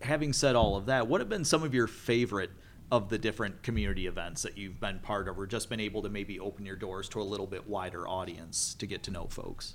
having 0.02 0.32
said 0.32 0.54
all 0.54 0.76
of 0.76 0.86
that, 0.86 1.08
what 1.08 1.20
have 1.20 1.28
been 1.28 1.44
some 1.44 1.64
of 1.64 1.74
your 1.74 1.88
favorite 1.88 2.50
of 2.92 3.08
the 3.08 3.18
different 3.18 3.62
community 3.62 4.06
events 4.06 4.42
that 4.42 4.56
you've 4.58 4.78
been 4.78 4.98
part 5.00 5.26
of, 5.26 5.38
or 5.38 5.46
just 5.46 5.68
been 5.70 5.80
able 5.80 6.02
to 6.02 6.08
maybe 6.10 6.38
open 6.38 6.64
your 6.66 6.76
doors 6.76 7.08
to 7.08 7.20
a 7.20 7.24
little 7.24 7.46
bit 7.46 7.66
wider 7.66 8.06
audience 8.06 8.74
to 8.74 8.86
get 8.86 9.02
to 9.02 9.10
know 9.10 9.26
folks? 9.26 9.74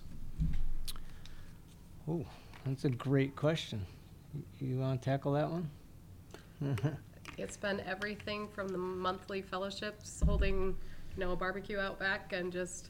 Oh, 2.07 2.25
that's 2.67 2.85
a 2.85 2.89
great 2.89 3.35
question. 3.35 3.85
You- 4.59 4.77
want 4.77 5.01
to 5.01 5.09
tackle 5.09 5.33
that 5.33 5.49
one? 5.49 5.69
It's 7.37 7.55
been 7.55 7.81
everything 7.81 8.47
from 8.47 8.67
the 8.69 8.79
monthly 8.79 9.43
fellowships, 9.43 10.23
holding, 10.25 10.75
you 11.15 11.19
know, 11.19 11.33
a 11.33 11.35
barbecue 11.35 11.77
out 11.77 11.99
back 11.99 12.33
and 12.33 12.51
just 12.51 12.89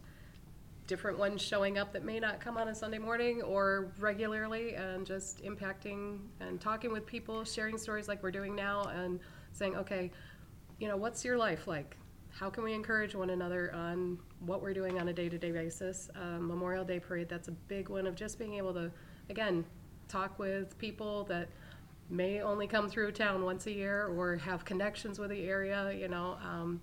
different 0.86 1.20
ones 1.20 1.42
showing 1.42 1.78
up 1.78 1.92
that 1.92 2.06
may 2.06 2.18
not 2.18 2.40
come 2.40 2.56
on 2.56 2.70
a 2.70 2.76
Sunday 2.76 2.98
morning 2.98 3.42
or 3.42 3.92
regularly 4.00 4.76
and 4.76 5.06
just 5.06 5.44
impacting 5.44 6.20
and 6.40 6.62
talking 6.62 6.94
with 6.94 7.06
people, 7.06 7.44
sharing 7.44 7.78
stories 7.78 8.08
like 8.08 8.24
we're 8.24 8.32
doing 8.32 8.56
now 8.56 8.84
and 8.84 9.20
saying, 9.52 9.76
okay, 9.76 10.10
you 10.80 10.88
know, 10.88 10.96
what's 10.96 11.26
your 11.26 11.38
life 11.38 11.68
like? 11.68 11.98
How 12.30 12.50
can 12.50 12.64
we 12.64 12.74
encourage 12.74 13.16
one 13.16 13.32
another 13.32 13.74
on 13.74 14.18
what 14.40 14.62
we're 14.62 14.74
doing 14.74 14.98
on 14.98 15.10
a 15.10 15.14
day-to-day 15.14 15.52
basis? 15.52 16.10
Um, 16.16 16.48
Memorial 16.48 16.86
Day 16.86 17.02
parade, 17.02 17.28
that's 17.28 17.50
a 17.50 17.54
big 17.68 17.90
one 17.90 18.08
of 18.08 18.16
just 18.16 18.40
being 18.40 18.54
able 18.54 18.74
to, 18.76 18.92
again, 19.30 19.66
talk 20.08 20.40
with 20.40 20.78
people 20.78 21.26
that 21.26 21.50
may 22.10 22.42
only 22.42 22.68
come 22.68 22.90
through 22.90 23.12
town 23.12 23.44
once 23.44 23.68
a 23.68 23.72
year 23.72 24.08
or 24.08 24.38
have 24.38 24.64
connections 24.64 25.20
with 25.20 25.30
the 25.30 25.44
area, 25.44 25.92
you 25.92 26.08
know. 26.08 26.38
Um, 26.44 26.82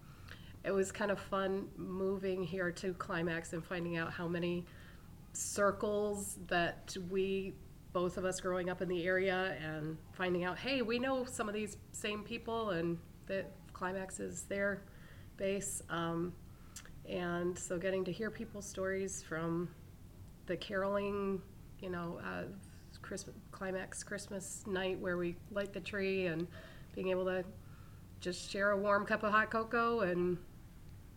it 0.64 0.70
was 0.70 0.92
kind 0.92 1.10
of 1.10 1.18
fun 1.18 1.68
moving 1.76 2.42
here 2.42 2.70
to 2.72 2.94
Climax 2.94 3.52
and 3.52 3.64
finding 3.64 3.96
out 3.96 4.12
how 4.12 4.28
many 4.28 4.64
circles 5.32 6.38
that 6.46 6.96
we, 7.10 7.54
both 7.92 8.16
of 8.16 8.24
us 8.24 8.40
growing 8.40 8.70
up 8.70 8.80
in 8.82 8.88
the 8.88 9.04
area, 9.04 9.56
and 9.62 9.96
finding 10.12 10.44
out, 10.44 10.58
hey, 10.58 10.82
we 10.82 10.98
know 10.98 11.24
some 11.24 11.48
of 11.48 11.54
these 11.54 11.76
same 11.92 12.22
people 12.22 12.70
and 12.70 12.98
that 13.26 13.50
Climax 13.72 14.20
is 14.20 14.42
their 14.42 14.82
base. 15.36 15.82
Um, 15.90 16.32
and 17.08 17.58
so 17.58 17.78
getting 17.78 18.04
to 18.04 18.12
hear 18.12 18.30
people's 18.30 18.66
stories 18.66 19.22
from 19.22 19.68
the 20.46 20.56
caroling, 20.56 21.42
you 21.84 21.90
know, 21.90 22.18
uh, 22.24 22.44
Christmas 23.02 23.36
climax 23.50 24.02
Christmas 24.02 24.64
night 24.66 24.98
where 24.98 25.18
we 25.18 25.36
light 25.52 25.74
the 25.74 25.80
tree 25.80 26.26
and 26.26 26.48
being 26.94 27.10
able 27.10 27.26
to 27.26 27.44
just 28.20 28.50
share 28.50 28.70
a 28.70 28.76
warm 28.76 29.04
cup 29.04 29.22
of 29.22 29.30
hot 29.30 29.50
cocoa 29.50 30.00
and 30.00 30.38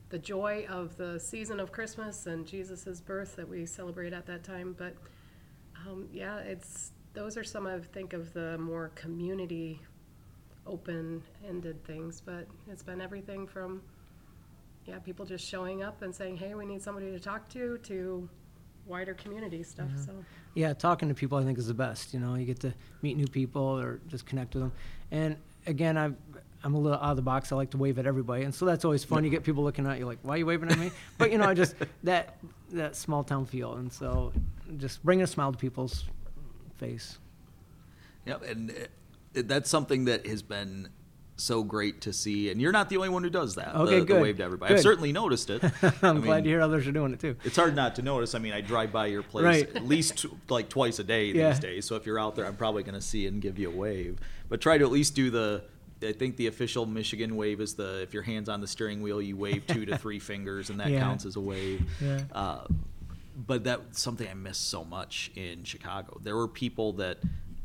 the 0.09 0.19
joy 0.19 0.65
of 0.69 0.97
the 0.97 1.17
season 1.17 1.61
of 1.61 1.71
Christmas 1.71 2.25
and 2.25 2.45
Jesus' 2.45 2.99
birth 2.99 3.37
that 3.37 3.47
we 3.47 3.65
celebrate 3.65 4.11
at 4.11 4.25
that 4.25 4.43
time. 4.43 4.75
But 4.77 4.95
um, 5.87 6.09
yeah, 6.11 6.39
it's 6.39 6.91
those 7.13 7.37
are 7.37 7.43
some 7.45 7.65
I 7.65 7.79
think 7.79 8.11
of 8.11 8.33
the 8.33 8.57
more 8.57 8.91
community 8.95 9.81
open-ended 10.65 11.81
things. 11.85 12.19
But 12.19 12.47
it's 12.69 12.83
been 12.83 12.99
everything 12.99 13.47
from 13.47 13.81
yeah, 14.85 14.99
people 14.99 15.25
just 15.25 15.47
showing 15.47 15.83
up 15.83 16.01
and 16.01 16.13
saying, 16.13 16.35
"Hey, 16.35 16.53
we 16.53 16.65
need 16.65 16.81
somebody 16.81 17.11
to 17.11 17.19
talk 17.19 17.47
to," 17.49 17.77
to 17.83 18.29
wider 18.87 19.13
community 19.13 19.63
stuff. 19.63 19.89
So 20.05 20.11
Yeah, 20.53 20.73
talking 20.73 21.09
to 21.09 21.15
people 21.15 21.37
I 21.37 21.43
think 21.43 21.57
is 21.57 21.67
the 21.67 21.73
best. 21.73 22.13
You 22.13 22.19
know, 22.19 22.35
you 22.35 22.45
get 22.45 22.59
to 22.61 22.73
meet 23.01 23.17
new 23.17 23.27
people 23.27 23.61
or 23.61 23.99
just 24.07 24.25
connect 24.25 24.53
with 24.55 24.63
them. 24.63 24.71
And 25.11 25.37
again, 25.65 25.97
I'm 25.97 26.17
I'm 26.63 26.73
a 26.73 26.79
little 26.79 26.97
out 26.97 27.11
of 27.11 27.15
the 27.17 27.21
box. 27.21 27.51
I 27.51 27.55
like 27.55 27.69
to 27.71 27.77
wave 27.77 27.99
at 27.99 28.07
everybody, 28.07 28.43
and 28.43 28.53
so 28.53 28.65
that's 28.65 28.83
always 28.83 29.03
fun. 29.03 29.23
You 29.23 29.29
get 29.29 29.43
people 29.43 29.63
looking 29.63 29.85
at 29.85 29.99
you 29.99 30.05
like, 30.05 30.19
"Why 30.23 30.35
are 30.35 30.37
you 30.37 30.45
waving 30.45 30.71
at 30.71 30.79
me?" 30.79 30.91
But 31.17 31.31
you 31.31 31.37
know, 31.37 31.45
I 31.45 31.53
just 31.53 31.75
that 32.03 32.37
that 32.71 32.95
small 32.95 33.23
town 33.23 33.45
feel, 33.45 33.75
and 33.75 33.91
so 33.93 34.33
just 34.77 35.03
bringing 35.03 35.23
a 35.23 35.27
smile 35.27 35.51
to 35.51 35.57
people's 35.57 36.05
face. 36.77 37.19
Yeah, 38.25 38.37
and 38.45 38.71
uh, 38.71 39.41
that's 39.45 39.69
something 39.69 40.05
that 40.05 40.25
has 40.25 40.41
been 40.41 40.89
so 41.39 41.63
great 41.63 42.01
to 42.01 42.11
see. 42.13 42.49
And 42.49 42.59
you're 42.59 42.71
not 42.71 42.89
the 42.89 42.97
only 42.97 43.09
one 43.09 43.23
who 43.23 43.29
does 43.29 43.55
that. 43.55 43.75
Okay, 43.75 43.99
the, 43.99 44.05
good. 44.05 44.17
The 44.17 44.21
wave 44.21 44.37
to 44.37 44.43
everybody. 44.43 44.73
I've 44.73 44.81
certainly 44.81 45.11
noticed 45.11 45.49
it. 45.49 45.63
I'm 46.03 46.17
I 46.17 46.19
glad 46.19 46.23
mean, 46.23 46.43
to 46.45 46.49
hear 46.49 46.61
others 46.61 46.87
are 46.87 46.91
doing 46.91 47.13
it 47.13 47.19
too. 47.19 47.35
It's 47.43 47.55
hard 47.55 47.75
not 47.75 47.95
to 47.95 48.01
notice. 48.01 48.33
I 48.35 48.39
mean, 48.39 48.53
I 48.53 48.61
drive 48.61 48.91
by 48.91 49.05
your 49.07 49.21
place 49.23 49.45
Right. 49.45 49.75
at 49.75 49.85
least 49.85 50.25
like 50.49 50.67
twice 50.69 50.99
a 50.99 51.03
day 51.03 51.27
Yeah. 51.27 51.49
these 51.51 51.59
days. 51.59 51.85
So 51.85 51.95
if 51.95 52.05
you're 52.05 52.19
out 52.19 52.35
there, 52.35 52.45
I'm 52.45 52.55
probably 52.55 52.83
going 52.83 52.95
to 52.95 53.01
see 53.01 53.27
and 53.27 53.41
give 53.41 53.57
you 53.59 53.69
a 53.71 53.75
wave. 53.75 54.17
But 54.49 54.61
try 54.61 54.77
to 54.77 54.83
at 54.85 54.91
least 54.91 55.13
do 55.15 55.29
the. 55.29 55.63
I 56.01 56.11
think 56.11 56.37
the 56.37 56.45
official 56.47 56.85
Michigan 56.85 57.35
wave 57.35 57.59
is 57.59 57.73
the 57.73 58.01
if 58.03 58.13
your 58.13 58.21
hands 58.23 58.49
on 58.49 58.61
the 58.61 58.67
steering 58.67 59.01
wheel, 59.01 59.19
you 59.21 59.35
wave 59.35 59.65
two 59.67 59.85
to 59.87 59.97
three 59.99 60.19
fingers, 60.19 60.69
and 60.69 60.79
that 60.79 60.89
Yeah. 60.89 60.99
counts 60.99 61.25
as 61.25 61.35
a 61.35 61.39
wave. 61.41 61.81
Yeah. 62.01 62.21
Uh, 62.31 62.65
but 63.47 63.63
that's 63.63 64.01
something 64.01 64.27
I 64.27 64.33
miss 64.33 64.57
so 64.57 64.83
much 64.83 65.31
in 65.35 65.63
Chicago. 65.63 66.19
There 66.23 66.35
were 66.35 66.47
people 66.47 66.93
that 66.93 67.19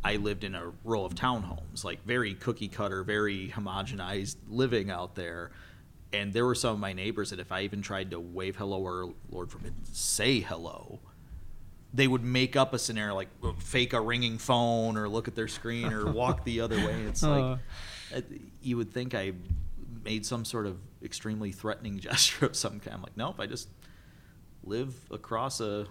I 0.04 0.16
lived 0.16 0.42
in 0.44 0.54
a 0.54 0.72
row 0.84 1.04
of 1.04 1.14
townhomes, 1.14 1.84
like 1.84 2.04
very 2.04 2.34
cookie 2.34 2.68
cutter, 2.68 3.04
very 3.04 3.48
homogenized 3.48 4.36
living 4.48 4.90
out 4.90 5.14
there. 5.14 5.52
And 6.12 6.32
there 6.32 6.44
were 6.44 6.54
some 6.56 6.74
of 6.74 6.80
my 6.80 6.92
neighbors 6.92 7.30
that 7.30 7.38
if 7.40 7.52
I 7.52 7.62
even 7.62 7.80
tried 7.82 8.10
to 8.10 8.20
wave 8.20 8.56
hello 8.56 8.82
or, 8.82 9.14
Lord 9.30 9.50
forbid, 9.50 9.74
say 9.92 10.40
hello, 10.40 10.98
they 11.94 12.08
would 12.08 12.24
make 12.24 12.56
up 12.56 12.74
a 12.74 12.78
scenario 12.78 13.14
like 13.14 13.28
fake 13.58 13.92
a 13.92 14.00
ringing 14.00 14.38
phone 14.38 14.96
or 14.96 15.08
look 15.08 15.28
at 15.28 15.34
their 15.34 15.48
screen 15.48 15.92
or 15.92 16.10
walk 16.12 16.44
the 16.44 16.60
other 16.60 16.76
way. 16.76 17.02
It's 17.02 17.22
like 17.22 17.58
Uh. 18.12 18.16
uh, 18.16 18.20
you 18.60 18.76
would 18.76 18.92
think 18.92 19.14
I 19.14 19.32
made 20.04 20.26
some 20.26 20.44
sort 20.44 20.66
of 20.66 20.78
extremely 21.02 21.52
threatening 21.52 21.98
gesture 22.00 22.46
of 22.46 22.56
some 22.56 22.80
kind. 22.80 22.96
I'm 22.96 23.02
like, 23.02 23.16
nope, 23.16 23.36
I 23.38 23.46
just 23.46 23.68
live 24.64 24.94
across 25.10 25.60
a 25.60 25.86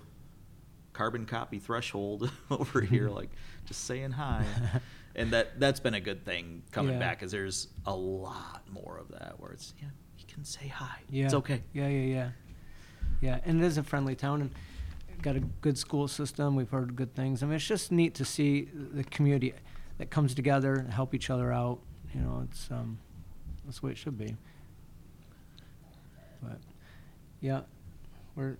carbon 0.93 1.25
copy 1.25 1.59
threshold 1.59 2.29
over 2.51 2.81
here, 2.81 3.09
like 3.09 3.29
just 3.65 3.85
saying 3.85 4.11
hi. 4.11 4.45
And 5.13 5.31
that 5.31 5.59
that's 5.59 5.81
been 5.81 5.93
a 5.93 5.99
good 5.99 6.23
thing 6.23 6.63
coming 6.71 6.93
Yeah. 6.93 6.99
back, 6.99 7.19
because 7.19 7.33
there's 7.33 7.67
a 7.85 7.93
lot 7.93 8.61
more 8.71 8.97
of 8.97 9.09
that 9.09 9.37
where 9.41 9.51
it's 9.51 9.73
yeah, 9.77 9.89
you 10.17 10.23
can 10.33 10.45
say 10.45 10.69
hi. 10.69 10.99
Yeah. 11.09 11.25
It's 11.25 11.33
okay. 11.33 11.63
Yeah, 11.73 11.89
yeah, 11.89 12.15
yeah. 12.15 12.29
Yeah, 13.19 13.39
and 13.43 13.61
it 13.61 13.65
is 13.67 13.77
a 13.77 13.83
friendly 13.83 14.15
town 14.15 14.39
and 14.39 14.51
got 15.21 15.35
a 15.35 15.41
good 15.41 15.77
school 15.77 16.07
system. 16.07 16.55
We've 16.55 16.69
heard 16.69 16.95
good 16.95 17.13
things. 17.13 17.43
I 17.43 17.45
mean, 17.45 17.55
it's 17.57 17.67
just 17.67 17.91
neat 17.91 18.15
to 18.15 18.23
see 18.25 18.69
the 18.73 19.03
community 19.03 19.53
that 19.97 20.09
comes 20.09 20.33
together 20.33 20.75
and 20.75 20.89
help 20.93 21.13
each 21.13 21.29
other 21.29 21.51
out. 21.51 21.79
You 22.15 22.21
know, 22.21 22.47
it's 22.49 22.71
um, 22.71 22.97
that's 23.65 23.81
the 23.81 23.87
way 23.87 23.91
it 23.91 23.97
should 23.97 24.17
be. 24.17 24.37
But 26.41 26.59
yeah, 27.41 27.61
we're. 28.35 28.55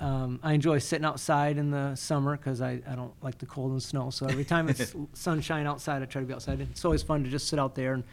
Um, 0.00 0.40
I 0.42 0.54
enjoy 0.54 0.78
sitting 0.78 1.04
outside 1.04 1.58
in 1.58 1.70
the 1.70 1.94
summer 1.94 2.34
because 2.34 2.62
I, 2.62 2.80
I 2.88 2.94
don't 2.94 3.12
like 3.22 3.36
the 3.36 3.44
cold 3.44 3.72
and 3.72 3.82
snow. 3.82 4.08
So 4.08 4.26
every 4.26 4.46
time 4.46 4.70
it's 4.70 4.94
sunshine 5.12 5.66
outside, 5.66 6.02
I 6.02 6.06
try 6.06 6.22
to 6.22 6.26
be 6.26 6.32
outside. 6.32 6.60
It's 6.62 6.84
always 6.86 7.02
fun 7.02 7.22
to 7.24 7.28
just 7.28 7.48
sit 7.48 7.58
out 7.58 7.74
there 7.74 7.92
and 7.92 8.04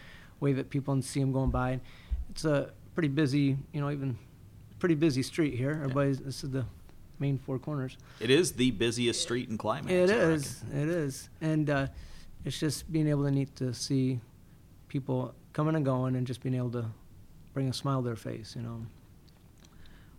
wave 0.42 0.60
at 0.60 0.70
people 0.70 0.94
and 0.94 1.04
see 1.04 1.22
them 1.22 1.32
going 1.32 1.50
by. 1.50 1.80
It's 2.30 2.44
a 2.44 2.72
pretty 2.94 3.08
busy, 3.08 3.58
you 3.72 3.80
know, 3.80 3.90
even 3.90 4.18
pretty 4.80 4.96
busy 4.96 5.24
street 5.24 5.54
here. 5.54 5.80
Everybody's 5.82 6.20
this 6.20 6.44
is 6.44 6.52
the 6.52 6.66
main 7.20 7.38
four 7.38 7.58
corners. 7.58 7.98
It 8.20 8.30
is 8.30 8.52
the 8.52 8.72
busiest 8.72 9.22
street 9.22 9.50
in 9.50 9.58
Climax. 9.58 9.92
It 9.92 10.10
is, 10.10 10.64
it 10.74 10.90
is, 10.90 11.30
and 11.40 11.70
uh, 11.70 11.88
it's 12.44 12.60
just 12.60 12.92
being 12.92 13.08
able 13.08 13.24
to 13.24 13.32
neat 13.32 13.56
to 13.56 13.74
see 13.74 14.20
people 14.90 15.34
coming 15.54 15.76
and 15.76 15.86
going, 15.86 16.16
and 16.16 16.28
just 16.28 16.44
being 16.44 16.56
able 16.56 16.72
to 16.72 16.86
bring 17.54 17.70
a 17.70 17.74
smile 17.74 18.02
to 18.02 18.06
their 18.08 18.16
face. 18.18 18.56
You 18.56 18.64
know. 18.64 18.86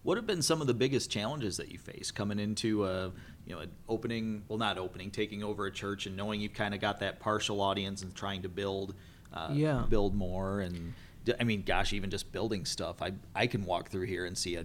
What 0.02 0.16
have 0.16 0.26
been 0.26 0.42
some 0.42 0.60
of 0.60 0.66
the 0.66 0.74
biggest 0.74 1.10
challenges 1.10 1.56
that 1.58 1.70
you 1.70 1.78
face 1.78 2.10
coming 2.10 2.38
into 2.38 2.84
a, 2.86 3.12
you 3.46 3.54
know, 3.54 3.58
an 3.60 3.70
opening? 3.88 4.44
Well, 4.48 4.58
not 4.58 4.78
opening, 4.78 5.10
taking 5.10 5.42
over 5.42 5.66
a 5.66 5.72
church, 5.72 6.06
and 6.06 6.16
knowing 6.16 6.40
you've 6.40 6.54
kind 6.54 6.74
of 6.74 6.80
got 6.80 7.00
that 7.00 7.18
partial 7.20 7.60
audience 7.60 8.02
and 8.02 8.14
trying 8.14 8.42
to 8.42 8.48
build, 8.48 8.94
uh, 9.32 9.50
Yeah. 9.52 9.84
build 9.88 10.14
more. 10.14 10.60
And 10.60 10.94
I 11.38 11.44
mean, 11.44 11.62
gosh, 11.62 11.92
even 11.92 12.10
just 12.10 12.32
building 12.32 12.64
stuff. 12.64 13.02
I 13.02 13.12
I 13.34 13.46
can 13.48 13.64
walk 13.64 13.90
through 13.90 14.06
here 14.06 14.24
and 14.24 14.38
see 14.38 14.54
a, 14.56 14.64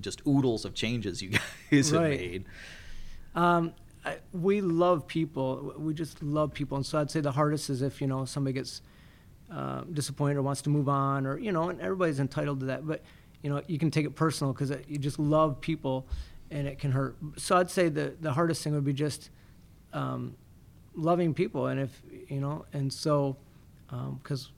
just 0.00 0.22
oodles 0.26 0.64
of 0.64 0.74
changes 0.74 1.20
you 1.22 1.30
guys 1.70 1.90
have 1.90 2.00
Right. 2.00 2.18
made. 2.18 2.44
Um, 3.34 3.72
I, 4.04 4.18
we 4.32 4.60
love 4.60 5.06
people. 5.06 5.74
We 5.76 5.92
just 5.92 6.22
love 6.22 6.54
people, 6.54 6.76
and 6.76 6.86
so 6.86 6.98
I'd 7.00 7.10
say 7.10 7.20
the 7.20 7.32
hardest 7.32 7.68
is 7.68 7.82
if 7.82 8.00
you 8.00 8.06
know 8.06 8.24
somebody 8.24 8.54
gets 8.54 8.80
uh, 9.50 9.82
disappointed 9.92 10.36
or 10.36 10.42
wants 10.42 10.62
to 10.62 10.70
move 10.70 10.88
on, 10.88 11.26
or 11.26 11.36
you 11.38 11.50
know, 11.52 11.68
and 11.68 11.80
everybody's 11.80 12.20
entitled 12.20 12.60
to 12.60 12.66
that. 12.66 12.86
But 12.86 13.02
you 13.42 13.50
know, 13.50 13.62
you 13.66 13.78
can 13.78 13.90
take 13.90 14.06
it 14.06 14.14
personal 14.14 14.52
because 14.52 14.72
you 14.88 14.98
just 14.98 15.18
love 15.18 15.60
people, 15.60 16.06
and 16.50 16.66
it 16.66 16.78
can 16.78 16.92
hurt. 16.92 17.16
So 17.36 17.56
I'd 17.56 17.70
say 17.70 17.88
the 17.88 18.14
the 18.20 18.32
hardest 18.32 18.62
thing 18.62 18.74
would 18.74 18.84
be 18.84 18.92
just 18.92 19.30
um, 19.92 20.36
loving 20.94 21.34
people, 21.34 21.66
and 21.66 21.80
if 21.80 22.02
you 22.28 22.40
know, 22.40 22.64
and 22.72 22.92
so 22.92 23.36
because 23.88 24.50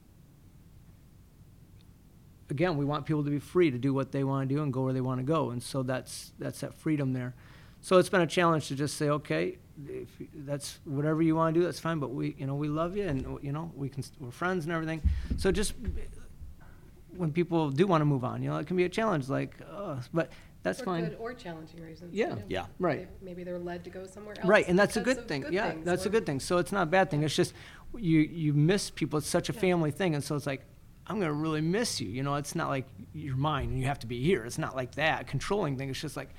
again, 2.49 2.77
we 2.77 2.85
want 2.85 3.05
people 3.05 3.23
to 3.23 3.29
be 3.29 3.39
free 3.39 3.71
to 3.71 3.77
do 3.77 3.93
what 3.93 4.11
they 4.11 4.23
want 4.23 4.49
to 4.49 4.55
do 4.55 4.63
and 4.63 4.73
go 4.73 4.81
where 4.81 4.93
they 4.93 5.01
want 5.01 5.19
to 5.19 5.25
go, 5.25 5.51
and 5.51 5.61
so 5.61 5.83
that's 5.83 6.33
that's 6.39 6.61
that 6.61 6.73
freedom 6.73 7.13
there. 7.13 7.33
So 7.81 7.97
it's 7.97 8.09
been 8.09 8.21
a 8.21 8.27
challenge 8.27 8.67
to 8.67 8.75
just 8.75 8.97
say, 8.97 9.09
okay, 9.09 9.57
if 9.87 10.09
that's 10.33 10.79
whatever 10.83 11.21
you 11.21 11.35
want 11.35 11.53
to 11.53 11.59
do, 11.59 11.65
that's 11.65 11.79
fine. 11.79 11.99
But 11.99 12.09
we, 12.09 12.35
you 12.37 12.45
know, 12.45 12.55
we 12.55 12.67
love 12.67 12.97
you, 12.97 13.07
and 13.07 13.39
you 13.41 13.51
know, 13.51 13.71
we 13.75 13.89
can 13.89 14.03
we're 14.19 14.31
friends 14.31 14.65
and 14.65 14.73
everything. 14.73 15.01
So 15.37 15.51
just 15.51 15.73
when 17.19 17.31
people 17.31 17.69
do 17.69 17.85
want 17.85 18.01
to 18.01 18.05
move 18.05 18.23
on, 18.23 18.41
you 18.43 18.49
know, 18.49 18.57
it 18.57 18.67
can 18.67 18.77
be 18.77 18.85
a 18.85 18.89
challenge. 18.89 19.27
Like, 19.29 19.55
oh, 19.69 19.99
but 20.13 20.31
that's 20.63 20.79
for 20.79 20.85
fine. 20.85 21.03
good 21.05 21.17
or 21.19 21.33
challenging 21.33 21.81
reasons. 21.81 22.13
Yeah. 22.13 22.29
you 22.29 22.35
know. 22.35 22.41
Yeah. 22.47 22.65
Right. 22.79 23.07
They- 23.19 23.25
Maybe 23.25 23.43
they're 23.43 23.59
led 23.59 23.83
to 23.83 23.89
go 23.89 24.05
somewhere 24.05 24.35
else. 24.37 24.47
Right, 24.47 24.67
and 24.67 24.77
that's 24.79 24.97
a 24.97 25.01
good 25.01 25.27
thing. 25.27 25.41
good 25.41 25.53
yeah, 25.53 25.71
things, 25.71 25.85
that's 25.85 26.05
a 26.05 26.09
good 26.09 26.25
thing. 26.25 26.39
So 26.39 26.57
it's 26.57 26.71
not 26.71 26.83
a 26.83 26.91
bad 26.97 27.09
thing. 27.11 27.23
It's 27.23 27.35
just 27.35 27.53
you 27.97 28.19
you 28.21 28.53
miss 28.53 28.89
people. 28.89 29.19
It's 29.19 29.27
such 29.27 29.49
a 29.49 29.53
Yeah. 29.53 29.59
family 29.61 29.91
thing, 29.91 30.15
and 30.15 30.23
so 30.23 30.35
it's 30.35 30.47
like 30.47 30.63
I'm 31.07 31.19
gonna 31.19 31.33
really 31.33 31.61
miss 31.61 31.99
you. 31.99 32.07
You 32.09 32.23
know, 32.23 32.35
it's 32.35 32.55
not 32.55 32.69
like 32.69 32.85
you're 33.13 33.35
mine 33.35 33.69
and 33.69 33.79
you 33.79 33.85
have 33.85 33.99
to 33.99 34.07
be 34.07 34.21
here. 34.23 34.45
It's 34.45 34.57
not 34.59 34.75
like 34.75 34.95
that 34.95 35.27
controlling 35.27 35.77
thing. 35.77 35.89
It's 35.89 35.99
just 36.01 36.15
like 36.15 36.29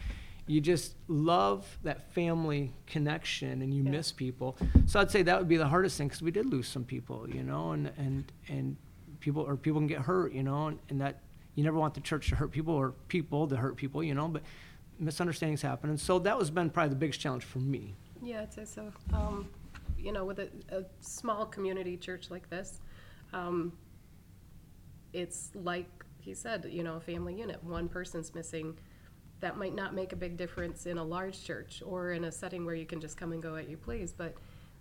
you 0.47 0.61
just 0.61 0.97
love 1.09 1.79
that 1.85 2.11
family 2.13 2.73
connection 2.87 3.63
and 3.63 3.73
you 3.75 3.83
Yeah. 3.85 3.91
miss 3.91 4.13
people. 4.13 4.57
So 4.87 4.99
I'd 5.01 5.11
say 5.11 5.23
that 5.23 5.39
would 5.39 5.49
be 5.49 5.57
the 5.57 5.69
hardest 5.69 5.97
thing 5.99 6.09
because 6.09 6.23
we 6.23 6.31
did 6.31 6.47
lose 6.47 6.69
some 6.69 6.85
people. 6.85 7.29
You 7.29 7.43
know, 7.43 7.73
and 7.73 7.91
and 7.99 8.33
and 8.49 8.77
people 9.21 9.43
or 9.43 9.57
people 9.57 9.81
can 9.81 9.87
get 9.87 10.01
hurt. 10.01 10.33
You 10.33 10.43
know, 10.43 10.69
and, 10.69 10.79
and 10.89 11.01
that 11.01 11.21
you 11.55 11.65
never 11.65 11.79
want 11.79 11.95
the 11.95 12.01
church 12.01 12.29
to 12.31 12.37
hurt 12.37 12.51
people 12.51 12.75
or 12.75 12.93
people 13.09 13.47
to 13.49 13.57
hurt 13.57 13.77
people. 13.77 14.03
You 14.03 14.15
know, 14.15 14.29
but 14.29 14.43
misunderstandings 14.99 15.63
happen, 15.63 15.91
and 15.91 16.01
so 16.01 16.19
that 16.21 16.39
was 16.39 16.51
been 16.51 16.71
probably 16.71 16.91
the 16.91 16.97
biggest 16.97 17.21
challenge 17.21 17.45
for 17.45 17.59
me. 17.59 17.95
Yeah, 18.23 18.43
I'd 18.43 18.53
say 18.53 18.65
so. 18.65 18.93
Um, 19.13 19.49
you 19.99 20.13
know, 20.13 20.25
with 20.25 20.39
a, 20.39 20.49
a 20.71 20.85
small 21.01 21.47
community 21.47 21.97
church 21.97 22.31
like 22.31 22.49
this, 22.51 22.81
um, 23.33 23.73
it's 25.13 25.51
like 25.55 25.89
he 26.21 26.35
said, 26.35 26.67
you 26.71 26.83
know, 26.83 26.97
a 26.97 27.01
family 27.01 27.35
unit. 27.35 27.63
One 27.65 27.89
person's 27.89 28.35
missing. 28.35 28.79
That 29.41 29.57
might 29.57 29.75
not 29.75 29.95
make 29.95 30.13
a 30.13 30.17
big 30.17 30.37
difference 30.37 30.85
in 30.85 30.99
a 30.99 31.05
large 31.05 31.43
church 31.43 31.83
or 31.85 32.13
in 32.13 32.25
a 32.25 32.33
setting 32.33 32.67
where 32.67 32.75
you 32.75 32.85
can 32.85 33.01
just 33.01 33.17
come 33.17 33.33
and 33.33 33.43
go 33.43 33.57
at 33.57 33.71
you 33.71 33.79
please. 33.79 34.13
But 34.13 34.35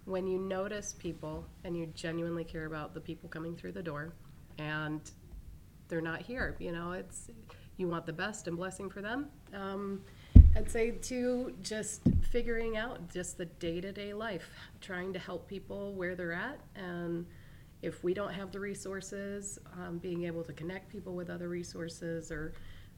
when 0.04 0.28
you 0.28 0.38
notice 0.38 0.96
people 1.00 1.46
and 1.64 1.78
you 1.78 1.86
genuinely 1.96 2.44
care 2.44 2.66
about 2.66 2.94
the 2.94 3.00
people 3.00 3.30
coming 3.30 3.56
through 3.56 3.72
the 3.72 3.84
door 3.84 4.12
and 4.60 5.02
they're 5.88 6.02
not 6.02 6.22
here, 6.22 6.56
you 6.60 6.72
know, 6.72 6.92
it's 6.92 7.30
you 7.78 7.88
want 7.88 8.06
the 8.06 8.14
best 8.14 8.48
and 8.48 8.58
blessing 8.58 8.90
for 8.90 9.02
them. 9.02 9.30
Um, 9.54 10.02
I'd 10.56 10.70
say 10.70 10.92
too, 10.92 11.56
just 11.62 12.02
figuring 12.30 12.76
out 12.78 13.12
just 13.12 13.38
the 13.38 13.46
day 13.46 13.80
to 13.82 13.92
day 13.92 14.14
life, 14.14 14.50
trying 14.82 15.14
to 15.14 15.20
help 15.20 15.48
people 15.48 15.94
where 15.94 16.16
they're 16.16 16.34
at. 16.34 16.60
And 16.76 17.26
if 17.82 18.04
we 18.04 18.14
don't 18.14 18.34
have 18.34 18.52
the 18.52 18.60
resources, 18.60 19.60
um, 19.78 19.98
being 20.00 20.26
able 20.26 20.44
to 20.44 20.54
connect 20.54 20.90
people 20.90 21.16
with 21.16 21.30
other 21.30 21.48
resources 21.48 22.32
or, 22.32 22.54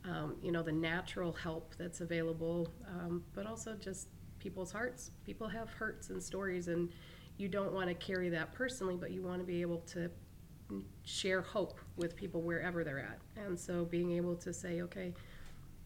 um, 0.06 0.36
you 0.42 0.52
know, 0.52 0.64
the 0.64 0.72
natural 0.72 1.32
help 1.32 1.76
that's 1.78 2.02
available, 2.02 2.74
um, 2.88 3.24
but 3.36 3.46
also 3.46 3.76
just 3.76 4.08
people's 4.40 4.72
hearts. 4.72 5.12
People 5.24 5.48
have 5.48 5.70
hurts 5.70 6.10
and 6.10 6.22
stories, 6.22 6.68
and 6.68 6.90
you 7.38 7.48
don't 7.48 7.74
want 7.74 7.88
to 7.88 7.94
carry 7.94 8.30
that 8.30 8.52
personally, 8.54 8.98
but 9.00 9.12
you 9.12 9.22
want 9.22 9.40
to 9.40 9.46
be 9.46 9.62
able 9.62 9.80
to 9.80 10.10
share 11.04 11.42
hope 11.42 11.80
with 11.96 12.16
people 12.16 12.42
wherever 12.42 12.84
they're 12.84 13.00
at. 13.00 13.20
And 13.36 13.60
so 13.60 13.86
being 13.86 14.12
able 14.14 14.36
to 14.38 14.54
say, 14.54 14.82
okay, 14.82 15.14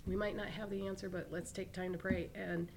we 0.06 0.16
might 0.16 0.36
not 0.36 0.48
have 0.48 0.70
the 0.70 0.86
answer, 0.88 1.10
but 1.10 1.28
let's 1.32 1.52
take 1.52 1.72
time 1.74 1.92
to 1.94 1.98
pray 1.98 2.30
and 2.36 2.72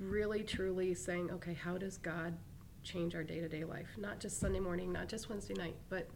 really 0.00 0.42
truly 0.42 0.94
saying, 0.94 1.30
okay, 1.30 1.54
how 1.54 1.78
does 1.78 1.96
God 1.96 2.36
change 2.82 3.14
our 3.14 3.22
day 3.22 3.40
to 3.40 3.48
day 3.48 3.64
life? 3.64 3.88
Not 3.96 4.20
just 4.20 4.40
Sunday 4.40 4.60
morning, 4.60 4.92
not 4.92 5.08
just 5.08 5.28
Wednesday 5.28 5.54
night, 5.54 5.76
but 5.88 6.08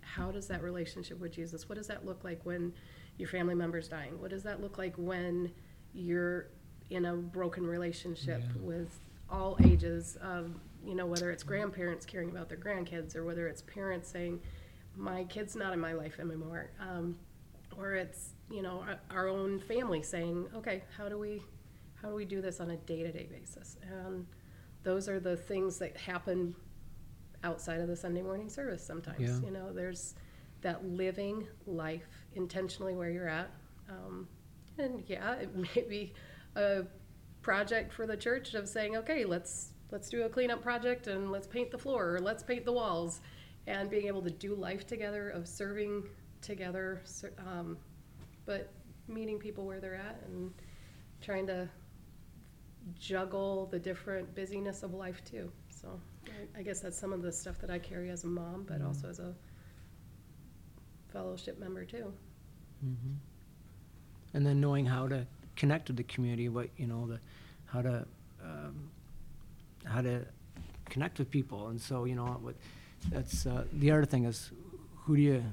how 0.00 0.30
does 0.30 0.46
that 0.48 0.62
relationship 0.62 1.20
with 1.20 1.32
Jesus? 1.32 1.68
What 1.68 1.76
does 1.76 1.86
that 1.88 2.06
look 2.06 2.24
like 2.24 2.44
when 2.44 2.72
your 3.18 3.28
family 3.28 3.54
member's 3.54 3.88
dying? 3.88 4.20
What 4.20 4.30
does 4.30 4.42
that 4.44 4.60
look 4.60 4.78
like 4.78 4.94
when 4.96 5.52
you're 5.92 6.48
in 6.90 7.04
a 7.04 7.14
broken 7.14 7.66
relationship 7.66 8.42
with 8.60 8.98
all 9.30 9.56
ages 9.64 10.16
of, 10.22 10.50
you 10.84 10.94
know, 10.94 11.06
whether 11.06 11.30
it's 11.30 11.42
grandparents 11.42 12.06
caring 12.06 12.30
about 12.30 12.48
their 12.48 12.58
grandkids 12.58 13.14
or 13.16 13.24
whether 13.24 13.46
it's 13.46 13.62
parents 13.62 14.10
saying, 14.10 14.40
my 14.96 15.24
kid's 15.24 15.54
not 15.54 15.72
in 15.72 15.80
my 15.80 15.92
life 15.92 16.18
anymore. 16.18 16.70
Um, 16.80 17.16
or 17.76 17.94
it's, 17.94 18.30
you 18.50 18.62
know, 18.62 18.84
our, 19.10 19.28
own 19.28 19.60
family 19.60 20.02
saying, 20.02 20.46
okay, 20.56 20.82
how 20.96 21.08
do 21.08 21.18
we, 21.18 21.42
how 22.00 22.08
do 22.08 22.14
we 22.14 22.24
do 22.24 22.40
this 22.40 22.60
on 22.60 22.70
a 22.70 22.76
day-to-day 22.76 23.28
basis? 23.30 23.76
And 23.82 24.26
those 24.82 25.08
are 25.08 25.20
the 25.20 25.36
things 25.36 25.78
that 25.78 25.96
happen 25.96 26.56
outside 27.44 27.80
of 27.80 27.88
the 27.88 27.96
Sunday 27.96 28.22
morning 28.22 28.48
service 28.48 28.84
sometimes. 28.84 29.20
Yeah. 29.20 29.46
You 29.46 29.52
know, 29.52 29.72
there's 29.72 30.14
that 30.62 30.84
living 30.84 31.46
life 31.66 32.08
intentionally 32.34 32.94
where 32.96 33.10
you're 33.10 33.28
at. 33.28 33.50
Um, 33.88 34.26
and 34.78 35.04
yeah, 35.06 35.34
it 35.34 35.54
may 35.54 35.84
be 35.88 36.14
a 36.56 36.84
project 37.48 37.94
for 37.94 38.06
the 38.06 38.14
church 38.14 38.52
of 38.52 38.68
saying, 38.68 38.94
okay, 38.94 39.24
let's 39.24 39.70
let's 39.90 40.10
do 40.10 40.24
a 40.24 40.28
cleanup 40.28 40.62
project 40.62 41.06
and 41.06 41.32
let's 41.32 41.46
paint 41.46 41.70
the 41.70 41.78
floor 41.78 42.16
or 42.16 42.20
let's 42.20 42.42
paint 42.42 42.62
the 42.66 42.72
walls, 42.72 43.22
and 43.66 43.88
being 43.88 44.06
able 44.06 44.20
to 44.20 44.28
do 44.30 44.54
life 44.54 44.86
together 44.86 45.30
of 45.30 45.48
serving 45.48 46.04
together, 46.42 47.00
um, 47.38 47.78
but 48.44 48.70
meeting 49.08 49.38
people 49.38 49.64
where 49.64 49.80
they're 49.80 49.94
at 49.94 50.20
and 50.26 50.52
trying 51.22 51.46
to 51.46 51.66
juggle 53.00 53.64
the 53.70 53.78
different 53.78 54.34
busyness 54.34 54.82
of 54.82 54.92
life 54.92 55.24
too. 55.24 55.50
So 55.70 55.98
I, 56.26 56.58
I 56.58 56.62
guess 56.62 56.80
that's 56.80 56.98
some 56.98 57.14
of 57.14 57.22
the 57.22 57.32
stuff 57.32 57.58
that 57.60 57.70
I 57.70 57.78
carry 57.78 58.10
as 58.10 58.24
a 58.24 58.26
mom, 58.26 58.66
but 58.68 58.82
also 58.82 59.08
as 59.08 59.20
a 59.20 59.32
fellowship 61.14 61.58
member 61.58 61.86
too. 61.86 62.12
and 64.34 64.44
then 64.44 64.60
knowing 64.60 64.84
how 64.84 65.08
to 65.08 65.26
connect 65.56 65.88
with 65.88 65.96
the 65.96 66.04
community, 66.04 66.48
what 66.48 66.68
you 66.76 66.86
know, 66.86 67.06
the 67.06 67.20
how 67.72 67.82
to 67.82 68.06
um, 68.42 68.90
how 69.84 70.00
to 70.00 70.24
connect 70.86 71.18
with 71.18 71.30
people, 71.30 71.68
and 71.68 71.80
so 71.80 72.04
you 72.04 72.14
know, 72.14 72.26
what 72.40 72.54
that's 73.10 73.46
uh, 73.46 73.64
the 73.72 73.90
other 73.90 74.04
thing 74.04 74.24
is 74.24 74.50
who 75.04 75.16
do 75.16 75.22
you? 75.22 75.44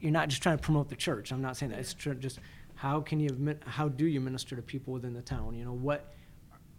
You're 0.00 0.12
not 0.12 0.28
just 0.28 0.42
trying 0.42 0.58
to 0.58 0.62
promote 0.62 0.88
the 0.88 0.96
church. 0.96 1.32
I'm 1.32 1.40
not 1.40 1.56
saying 1.56 1.72
that. 1.72 1.80
It's 1.80 1.94
just 1.94 2.38
how 2.74 3.00
can 3.00 3.20
you 3.20 3.56
how 3.66 3.88
do 3.88 4.06
you 4.06 4.20
minister 4.20 4.56
to 4.56 4.62
people 4.62 4.92
within 4.92 5.14
the 5.14 5.22
town? 5.22 5.54
You 5.54 5.64
know, 5.64 5.72
what 5.72 6.14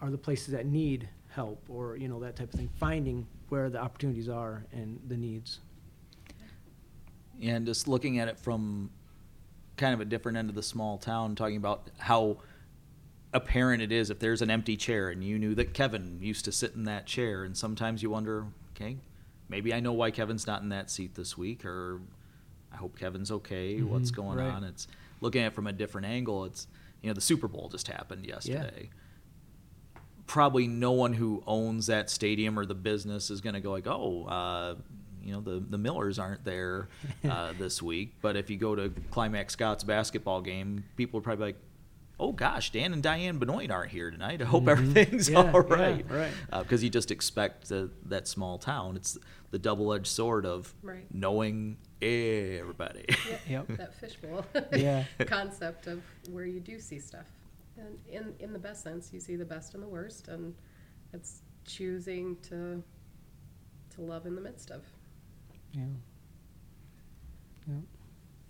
are 0.02 0.12
the 0.12 0.18
places 0.18 0.48
that 0.48 0.66
need 0.66 1.10
help, 1.30 1.64
or 1.70 1.98
you 1.98 2.08
know 2.08 2.20
that 2.22 2.36
type 2.36 2.54
of 2.54 2.60
thing. 2.60 2.70
Finding 2.80 3.28
where 3.50 3.70
the 3.70 3.80
opportunities 3.80 4.30
are 4.30 4.66
and 4.72 5.00
the 5.08 5.18
needs. 5.18 5.60
and 7.41 7.66
just 7.66 7.88
looking 7.88 8.20
at 8.20 8.28
it 8.28 8.39
from 8.39 8.89
kind 9.78 9.93
of 9.93 10.00
a 10.00 10.06
different 10.06 10.38
end 10.38 10.50
of 10.50 10.56
the 10.56 10.64
small 10.64 10.98
town, 10.98 11.36
talking 11.36 11.58
about 11.58 11.89
how 11.98 12.38
apparent 13.36 13.84
it 13.84 13.92
is 13.92 14.10
if 14.10 14.18
there's 14.20 14.42
an 14.42 14.50
empty 14.50 14.76
chair 14.78 15.10
and 15.10 15.24
you 15.24 15.38
knew 15.38 15.54
that 15.56 15.74
Kevin 15.74 16.18
used 16.22 16.46
to 16.46 16.52
sit 16.52 16.74
in 16.74 16.86
that 16.86 17.06
chair, 17.06 17.44
and 17.44 17.56
sometimes 17.56 18.02
you 18.02 18.10
wonder, 18.10 18.46
okay, 18.76 18.98
maybe 19.50 19.74
I 19.74 19.80
know 19.80 19.94
why 19.94 20.10
Kevin's 20.10 20.48
not 20.48 20.62
in 20.64 20.70
that 20.70 20.90
seat 20.90 21.14
this 21.16 21.38
week, 21.38 21.66
or 21.66 22.00
I 22.74 22.78
hope 22.78 22.98
Kevin's 22.98 23.32
okay. 23.32 23.82
What's 23.82 24.12
Mhm, 24.12 24.16
going 24.16 24.38
right. 24.40 24.52
on? 24.52 24.64
It's 24.64 24.88
looking 25.22 25.42
at 25.44 25.48
it 25.48 25.54
from 25.54 25.68
a 25.68 25.74
different 25.74 26.08
angle. 26.08 26.46
It's 26.46 26.68
you 27.02 27.10
know 27.10 27.14
the 27.14 27.22
Super 27.22 27.48
Bowl 27.48 27.70
just 27.70 27.88
happened 27.88 28.26
yesterday. 28.26 28.90
Probably 30.28 30.66
no 30.68 30.92
one 30.92 31.14
who 31.14 31.44
owns 31.46 31.86
that 31.88 32.10
stadium 32.10 32.58
or 32.58 32.66
the 32.66 32.74
business 32.74 33.30
is 33.30 33.42
going 33.42 33.54
to 33.54 33.60
go 33.60 33.72
like, 33.72 33.86
oh, 33.86 34.26
uh, 34.26 34.76
you 35.24 35.34
know 35.34 35.40
the 35.42 35.60
the 35.70 35.78
Millers 35.78 36.18
aren't 36.18 36.44
there 36.44 36.88
uh, 37.30 37.54
this 37.60 37.82
week. 37.82 38.14
But 38.22 38.36
if 38.36 38.50
you 38.50 38.58
go 38.58 38.74
to 38.76 38.92
Climax 39.12 39.54
Scotts 39.54 39.84
basketball 39.84 40.42
game, 40.42 40.84
people 40.98 41.20
are 41.20 41.24
probably 41.24 41.46
like, 41.48 41.58
oh 42.20 42.32
gosh, 42.32 42.72
Dan 42.72 42.93
and 42.93 43.03
Diane 43.03 43.38
Benoit 43.39 43.70
aren't 43.72 43.91
here 43.91 44.09
tonight. 44.11 44.41
I 44.41 44.45
hope 44.45 44.63
Mhm. 44.66 44.70
everything's 44.70 45.30
Yeah, 45.30 45.38
all 45.39 45.45
yeah, 45.68 45.76
right. 45.76 46.05
right. 46.09 46.34
Because 46.63 46.84
you 46.84 46.89
just 46.89 47.11
expect 47.11 47.70
the, 47.70 47.89
that 48.05 48.28
small 48.28 48.57
town. 48.57 48.95
It's 48.95 49.18
the 49.51 49.59
double 49.59 49.93
edged 49.93 50.07
sword 50.07 50.45
of 50.45 50.74
Right. 50.82 51.05
knowing 51.13 51.78
everybody. 52.01 53.05
Yep. 53.49 53.68
That 53.78 53.93
fishbowl 53.95 54.45
Yeah. 54.74 55.03
concept 55.28 55.88
of 55.88 56.01
where 56.32 56.45
you 56.45 56.59
do 56.59 56.80
see 56.80 56.99
stuff. 56.99 57.26
And 57.78 57.97
in, 58.09 58.34
in 58.39 58.53
the 58.53 58.59
best 58.59 58.84
sense, 58.84 59.11
you 59.13 59.20
see 59.20 59.36
the 59.36 59.45
best 59.45 59.74
and 59.74 59.84
the 59.84 59.88
worst, 59.88 60.28
and 60.30 60.53
it's 61.13 61.41
choosing 61.66 62.38
to 62.43 62.82
to 63.95 64.01
love 64.01 64.26
in 64.26 64.36
the 64.36 64.41
midst 64.41 64.72
of. 64.72 64.82
Yeah. 65.74 65.84
Yep. 67.68 67.78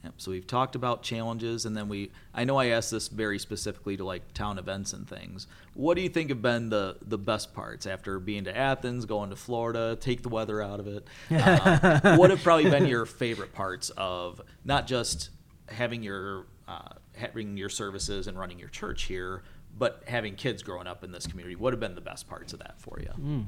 Yep. 0.06 0.14
So 0.18 0.30
we've 0.30 0.46
talked 0.46 0.76
about 0.76 1.02
challenges, 1.02 1.66
and 1.66 1.76
then 1.76 1.90
we. 1.90 2.12
I 2.32 2.44
know 2.44 2.58
I 2.58 2.68
asked 2.68 2.92
this 2.92 3.08
very 3.08 3.40
specifically 3.40 3.98
to 3.98 4.04
like 4.04 4.34
town 4.36 4.60
events 4.60 4.94
and 4.94 5.10
things. 5.10 5.48
What 5.74 5.96
do 5.96 6.02
you 6.02 6.10
think 6.10 6.30
have 6.30 6.44
been 6.44 6.70
the 6.70 6.98
the 7.02 7.18
best 7.18 7.56
parts 7.56 7.88
after 7.88 8.20
being 8.20 8.44
to 8.44 8.56
Athens, 8.56 9.06
going 9.06 9.32
to 9.32 9.36
Florida, 9.36 9.98
take 10.00 10.22
the 10.22 10.30
weather 10.30 10.62
out 10.62 10.80
of 10.80 10.88
it? 10.88 11.08
Um, 11.46 12.18
what 12.18 12.30
have 12.30 12.44
probably 12.44 12.70
been 12.70 12.86
your 12.86 13.06
favorite 13.06 13.54
parts 13.54 13.92
of 13.98 14.42
not 14.64 14.88
just 14.88 15.30
having 15.68 16.04
your 16.04 16.46
uh, 16.68 16.90
having 17.16 17.58
your 17.58 17.70
services 17.70 18.28
and 18.28 18.38
running 18.38 18.60
your 18.60 18.70
church 18.70 19.04
here, 19.04 19.42
but 19.78 20.04
having 20.08 20.36
kids 20.36 20.62
growing 20.62 20.86
up 20.86 21.04
in 21.04 21.12
this 21.12 21.26
community? 21.26 21.56
What 21.56 21.74
have 21.74 21.80
been 21.80 21.96
the 21.96 22.02
best 22.02 22.28
parts 22.30 22.54
of 22.54 22.60
that 22.60 22.80
for 22.80 23.00
you? 23.00 23.10
Mm. 23.20 23.46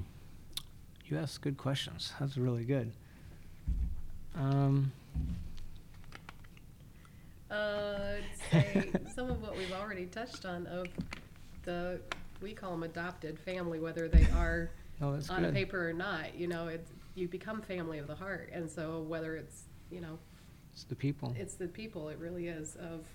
You 1.05 1.18
ask 1.18 1.39
good 1.39 1.58
questions. 1.58 2.14
That's 2.20 2.36
really 2.36 2.64
good. 2.64 2.91
Um, 4.36 4.91
Uh, 7.50 8.16
say 8.52 8.91
some 9.16 9.30
of 9.30 9.41
what 9.41 9.56
we've 9.58 9.72
already 9.72 10.06
touched 10.06 10.45
on 10.45 10.68
of 10.68 10.88
the 11.64 12.00
we 12.41 12.54
call 12.54 12.72
them 12.72 12.84
adopted 12.84 13.39
family, 13.39 13.80
whether 13.80 14.08
they 14.08 14.26
are 14.36 14.70
oh, 15.02 15.14
that's 15.14 15.30
on 15.30 15.43
good. 15.43 15.54
paper 15.54 15.89
or 15.89 15.93
not. 15.93 16.36
You 16.38 16.48
know, 16.48 16.68
it's 16.68 16.91
you 17.16 17.28
become 17.28 17.62
family 17.62 18.00
of 18.00 18.08
the 18.08 18.16
heart, 18.16 18.50
and 18.52 18.70
so 18.70 19.02
whether 19.02 19.36
it's 19.38 19.64
you 19.89 20.02
know 20.02 20.20
It's 20.74 20.84
the 20.84 20.95
people. 20.95 21.34
it's 21.38 21.56
the 21.56 21.68
people 21.68 22.10
it 22.10 22.20
really 22.20 22.48
is 22.50 22.76
of 22.76 23.06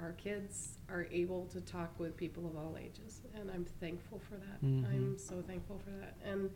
our 0.00 0.12
kids 0.12 0.78
are 0.90 1.06
able 1.10 1.46
to 1.46 1.60
talk 1.60 1.92
with 1.98 2.16
people 2.16 2.46
of 2.46 2.56
all 2.56 2.76
ages 2.78 3.20
and 3.34 3.50
i'm 3.50 3.64
thankful 3.80 4.20
for 4.28 4.36
that 4.36 4.62
Mhm. 4.64 4.84
i'm 4.92 5.18
so 5.18 5.42
thankful 5.46 5.80
for 5.84 5.90
that 5.90 6.14
and 6.24 6.50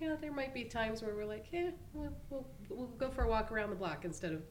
yeah 0.00 0.14
there 0.20 0.30
might 0.32 0.52
be 0.54 0.62
times 0.64 1.02
where 1.02 1.12
we're 1.14 1.24
like 1.26 1.46
yeah 1.52 1.70
we'll, 1.92 2.12
we'll, 2.30 2.46
we'll 2.70 2.86
go 2.98 3.08
for 3.10 3.22
a 3.24 3.28
walk 3.28 3.50
around 3.50 3.70
the 3.70 3.76
block 3.76 4.04
instead 4.04 4.32
of 4.32 4.42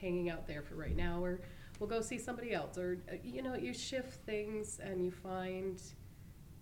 hanging 0.00 0.30
out 0.30 0.46
there 0.46 0.62
for 0.62 0.74
right 0.74 0.96
now 0.96 1.22
or 1.22 1.40
we'll 1.78 1.88
go 1.88 2.00
see 2.00 2.18
somebody 2.18 2.52
else 2.52 2.78
or 2.78 2.98
uh, 3.10 3.14
you 3.22 3.42
know 3.42 3.54
you 3.54 3.72
shift 3.72 4.24
things 4.24 4.78
and 4.82 5.04
you 5.04 5.10
find 5.10 5.80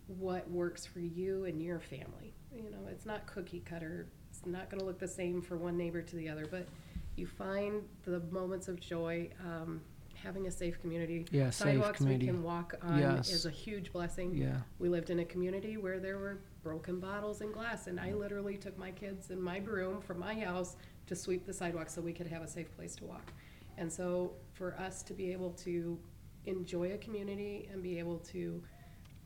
what 0.07 0.49
works 0.49 0.85
for 0.85 0.99
you 0.99 1.45
and 1.45 1.61
your 1.61 1.79
family 1.79 2.33
you 2.55 2.69
know 2.69 2.87
it's 2.89 3.05
not 3.05 3.25
cookie 3.25 3.61
cutter 3.65 4.07
it's 4.29 4.45
not 4.45 4.69
going 4.69 4.79
to 4.79 4.85
look 4.85 4.99
the 4.99 5.07
same 5.07 5.41
for 5.41 5.57
one 5.57 5.75
neighbor 5.77 6.01
to 6.01 6.15
the 6.15 6.29
other 6.29 6.45
but 6.49 6.67
you 7.15 7.25
find 7.25 7.81
the 8.03 8.19
moments 8.31 8.67
of 8.67 8.79
joy 8.79 9.27
um, 9.43 9.81
having 10.13 10.47
a 10.47 10.51
safe 10.51 10.79
community 10.81 11.25
Yeah, 11.31 11.49
safe 11.49 11.53
sidewalks 11.73 11.97
community. 11.97 12.25
we 12.27 12.31
can 12.33 12.43
walk 12.43 12.75
on 12.81 12.99
Yes. 12.99 13.31
is 13.31 13.45
a 13.45 13.49
huge 13.51 13.91
blessing 13.91 14.35
Yeah. 14.35 14.57
we 14.79 14.89
lived 14.89 15.09
in 15.09 15.19
a 15.19 15.25
community 15.25 15.77
where 15.77 15.99
there 15.99 16.17
were 16.19 16.39
broken 16.61 16.99
bottles 16.99 17.41
and 17.41 17.53
glass 17.53 17.87
and 17.87 17.99
i 17.99 18.13
literally 18.13 18.57
took 18.57 18.77
my 18.77 18.91
kids 18.91 19.29
and 19.31 19.41
my 19.41 19.59
broom 19.59 20.01
from 20.01 20.19
my 20.19 20.33
house 20.39 20.75
to 21.07 21.15
sweep 21.15 21.45
the 21.45 21.53
sidewalk 21.53 21.89
so 21.89 22.01
we 22.01 22.13
could 22.13 22.27
have 22.27 22.41
a 22.41 22.47
safe 22.47 22.75
place 22.75 22.95
to 22.95 23.05
walk. 23.05 23.31
And 23.77 23.91
so 23.91 24.33
for 24.53 24.75
us 24.79 25.03
to 25.03 25.13
be 25.13 25.31
able 25.31 25.51
to 25.51 25.99
enjoy 26.45 26.93
a 26.93 26.97
community 26.97 27.69
and 27.71 27.81
be 27.81 27.97
able 27.99 28.19
to 28.19 28.61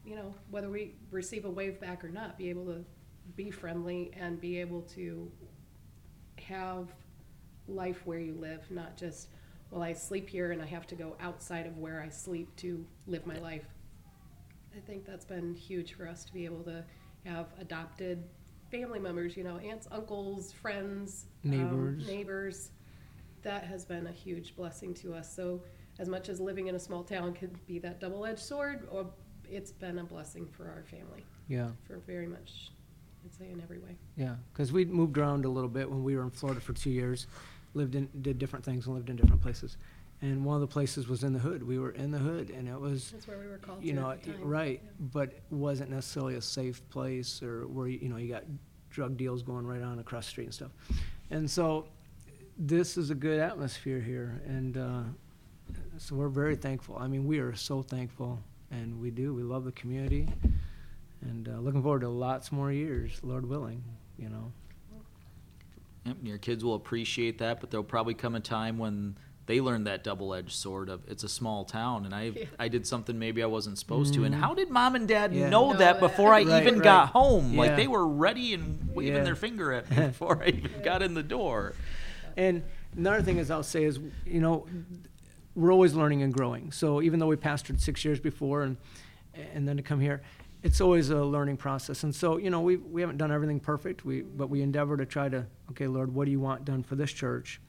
you 0.05 0.15
know 0.15 0.33
whether 0.49 0.69
we 0.69 0.93
receive 1.11 1.45
a 1.45 1.49
wave 1.49 1.79
back 1.79 2.03
or 2.03 2.09
not 2.09 2.37
be 2.37 2.49
able 2.49 2.65
to 2.65 2.83
be 3.35 3.51
friendly 3.51 4.11
and 4.17 4.39
be 4.39 4.57
able 4.57 4.81
to 4.81 5.29
have 6.41 6.87
life 7.67 8.01
where 8.05 8.17
you 8.17 8.33
live 8.39 8.61
not 8.71 8.95
just 8.95 9.27
well 9.69 9.83
i 9.83 9.91
sleep 9.91 10.29
here 10.29 10.51
and 10.51 10.61
i 10.61 10.65
have 10.65 10.87
to 10.87 10.95
go 10.95 11.15
outside 11.19 11.67
of 11.67 11.77
where 11.77 12.01
i 12.01 12.09
sleep 12.09 12.55
to 12.55 12.85
live 13.05 13.25
my 13.27 13.37
life. 13.37 13.65
I 14.75 14.79
think 14.79 15.05
that's 15.05 15.25
been 15.25 15.55
huge 15.55 15.93
for 15.93 16.07
us 16.07 16.23
to 16.25 16.33
be 16.33 16.45
able 16.45 16.63
to 16.63 16.83
have 17.25 17.47
adopted 17.59 18.23
family 18.69 18.99
members 18.99 19.35
you 19.35 19.43
know 19.43 19.57
aunts 19.57 19.87
uncles 19.91 20.51
friends 20.51 21.25
um, 21.45 21.51
Neighbors. 21.51 22.07
neighbors 22.07 22.71
that 23.41 23.63
has 23.63 23.85
been 23.85 24.07
a 24.07 24.11
huge 24.11 24.55
blessing 24.55 24.93
to 24.93 25.13
us 25.13 25.33
so 25.33 25.61
as 25.97 26.07
much 26.09 26.29
as 26.29 26.39
living 26.39 26.67
in 26.67 26.75
a 26.75 26.79
small 26.79 27.03
town 27.03 27.33
could 27.33 27.65
be 27.67 27.79
that 27.79 27.99
double-edged 27.99 28.39
sword 28.39 28.87
or 28.91 29.05
it's 29.49 29.71
been 29.71 29.99
a 29.99 30.03
blessing 30.03 30.47
for 30.55 30.65
our 30.65 30.83
family 30.83 31.23
Yeah. 31.47 31.69
for 31.87 31.97
very 32.05 32.27
much 32.27 32.71
I'd 33.25 33.33
say 33.33 33.49
in 33.51 33.59
every 33.61 33.79
way. 33.79 33.97
Yeah, 34.15 34.35
because 34.53 34.71
we 34.71 34.85
moved 34.85 35.17
around 35.17 35.43
a 35.43 35.49
little 35.49 35.69
bit 35.69 35.89
when 35.91 36.05
we 36.05 36.15
were 36.15 36.23
in 36.23 36.29
Florida 36.29 36.61
for 36.61 36.71
two 36.71 36.89
years, 36.89 37.27
lived 37.73 37.95
in, 37.95 38.07
did 38.21 38.39
different 38.39 38.63
things 38.63 38.85
and 38.85 38.95
lived 38.95 39.09
in 39.09 39.17
different 39.17 39.41
places. 39.41 39.75
And 40.21 40.43
one 40.43 40.55
of 40.55 40.61
the 40.61 40.67
places 40.67 41.07
was 41.07 41.23
in 41.23 41.31
the 41.31 41.39
hood. 41.39 41.63
We 41.63 41.79
were 41.79 41.91
in 41.91 42.11
the 42.11 42.17
hood, 42.17 42.49
and 42.49 42.67
it 42.67 42.77
was, 42.79 43.11
That's 43.11 43.25
where 43.27 43.39
we 43.39 43.47
were 43.47 43.57
called 43.57 43.81
you 43.83 43.93
to 43.93 43.99
know, 44.01 44.11
at 44.11 44.21
the 44.23 44.33
time. 44.33 44.43
right, 44.43 44.81
Yeah. 44.83 44.89
but 45.13 45.29
it 45.31 45.43
wasn't 45.49 45.91
necessarily 45.91 46.35
a 46.35 46.41
safe 46.41 46.87
place 46.89 47.41
or 47.41 47.67
where, 47.67 47.87
you 47.87 47.99
you 48.01 48.09
know, 48.09 48.17
you 48.17 48.27
got 48.27 48.43
drug 48.89 49.15
deals 49.15 49.43
going 49.43 49.65
right 49.65 49.81
on 49.81 49.99
across 49.99 50.25
the 50.25 50.31
street 50.31 50.43
and 50.45 50.53
stuff. 50.53 50.71
And 51.31 51.49
so 51.49 51.87
this 52.57 52.97
is 52.97 53.11
a 53.11 53.15
good 53.15 53.39
atmosphere 53.39 54.01
here, 54.01 54.41
and 54.45 54.75
uh, 54.77 55.03
so 55.97 56.15
we're 56.15 56.27
very 56.27 56.57
thankful. 56.57 56.97
I 56.99 57.07
mean, 57.07 57.25
we 57.25 57.39
are 57.39 57.55
so 57.55 57.81
thankful, 57.81 58.39
and 58.71 58.99
we 58.99 59.11
do. 59.11 59.33
We 59.33 59.43
love 59.43 59.63
the 59.63 59.71
community, 59.71 60.27
and 61.21 61.47
uh, 61.47 61.59
looking 61.59 61.81
forward 61.81 62.01
to 62.01 62.09
lots 62.09 62.51
more 62.51 62.73
years, 62.73 63.19
Lord 63.23 63.47
willing, 63.47 63.81
you 64.17 64.27
know. 64.27 64.51
Yep, 66.05 66.17
and 66.19 66.27
your 66.27 66.39
kids 66.39 66.65
will 66.65 66.75
appreciate 66.75 67.37
that, 67.37 67.61
but 67.61 67.71
there'll 67.71 67.83
probably 67.85 68.15
come 68.15 68.35
a 68.35 68.39
time 68.41 68.77
when 68.77 69.15
they 69.49 69.61
learned 69.61 69.87
that 69.87 70.03
double-edged 70.03 70.51
sword 70.51 70.89
of 70.89 71.01
it's 71.07 71.23
a 71.23 71.27
small 71.27 71.65
town, 71.65 72.05
and 72.05 72.13
I 72.13 72.25
Yeah. 72.25 72.45
I 72.59 72.67
did 72.67 72.85
something 72.85 73.17
maybe 73.17 73.41
I 73.41 73.47
wasn't 73.47 73.79
supposed 73.79 74.13
to. 74.13 74.23
And 74.23 74.35
mm. 74.35 74.39
how 74.39 74.53
did 74.53 74.69
mom 74.69 74.93
and 74.93 75.07
dad. 75.07 75.33
Yeah. 75.33 75.49
know 75.49 75.71
Know 75.71 75.77
that 75.79 75.99
that. 75.99 75.99
before 75.99 76.35
I 76.35 76.43
Right, 76.43 76.61
even 76.61 76.75
right. 76.75 76.83
got 76.83 77.09
home? 77.09 77.57
Like 77.57 77.75
they 77.75 77.87
were 77.87 78.07
ready 78.07 78.53
and 78.53 78.87
waving 78.93 79.15
Yeah. 79.15 79.23
their 79.23 79.35
finger 79.35 79.73
at 79.73 79.89
me 79.89 79.95
before 80.13 80.43
I 80.43 80.49
even 80.49 80.83
got 80.83 81.01
in 81.01 81.15
the 81.15 81.23
door. 81.23 81.73
And 82.37 82.61
another 82.95 83.23
thing 83.23 83.39
is 83.39 83.49
I'll 83.49 83.63
say 83.63 83.85
is, 83.85 83.99
you 84.23 84.39
know, 84.39 84.67
we're 85.55 85.73
always 85.73 85.95
learning 85.95 86.21
and 86.21 86.31
growing. 86.31 86.71
So 86.71 87.01
even 87.01 87.17
though 87.19 87.25
we 87.25 87.35
pastored 87.35 87.81
six 87.81 88.05
years 88.05 88.19
before 88.19 88.61
and 88.61 88.77
and 89.55 89.67
then 89.67 89.77
to 89.77 89.83
come 89.83 89.99
here, 89.99 90.21
it's 90.61 90.79
always 90.79 91.09
a 91.09 91.23
learning 91.25 91.57
process. 91.57 92.03
And 92.03 92.13
so, 92.13 92.37
you 92.37 92.51
know, 92.51 92.61
we 92.61 92.77
we 92.77 93.01
haven't 93.01 93.17
done 93.17 93.31
everything 93.31 93.59
perfect. 93.59 94.05
We 94.05 94.21
but 94.21 94.47
we 94.51 94.61
endeavor 94.61 94.95
to 94.95 95.07
try 95.07 95.27
to, 95.27 95.47
okay, 95.71 95.87
Lord, 95.87 96.13
what 96.13 96.25
do 96.25 96.31
you 96.31 96.39
want 96.39 96.65
done 96.65 96.83
for 96.83 96.93
this 96.95 97.11
church, 97.11 97.59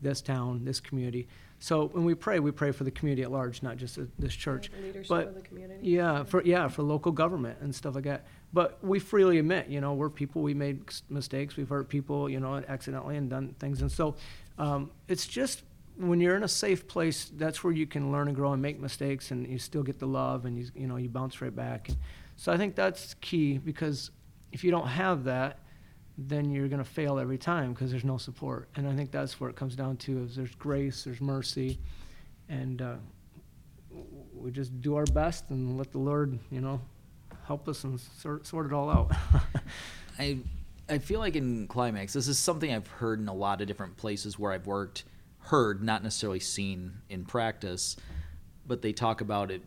this 0.00 0.20
town, 0.20 0.64
this 0.64 0.80
community? 0.80 1.28
So 1.60 1.88
when 1.88 2.04
we 2.04 2.14
pray, 2.14 2.38
we 2.38 2.52
pray 2.52 2.70
for 2.70 2.84
the 2.84 2.90
community 2.90 3.22
at 3.22 3.32
large, 3.32 3.62
not 3.62 3.76
just 3.76 3.98
this 4.18 4.34
church. 4.34 4.70
The 4.70 4.80
leadership 4.86 5.08
But 5.08 5.28
of 5.28 5.34
the 5.34 5.40
community. 5.40 5.88
yeah, 5.88 6.22
for 6.22 6.42
yeah, 6.44 6.68
for 6.68 6.82
local 6.82 7.10
government 7.12 7.58
and 7.60 7.74
stuff 7.74 7.94
like 7.96 8.04
that. 8.04 8.26
But 8.52 8.78
we 8.82 8.98
freely 8.98 9.38
admit, 9.38 9.68
you 9.68 9.80
know, 9.80 9.94
we're 9.94 10.08
people. 10.08 10.42
We 10.42 10.54
made 10.54 10.82
mistakes. 11.10 11.56
We've 11.56 11.68
hurt 11.68 11.88
people, 11.88 12.30
you 12.30 12.40
know, 12.40 12.62
accidentally 12.68 13.16
and 13.16 13.28
done 13.28 13.54
things. 13.58 13.82
And 13.82 13.90
so, 13.90 14.14
um, 14.56 14.90
it's 15.08 15.26
just 15.26 15.64
when 15.96 16.20
you're 16.20 16.36
in 16.36 16.44
a 16.44 16.48
safe 16.48 16.86
place, 16.86 17.30
that's 17.36 17.64
where 17.64 17.72
you 17.72 17.86
can 17.86 18.12
learn 18.12 18.28
and 18.28 18.36
grow 18.36 18.52
and 18.52 18.62
make 18.62 18.78
mistakes, 18.80 19.32
and 19.32 19.46
you 19.48 19.58
still 19.58 19.82
get 19.82 19.98
the 19.98 20.06
love, 20.06 20.44
and 20.44 20.56
you 20.56 20.66
you 20.76 20.86
know 20.86 20.96
you 20.96 21.08
bounce 21.08 21.40
right 21.42 21.54
back. 21.54 21.88
And 21.88 21.98
so 22.36 22.52
I 22.52 22.56
think 22.56 22.76
that's 22.76 23.14
key 23.20 23.58
because 23.58 24.12
if 24.52 24.62
you 24.62 24.70
don't 24.70 24.86
have 24.86 25.24
that, 25.24 25.58
then 26.18 26.50
you're 26.50 26.68
going 26.68 26.82
to 26.82 26.90
fail 26.90 27.18
every 27.18 27.38
time 27.38 27.72
because 27.72 27.92
there's 27.92 28.04
no 28.04 28.18
support. 28.18 28.68
And 28.74 28.88
I 28.88 28.94
think 28.94 29.12
that's 29.12 29.40
where 29.40 29.48
it 29.48 29.56
comes 29.56 29.76
down 29.76 29.96
to: 29.98 30.24
is 30.24 30.34
there's 30.36 30.54
grace, 30.56 31.04
there's 31.04 31.20
mercy, 31.20 31.78
and 32.48 32.82
uh, 32.82 32.96
we 34.34 34.50
just 34.50 34.80
do 34.82 34.96
our 34.96 35.06
best 35.06 35.50
and 35.50 35.78
let 35.78 35.92
the 35.92 35.98
Lord, 35.98 36.38
you 36.50 36.60
know, 36.60 36.80
help 37.46 37.68
us 37.68 37.84
and 37.84 38.00
sort, 38.00 38.46
sort 38.46 38.66
it 38.66 38.72
all 38.72 38.90
out. 38.90 39.12
I 40.18 40.38
I 40.90 40.98
feel 40.98 41.20
like 41.20 41.36
in 41.36 41.66
climax, 41.68 42.14
this 42.14 42.28
is 42.28 42.38
something 42.38 42.72
I've 42.72 42.88
heard 42.88 43.20
in 43.20 43.28
a 43.28 43.34
lot 43.34 43.60
of 43.60 43.66
different 43.66 43.96
places 43.96 44.38
where 44.38 44.52
I've 44.52 44.66
worked, 44.66 45.04
heard, 45.40 45.82
not 45.82 46.02
necessarily 46.02 46.40
seen 46.40 46.94
in 47.10 47.24
practice, 47.24 47.96
but 48.68 48.82
they 48.82 48.92
talk 48.92 49.20
about 49.22 49.50
it. 49.50 49.62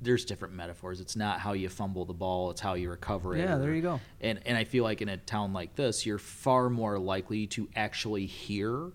There's 0.00 0.24
different 0.24 0.54
metaphors. 0.54 1.00
It's 1.00 1.14
not 1.14 1.38
how 1.40 1.52
you 1.52 1.68
fumble 1.68 2.04
the 2.06 2.14
ball; 2.14 2.50
it's 2.50 2.60
how 2.60 2.74
you 2.74 2.90
recover 2.90 3.36
it. 3.36 3.40
Yeah, 3.40 3.56
there 3.58 3.74
you 3.74 3.82
go. 3.82 4.00
And 4.20 4.40
and 4.46 4.56
I 4.56 4.64
feel 4.64 4.82
like 4.82 5.02
in 5.02 5.08
a 5.08 5.16
town 5.18 5.52
like 5.52 5.76
this, 5.76 6.04
you're 6.06 6.18
far 6.18 6.70
more 6.70 6.98
likely 6.98 7.46
to 7.48 7.68
actually 7.76 8.26
hear, 8.26 8.90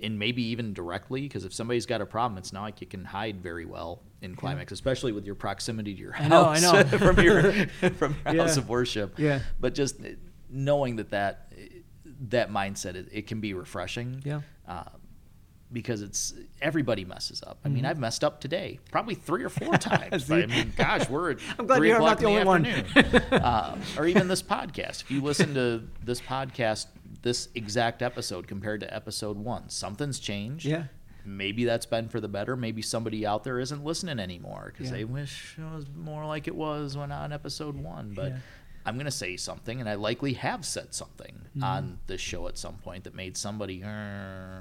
and 0.00 0.18
maybe 0.18 0.42
even 0.46 0.72
directly, 0.72 1.22
because 1.22 1.44
if 1.44 1.52
somebody's 1.54 1.86
got 1.86 2.00
a 2.00 2.06
problem, 2.06 2.38
it's 2.38 2.52
not 2.52 2.62
like 2.62 2.80
you 2.80 2.86
can 2.86 3.04
hide 3.04 3.42
very 3.42 3.66
well 3.66 4.02
in 4.22 4.34
climax, 4.34 4.72
especially 4.72 5.12
with 5.12 5.26
your 5.26 5.34
proximity 5.34 5.94
to 5.94 6.00
your 6.00 6.16
I 6.16 6.28
know, 6.28 6.44
I 6.46 6.58
know. 6.58 6.82
from 6.98 7.20
your 7.20 7.52
from 7.98 8.16
your 8.32 8.42
house 8.42 8.56
of 8.56 8.70
worship 8.70 9.18
Yeah. 9.18 9.40
but 9.60 9.74
just 9.74 9.96
knowing 10.48 10.96
that 10.96 11.10
that 11.10 11.52
that 12.28 12.50
mindset 12.50 12.94
it, 12.94 13.08
it 13.12 13.26
can 13.26 13.40
be 13.40 13.52
refreshing 13.52 14.22
Yeah. 14.24 14.40
uh, 14.66 14.84
because 15.74 16.00
it's 16.00 16.32
everybody 16.62 17.04
messes 17.04 17.42
up 17.42 17.58
i 17.62 17.68
Mm-hmm. 17.68 17.74
mean 17.74 17.84
i've 17.84 17.98
messed 17.98 18.24
up 18.24 18.40
today 18.40 18.78
probably 18.90 19.14
three 19.14 19.44
or 19.44 19.50
four 19.50 19.76
times 19.78 20.30
i 20.30 20.46
mean 20.46 20.72
gosh 20.76 21.08
we're 21.10 21.32
at 21.32 21.38
I'm 21.58 21.66
glad 21.66 21.76
three 21.76 21.88
you're 21.88 21.96
o'clock 21.98 22.12
not 22.12 22.18
the 22.20 22.26
only 22.26 22.44
one. 22.44 22.64
afternoon. 22.66 23.22
uh, 23.42 23.76
or 23.98 24.06
even 24.06 24.28
this 24.28 24.42
podcast 24.42 25.02
if 25.02 25.10
you 25.10 25.20
listen 25.20 25.52
to 25.54 25.82
this 26.02 26.20
podcast 26.22 26.86
this 27.22 27.48
exact 27.54 28.00
episode 28.02 28.46
compared 28.46 28.80
to 28.80 28.94
episode 28.94 29.36
one 29.36 29.68
something's 29.68 30.18
changed 30.18 30.64
Yeah. 30.64 30.84
maybe 31.26 31.64
that's 31.64 31.86
been 31.86 32.08
for 32.08 32.20
the 32.20 32.28
better 32.28 32.56
maybe 32.56 32.80
somebody 32.82 33.26
out 33.26 33.44
there 33.44 33.58
isn't 33.60 33.84
listening 33.84 34.18
anymore 34.20 34.72
because 34.72 34.90
Yeah. 34.90 34.98
they 34.98 35.04
wish 35.04 35.56
it 35.58 35.62
was 35.74 35.86
more 35.96 36.24
like 36.26 36.46
it 36.48 36.54
was 36.54 36.96
when 36.96 37.10
on 37.12 37.32
episode 37.32 37.76
one 37.76 38.12
but 38.14 38.28
Yeah. 38.30 38.38
I'm 38.86 38.96
going 38.96 39.06
to 39.06 39.10
say 39.10 39.38
something, 39.38 39.80
and 39.80 39.88
I 39.88 39.94
likely 39.94 40.34
have 40.34 40.62
said 40.66 40.92
something 40.92 41.34
Mm-hmm. 41.56 41.64
on 41.64 41.98
this 42.06 42.20
show 42.20 42.48
at 42.48 42.58
some 42.58 42.74
point 42.74 43.04
that 43.04 43.14
made 43.14 43.34
somebody 43.38 43.82
"Uh," 43.82 44.60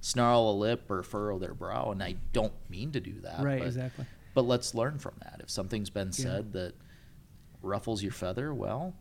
snarl 0.00 0.50
a 0.50 0.52
lip 0.52 0.90
or 0.90 1.02
furrow 1.02 1.38
their 1.38 1.54
brow, 1.54 1.90
and 1.90 2.02
I 2.02 2.16
don't 2.32 2.52
mean 2.68 2.92
to 2.92 3.00
do 3.00 3.20
that. 3.20 3.40
right, 3.42 3.58
but, 3.58 3.66
exactly. 3.66 4.06
But 4.34 4.42
let's 4.42 4.74
learn 4.74 4.98
from 4.98 5.14
that. 5.22 5.40
If 5.40 5.50
something's 5.50 5.90
been 5.90 6.12
said 6.12 6.52
that 6.52 6.74
ruffles 7.62 8.02
your 8.02 8.12
feather, 8.12 8.54
well, 8.54 8.94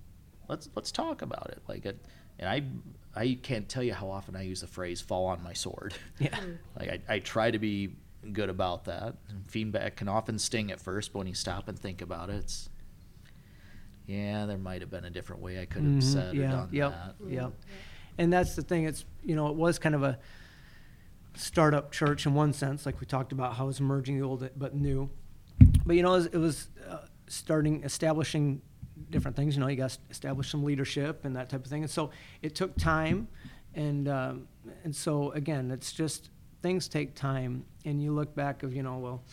let's 0.48 0.70
let's 0.76 0.92
talk 0.92 1.22
about 1.22 1.50
it. 1.52 1.62
Like, 1.68 1.86
it, 1.86 2.04
and 2.40 2.50
I 2.50 2.64
I 3.20 3.38
can't 3.42 3.70
tell 3.70 3.84
you 3.84 3.94
how 3.94 4.10
often 4.10 4.36
I 4.36 4.42
use 4.42 4.62
the 4.62 4.68
phrase 4.68 5.02
"fall 5.02 5.28
on 5.28 5.44
my 5.44 5.54
sword." 5.54 5.94
Yeah. 6.20 6.38
like 6.78 6.90
I, 6.90 7.16
I 7.16 7.20
try 7.20 7.52
to 7.52 7.60
be 7.60 7.96
good 8.34 8.50
about 8.50 8.86
that. 8.86 9.16
And 9.30 9.50
feedback 9.50 9.96
can 9.96 10.08
often 10.10 10.38
sting 10.40 10.72
at 10.72 10.80
first, 10.82 11.14
but 11.14 11.20
when 11.20 11.28
you 11.28 11.36
stop 11.36 11.68
and 11.68 11.78
think 11.80 12.02
about 12.02 12.30
it, 12.30 12.38
it's 12.38 12.70
yeah, 14.08 14.46
there 14.48 14.58
might 14.58 14.82
have 14.82 14.90
been 14.90 15.06
a 15.06 15.10
different 15.10 15.42
way 15.42 15.62
I 15.62 15.66
could 15.66 15.84
have 15.84 15.94
Mhm, 15.94 16.04
said 16.04 16.36
or 16.36 16.42
yeah, 16.42 16.52
done 16.52 16.70
yep, 16.72 16.92
that. 16.92 17.16
Yep. 17.30 17.54
And 18.18 18.34
that's 18.34 18.56
the 18.56 18.64
thing. 18.64 18.86
It's 18.86 19.06
you 19.24 19.36
know 19.36 19.48
it 19.48 19.56
was 19.56 19.78
kind 19.78 19.94
of 19.96 20.04
a 20.04 20.18
startup 21.40 21.92
church 21.92 22.26
in 22.26 22.34
one 22.34 22.54
sense, 22.54 22.86
like 22.86 23.00
we 23.00 23.06
talked 23.06 23.32
about 23.32 23.56
how 23.56 23.70
it's 23.70 23.80
merging 23.80 24.20
the 24.20 24.26
old 24.26 24.48
but 24.56 24.76
new. 24.76 25.10
But 25.86 25.96
you 25.96 26.04
know 26.04 26.14
it 26.14 26.18
was, 26.18 26.26
it 26.28 26.38
was 26.38 26.70
uh, 26.88 26.98
starting 27.28 27.84
establishing 27.84 28.62
different 29.10 29.38
things. 29.38 29.56
You 29.56 29.62
know 29.62 29.68
you 29.68 29.78
got 29.78 29.92
to 29.92 30.00
establish 30.10 30.50
some 30.50 30.64
leadership 30.64 31.26
and 31.26 31.36
that 31.36 31.50
type 31.50 31.64
of 31.64 31.70
thing. 31.70 31.84
And 31.84 31.92
so 31.92 32.12
it 32.42 32.56
took 32.56 32.78
time, 32.78 33.28
and 33.74 34.08
um, 34.08 34.48
and 34.84 34.96
so 34.96 35.32
again 35.32 35.72
it's 35.72 35.92
just 35.92 36.30
things 36.62 36.88
take 36.88 37.16
time. 37.16 37.66
And 37.86 38.02
you 38.02 38.12
look 38.12 38.36
back 38.36 38.64
of 38.64 38.74
you 38.74 38.84
know 38.84 38.98
well 38.98 39.24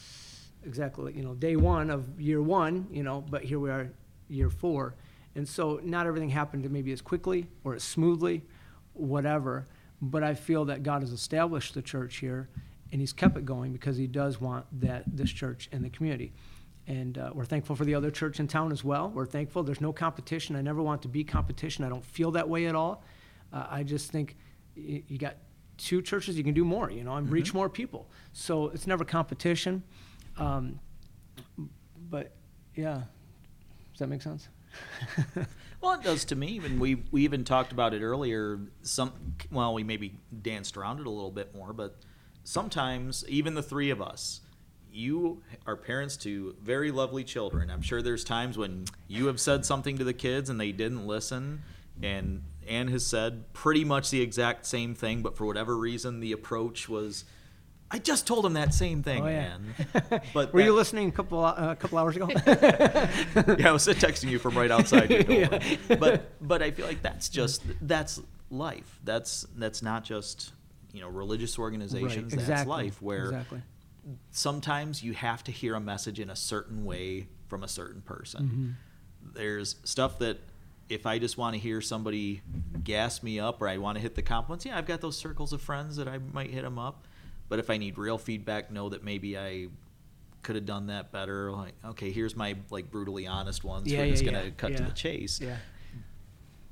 exactly 0.65 1.13
you 1.13 1.23
know 1.23 1.35
day 1.35 1.57
one 1.57 1.91
of 1.91 2.21
year 2.21 2.43
one 2.43 2.89
you 2.91 3.03
know 3.03 3.25
but 3.31 3.43
here 3.43 3.61
we 3.61 3.71
are 3.71 3.89
year 4.29 4.51
four 4.51 4.97
and 5.37 5.49
so 5.49 5.81
not 5.85 6.07
everything 6.07 6.29
happened 6.29 6.69
maybe 6.71 6.93
as 6.93 7.01
quickly 7.01 7.47
or 7.63 7.75
as 7.75 7.85
smoothly 7.85 8.43
whatever 8.93 9.67
but 10.01 10.23
i 10.23 10.35
feel 10.35 10.65
that 10.65 10.83
god 10.83 11.03
has 11.03 11.13
established 11.13 11.75
the 11.75 11.83
church 11.83 12.17
here 12.17 12.49
and 12.93 13.01
he's 13.01 13.13
kept 13.13 13.37
it 13.37 13.45
going 13.45 13.73
because 13.73 13.97
he 13.97 14.07
does 14.07 14.41
want 14.41 14.65
that 14.81 15.05
this 15.07 15.31
church 15.31 15.69
in 15.73 15.83
the 15.83 15.91
community. 15.91 16.33
And 16.87 17.19
uh, 17.19 17.31
we're 17.35 17.45
thankful 17.45 17.75
for 17.75 17.85
the 17.85 17.95
other 17.95 18.11
church 18.11 18.39
in 18.39 18.47
town 18.47 18.71
as 18.71 18.85
well. 18.85 19.11
We're 19.11 19.27
thankful. 19.27 19.65
There's 19.65 19.81
no 19.81 19.93
competition. 19.93 20.55
I 20.55 20.63
never 20.63 20.81
want 20.81 21.03
to 21.03 21.09
be 21.09 21.25
competition. 21.25 21.85
I 21.85 21.89
don't 21.89 22.05
feel 22.05 22.31
that 22.33 22.49
way 22.49 22.67
at 22.67 22.75
all. 22.75 23.03
Uh, 23.53 23.67
i 23.71 23.83
just 23.83 24.11
think 24.11 24.37
y- 24.77 25.03
you 25.07 25.19
got 25.19 25.37
two 25.79 26.01
churches 26.01 26.39
you 26.39 26.43
can 26.43 26.55
do 26.55 26.65
more 26.65 26.91
you 26.91 27.05
know 27.05 27.15
and 27.15 27.31
reach 27.31 27.53
more 27.53 27.69
people. 27.69 28.09
So 28.33 28.69
it's 28.69 28.87
never 28.87 29.05
competition. 29.05 29.83
Um, 30.39 30.79
but 32.09 32.33
yeah, 32.75 33.03
does 33.93 33.99
that 33.99 34.09
make 34.09 34.23
sense? 34.23 34.49
Well, 35.81 35.95
it 35.95 36.03
does 36.03 36.24
to 36.27 36.37
me. 36.37 36.59
And 36.64 36.81
we 36.81 36.97
we 37.11 37.22
even 37.24 37.45
talked 37.45 37.72
about 37.72 37.95
it 37.95 38.03
earlier. 38.03 38.59
Some 38.83 39.12
well, 39.51 39.74
we 39.74 39.85
maybe 39.85 40.18
danced 40.43 40.77
around 40.77 41.01
it 41.01 41.07
a 41.07 41.11
little 41.11 41.31
bit 41.31 41.55
more, 41.55 41.72
but 41.72 41.97
sometimes 42.45 43.24
even 43.29 43.55
the 43.55 43.62
three 43.62 43.91
of 43.91 44.01
us, 44.01 44.41
you 44.91 45.43
are 45.66 45.77
parents 45.77 46.16
to 46.18 46.57
very 46.62 46.91
lovely 46.91 47.24
children. 47.24 47.70
I'm 47.70 47.83
sure 47.83 48.03
there's 48.03 48.24
times 48.24 48.57
when 48.57 48.87
you 49.07 49.27
have 49.27 49.41
said 49.41 49.64
something 49.64 49.99
to 49.99 50.05
the 50.05 50.14
kids 50.14 50.51
and 50.51 50.61
they 50.61 50.72
didn't 50.72 51.07
listen, 51.07 51.62
and 52.03 52.43
Anne 52.66 52.89
has 52.89 53.07
said 53.07 53.53
pretty 53.53 53.85
much 53.85 54.11
the 54.11 54.22
exact 54.22 54.66
same 54.66 54.95
thing, 54.95 55.22
but 55.22 55.37
for 55.37 55.45
whatever 55.47 55.77
reason, 55.77 56.20
the 56.20 56.33
approach 56.33 56.89
was. 56.89 57.24
I 57.91 57.99
just 57.99 58.26
told 58.26 58.45
him 58.45 58.55
that 58.55 58.74
same 58.74 59.03
thing, 59.03 59.22
Oh, 59.22 59.28
yeah. 59.28 59.55
Anne. 59.55 60.20
But 60.34 60.53
Were 60.53 60.61
you 60.61 60.74
listening 60.74 61.09
a 61.09 61.12
couple 61.12 61.45
uh, 61.45 61.72
a 61.72 61.76
couple 61.76 61.99
hours 61.99 62.16
ago? 62.16 62.28
yeah, 62.47 63.68
I 63.68 63.72
was 63.72 63.87
texting 63.87 64.28
you 64.28 64.39
from 64.39 64.57
right 64.59 64.70
outside 64.70 65.11
your 65.11 65.22
door. 65.49 65.61
But 65.99 66.32
but 66.41 66.62
I 66.62 66.72
feel 66.72 66.87
like 66.87 67.03
that's 67.03 67.28
just 67.28 67.62
that's 67.80 68.20
life. 68.51 68.99
That's 69.05 69.47
that's 69.57 69.82
not 69.82 70.05
just 70.05 70.53
you 70.93 71.01
know 71.01 71.09
religious 71.09 71.59
organizations. 71.59 72.32
That's 72.32 72.43
exactly. 72.43 72.84
life 72.84 73.01
where 73.01 73.26
exactly. 73.26 73.62
sometimes 74.30 75.03
you 75.03 75.12
have 75.14 75.45
to 75.45 75.53
hear 75.53 75.74
a 75.74 75.80
message 75.80 76.18
in 76.18 76.30
a 76.30 76.37
certain 76.37 76.84
way 76.84 77.28
from 77.47 77.62
a 77.62 77.68
certain 77.68 78.01
person. 78.01 78.43
Mm-hmm. 78.43 79.32
There's 79.34 79.76
stuff 79.84 80.18
that 80.18 80.39
if 80.89 81.07
I 81.07 81.18
just 81.18 81.37
want 81.37 81.55
to 81.55 81.61
hear 81.61 81.80
somebody 81.80 82.43
gas 82.82 83.22
me 83.22 83.41
up 83.41 83.61
or 83.61 83.68
I 83.68 83.78
want 83.78 83.97
to 83.97 84.03
hit 84.03 84.14
the 84.14 84.22
compliments, 84.22 84.64
yeah, 84.64 84.78
I've 84.78 84.87
got 84.87 85.01
those 85.01 85.16
circles 85.16 85.53
of 85.53 85.61
friends 85.61 85.97
that 85.97 86.09
I 86.09 86.18
might 86.18 86.51
hit 86.51 86.62
them 86.62 86.78
up. 86.78 87.06
But 87.49 87.59
if 87.59 87.71
I 87.71 87.77
need 87.77 87.97
real 87.99 88.19
feedback, 88.19 88.71
know 88.71 88.89
that 88.89 89.05
maybe 89.05 89.39
I 89.39 89.69
could 90.43 90.57
have 90.57 90.67
done 90.67 90.87
that 90.89 91.13
better. 91.13 91.53
Like, 91.53 91.75
okay, 91.85 92.11
here's 92.11 92.37
my 92.37 92.57
like 92.71 92.91
brutally 92.91 93.27
honest 93.27 93.65
ones. 93.65 93.91
Yeah, 93.91 93.99
We're 94.01 94.05
yeah, 94.07 94.11
just 94.13 94.25
gonna 94.25 94.45
yeah, 94.45 94.51
cut 94.57 94.77
to 94.77 94.83
the 94.83 94.93
chase. 94.93 95.41
Yeah. 95.41 95.57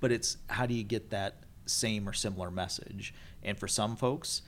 But 0.01 0.13
it's 0.13 0.37
how 0.49 0.67
do 0.67 0.75
you 0.75 0.85
get 0.85 1.11
that 1.11 1.37
same 1.67 2.09
or 2.09 2.13
similar 2.13 2.51
message? 2.51 3.15
And 3.43 3.59
for 3.59 3.69
some 3.69 3.97
folks, 3.97 4.43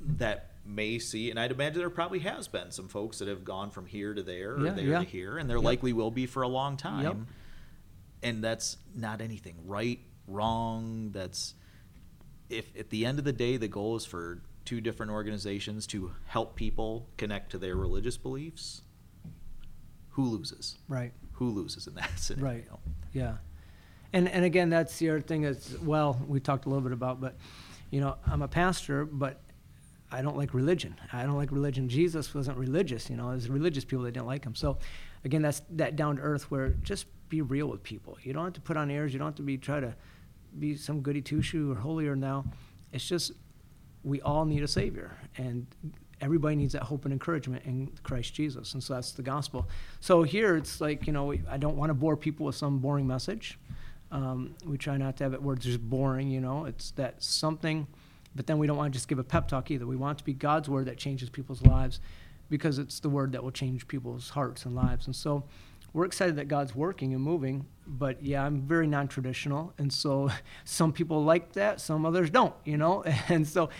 that 0.00 0.52
may 0.64 0.98
see, 0.98 1.30
and 1.30 1.40
I'd 1.40 1.50
imagine 1.50 1.78
there 1.78 1.90
probably 1.90 2.18
has 2.20 2.46
been 2.46 2.70
some 2.70 2.88
folks 2.88 3.18
that 3.18 3.28
have 3.28 3.44
gone 3.44 3.70
from 3.70 3.86
here 3.86 4.14
to 4.14 4.22
there 4.22 4.54
or 4.54 4.66
Yeah, 4.66 4.72
there 4.72 4.84
yeah. 4.84 4.98
to 5.00 5.04
here, 5.04 5.38
and 5.38 5.48
there 5.48 5.56
Yep. 5.56 5.64
likely 5.64 5.92
will 5.92 6.10
be 6.10 6.26
for 6.26 6.42
a 6.42 6.48
long 6.48 6.76
time. 6.76 7.04
Yep. 7.04 7.12
time. 7.12 7.26
And 8.22 8.44
that's 8.44 8.76
not 8.94 9.20
anything 9.20 9.56
right, 9.64 10.00
wrong. 10.26 11.10
That's 11.12 11.54
if 12.50 12.74
at 12.78 12.90
the 12.90 13.06
end 13.06 13.18
of 13.18 13.24
the 13.24 13.32
day, 13.32 13.56
the 13.56 13.68
goal 13.68 13.96
is 13.96 14.04
for 14.04 14.40
two 14.68 14.82
different 14.82 15.10
organizations 15.10 15.86
to 15.86 16.12
help 16.26 16.54
people 16.54 17.08
connect 17.16 17.50
to 17.50 17.56
their 17.56 17.74
religious 17.74 18.18
beliefs. 18.18 18.82
Who 20.10 20.24
loses? 20.24 20.76
Right. 20.88 21.14
Who 21.32 21.48
loses 21.48 21.86
in 21.86 21.94
that 21.94 22.10
scenario? 22.18 22.54
Right. 22.54 22.64
Yeah. 23.14 23.36
And 24.12 24.28
and 24.28 24.44
again, 24.44 24.68
that's 24.68 24.98
the 24.98 25.08
other 25.08 25.22
thing 25.22 25.46
as 25.46 25.74
well. 25.82 26.20
We 26.28 26.38
talked 26.38 26.66
a 26.66 26.68
little 26.68 26.82
bit 26.82 26.92
about, 26.92 27.18
but 27.18 27.36
you 27.90 28.00
know, 28.00 28.16
I'm 28.26 28.42
a 28.42 28.48
pastor, 28.48 29.06
but 29.06 29.40
I 30.12 30.20
don't 30.20 30.36
like 30.36 30.52
religion. 30.52 30.96
I 31.14 31.22
don't 31.22 31.36
like 31.36 31.50
religion. 31.50 31.88
Jesus 31.88 32.34
wasn't 32.34 32.58
religious. 32.58 33.08
You 33.08 33.16
know, 33.16 33.30
there's 33.30 33.48
religious 33.48 33.86
people 33.86 34.04
that 34.04 34.12
didn't 34.12 34.26
like 34.26 34.44
him. 34.44 34.54
So, 34.54 34.76
again, 35.24 35.40
that's 35.40 35.62
that 35.70 35.96
down 35.96 36.16
to 36.16 36.22
earth 36.22 36.50
where 36.50 36.70
just 36.82 37.06
be 37.30 37.40
real 37.40 37.68
with 37.68 37.82
people. 37.82 38.18
You 38.22 38.34
don't 38.34 38.44
have 38.44 38.52
to 38.54 38.60
put 38.60 38.76
on 38.76 38.90
airs. 38.90 39.14
You 39.14 39.18
don't 39.18 39.28
have 39.28 39.36
to 39.36 39.42
be 39.42 39.56
try 39.56 39.80
to 39.80 39.94
be 40.58 40.76
some 40.76 41.00
goody 41.00 41.22
two 41.22 41.40
shoe 41.40 41.72
or 41.72 41.76
holier 41.76 42.14
now. 42.14 42.44
It's 42.92 43.08
just 43.08 43.32
we 44.04 44.20
all 44.22 44.44
need 44.44 44.62
a 44.62 44.68
savior 44.68 45.16
and 45.36 45.66
everybody 46.20 46.56
needs 46.56 46.72
that 46.72 46.82
hope 46.82 47.04
and 47.04 47.12
encouragement 47.12 47.64
in 47.64 47.90
christ 48.02 48.34
jesus 48.34 48.74
and 48.74 48.82
so 48.82 48.94
that's 48.94 49.12
the 49.12 49.22
gospel. 49.22 49.68
So 50.00 50.22
here 50.22 50.56
it's 50.56 50.80
like 50.80 51.06
you 51.06 51.12
know 51.12 51.32
i 51.48 51.56
don't 51.56 51.76
want 51.76 51.90
to 51.90 51.94
bore 51.94 52.16
people 52.16 52.46
with 52.46 52.56
some 52.56 52.78
boring 52.78 53.06
message. 53.06 53.58
Um, 54.10 54.54
we 54.64 54.78
try 54.78 54.96
not 54.96 55.18
to 55.18 55.24
have 55.24 55.34
it 55.34 55.42
where 55.42 55.54
it's 55.54 55.66
just 55.66 55.80
boring 55.80 56.30
you 56.30 56.40
know 56.40 56.64
it's 56.64 56.92
that 56.92 57.22
something 57.22 57.86
but 58.34 58.46
then 58.46 58.58
we 58.58 58.66
don't 58.66 58.76
want 58.76 58.92
to 58.92 58.96
just 58.96 59.08
give 59.08 59.18
a 59.18 59.24
pep 59.24 59.48
talk 59.48 59.70
either. 59.70 59.86
We 59.86 59.96
want 59.96 60.18
to 60.18 60.24
be 60.24 60.32
god's 60.32 60.68
word 60.68 60.86
that 60.86 60.96
changes 60.96 61.28
people's 61.28 61.62
lives 61.62 62.00
because 62.48 62.78
it's 62.78 63.00
the 63.00 63.08
word 63.08 63.32
that 63.32 63.42
will 63.42 63.50
change 63.50 63.88
people's 63.88 64.30
hearts 64.30 64.64
and 64.64 64.74
lives. 64.74 65.06
And 65.06 65.16
so 65.16 65.44
we're 65.98 66.04
excited 66.04 66.36
that 66.36 66.46
God's 66.46 66.76
working 66.76 67.12
and 67.12 67.20
moving, 67.20 67.66
but 67.84 68.22
yeah, 68.22 68.44
I'm 68.44 68.60
very 68.60 68.86
non-traditional, 68.86 69.72
and 69.78 69.92
so 69.92 70.30
some 70.64 70.92
people 70.92 71.24
like 71.24 71.54
that, 71.54 71.80
some 71.80 72.06
others 72.06 72.30
don't, 72.30 72.54
you 72.64 72.76
know, 72.76 73.02
and 73.28 73.44
so 73.44 73.70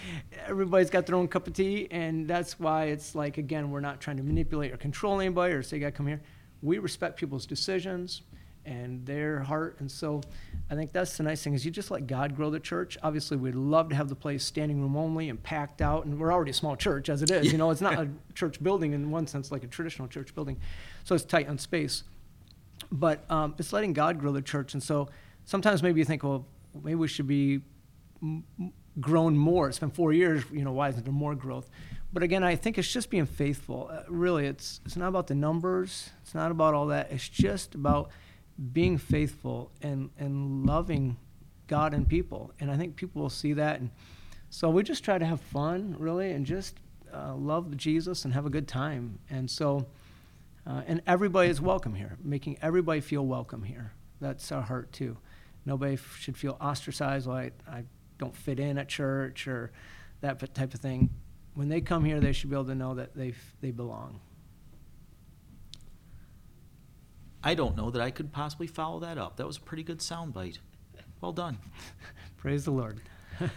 everybody's 0.44 0.90
got 0.90 1.06
their 1.06 1.14
own 1.14 1.28
cup 1.28 1.46
of 1.46 1.52
tea, 1.52 1.86
and 1.92 2.26
that's 2.26 2.58
why 2.58 2.86
it's 2.86 3.14
like 3.14 3.38
again, 3.38 3.70
we're 3.70 3.78
not 3.78 4.00
trying 4.00 4.16
to 4.16 4.24
manipulate 4.24 4.72
or 4.72 4.76
control 4.76 5.20
anybody 5.20 5.54
or 5.54 5.62
say, 5.62 5.76
"You 5.76 5.82
got 5.82 5.86
to 5.86 5.92
come 5.92 6.08
here." 6.08 6.20
We 6.60 6.78
respect 6.78 7.20
people's 7.20 7.46
decisions 7.46 8.22
and 8.68 9.06
their 9.06 9.40
heart, 9.40 9.76
and 9.80 9.90
so 9.90 10.20
I 10.70 10.74
think 10.74 10.92
that's 10.92 11.16
the 11.16 11.22
nice 11.22 11.42
thing 11.42 11.54
is 11.54 11.64
you 11.64 11.70
just 11.70 11.90
let 11.90 12.06
God 12.06 12.36
grow 12.36 12.50
the 12.50 12.60
church. 12.60 12.98
Obviously, 13.02 13.36
we'd 13.36 13.54
love 13.54 13.88
to 13.88 13.96
have 13.96 14.08
the 14.08 14.14
place 14.14 14.44
standing 14.44 14.80
room 14.80 14.96
only 14.96 15.28
and 15.28 15.42
packed 15.42 15.80
out, 15.80 16.04
and 16.04 16.18
we're 16.18 16.32
already 16.32 16.50
a 16.50 16.54
small 16.54 16.76
church 16.76 17.08
as 17.08 17.22
it 17.22 17.30
is. 17.30 17.50
You 17.50 17.58
know, 17.58 17.70
it's 17.70 17.80
not 17.80 17.94
a 17.94 18.08
church 18.34 18.62
building 18.62 18.92
in 18.92 19.10
one 19.10 19.26
sense 19.26 19.50
like 19.50 19.64
a 19.64 19.68
traditional 19.68 20.08
church 20.08 20.34
building, 20.34 20.58
so 21.04 21.14
it's 21.14 21.24
tight 21.24 21.48
on 21.48 21.58
space 21.58 22.04
but 22.90 23.30
um, 23.30 23.54
it's 23.58 23.72
letting 23.72 23.92
God 23.92 24.18
grow 24.18 24.32
the 24.32 24.42
church. 24.42 24.74
And 24.74 24.82
so 24.82 25.08
sometimes 25.44 25.82
maybe 25.82 26.00
you 26.00 26.04
think, 26.04 26.22
well, 26.22 26.46
maybe 26.82 26.96
we 26.96 27.08
should 27.08 27.26
be 27.26 27.60
m- 28.22 28.44
grown 29.00 29.36
more. 29.36 29.68
It's 29.68 29.78
been 29.78 29.90
four 29.90 30.12
years, 30.12 30.44
you 30.52 30.64
know, 30.64 30.72
why 30.72 30.88
isn't 30.88 31.04
there 31.04 31.12
more 31.12 31.34
growth? 31.34 31.68
But 32.12 32.22
again, 32.22 32.42
I 32.42 32.56
think 32.56 32.78
it's 32.78 32.90
just 32.90 33.10
being 33.10 33.26
faithful. 33.26 33.90
Uh, 33.92 34.02
really, 34.08 34.46
it's 34.46 34.80
it's 34.86 34.96
not 34.96 35.08
about 35.08 35.26
the 35.26 35.34
numbers. 35.34 36.08
It's 36.22 36.34
not 36.34 36.50
about 36.50 36.72
all 36.72 36.86
that. 36.86 37.12
It's 37.12 37.28
just 37.28 37.74
about 37.74 38.10
being 38.72 38.98
faithful 38.98 39.70
and 39.82 40.10
and 40.18 40.66
loving 40.66 41.16
God 41.66 41.94
and 41.94 42.08
people. 42.08 42.52
And 42.60 42.70
I 42.70 42.76
think 42.76 42.96
people 42.96 43.22
will 43.22 43.30
see 43.30 43.52
that. 43.54 43.80
And 43.80 43.90
so 44.50 44.70
we 44.70 44.82
just 44.82 45.04
try 45.04 45.18
to 45.18 45.26
have 45.26 45.40
fun, 45.40 45.96
really, 45.98 46.32
and 46.32 46.46
just 46.46 46.76
uh, 47.14 47.34
love 47.34 47.76
Jesus 47.76 48.24
and 48.24 48.34
have 48.34 48.46
a 48.46 48.50
good 48.50 48.68
time. 48.68 49.18
And 49.30 49.50
so. 49.50 49.86
Uh, 50.66 50.82
and 50.86 51.00
everybody 51.06 51.48
is 51.48 51.62
welcome 51.62 51.94
here, 51.94 52.18
making 52.22 52.58
everybody 52.60 53.00
feel 53.00 53.24
welcome 53.24 53.62
here. 53.62 53.90
That's 54.20 54.52
our 54.52 54.60
heart 54.60 54.92
too. 54.92 55.16
Nobody 55.64 55.94
f- 55.94 56.16
should 56.20 56.36
feel 56.36 56.58
ostracized 56.60 57.26
like 57.26 57.54
I 57.66 57.84
don't 58.18 58.36
fit 58.36 58.60
in 58.60 58.76
at 58.76 58.88
church 58.88 59.48
or 59.48 59.70
that 60.20 60.54
type 60.54 60.74
of 60.74 60.80
thing. 60.80 61.08
When 61.54 61.68
they 61.68 61.80
come 61.80 62.04
here, 62.04 62.20
they 62.20 62.32
should 62.32 62.50
be 62.50 62.56
able 62.56 62.66
to 62.66 62.74
know 62.74 62.94
that 62.94 63.14
they 63.14 63.34
they 63.60 63.70
belong. 63.70 64.20
I 67.42 67.54
don't 67.54 67.76
know 67.76 67.90
that 67.90 68.02
I 68.02 68.10
could 68.10 68.32
possibly 68.32 68.66
follow 68.66 69.00
that 69.00 69.18
up. 69.18 69.36
That 69.36 69.46
was 69.46 69.56
a 69.56 69.60
pretty 69.60 69.82
good 69.82 69.98
soundbite. 69.98 70.58
Well 71.20 71.32
done. 71.32 71.58
Praise 72.36 72.64
the 72.64 72.70
Lord. 72.72 73.00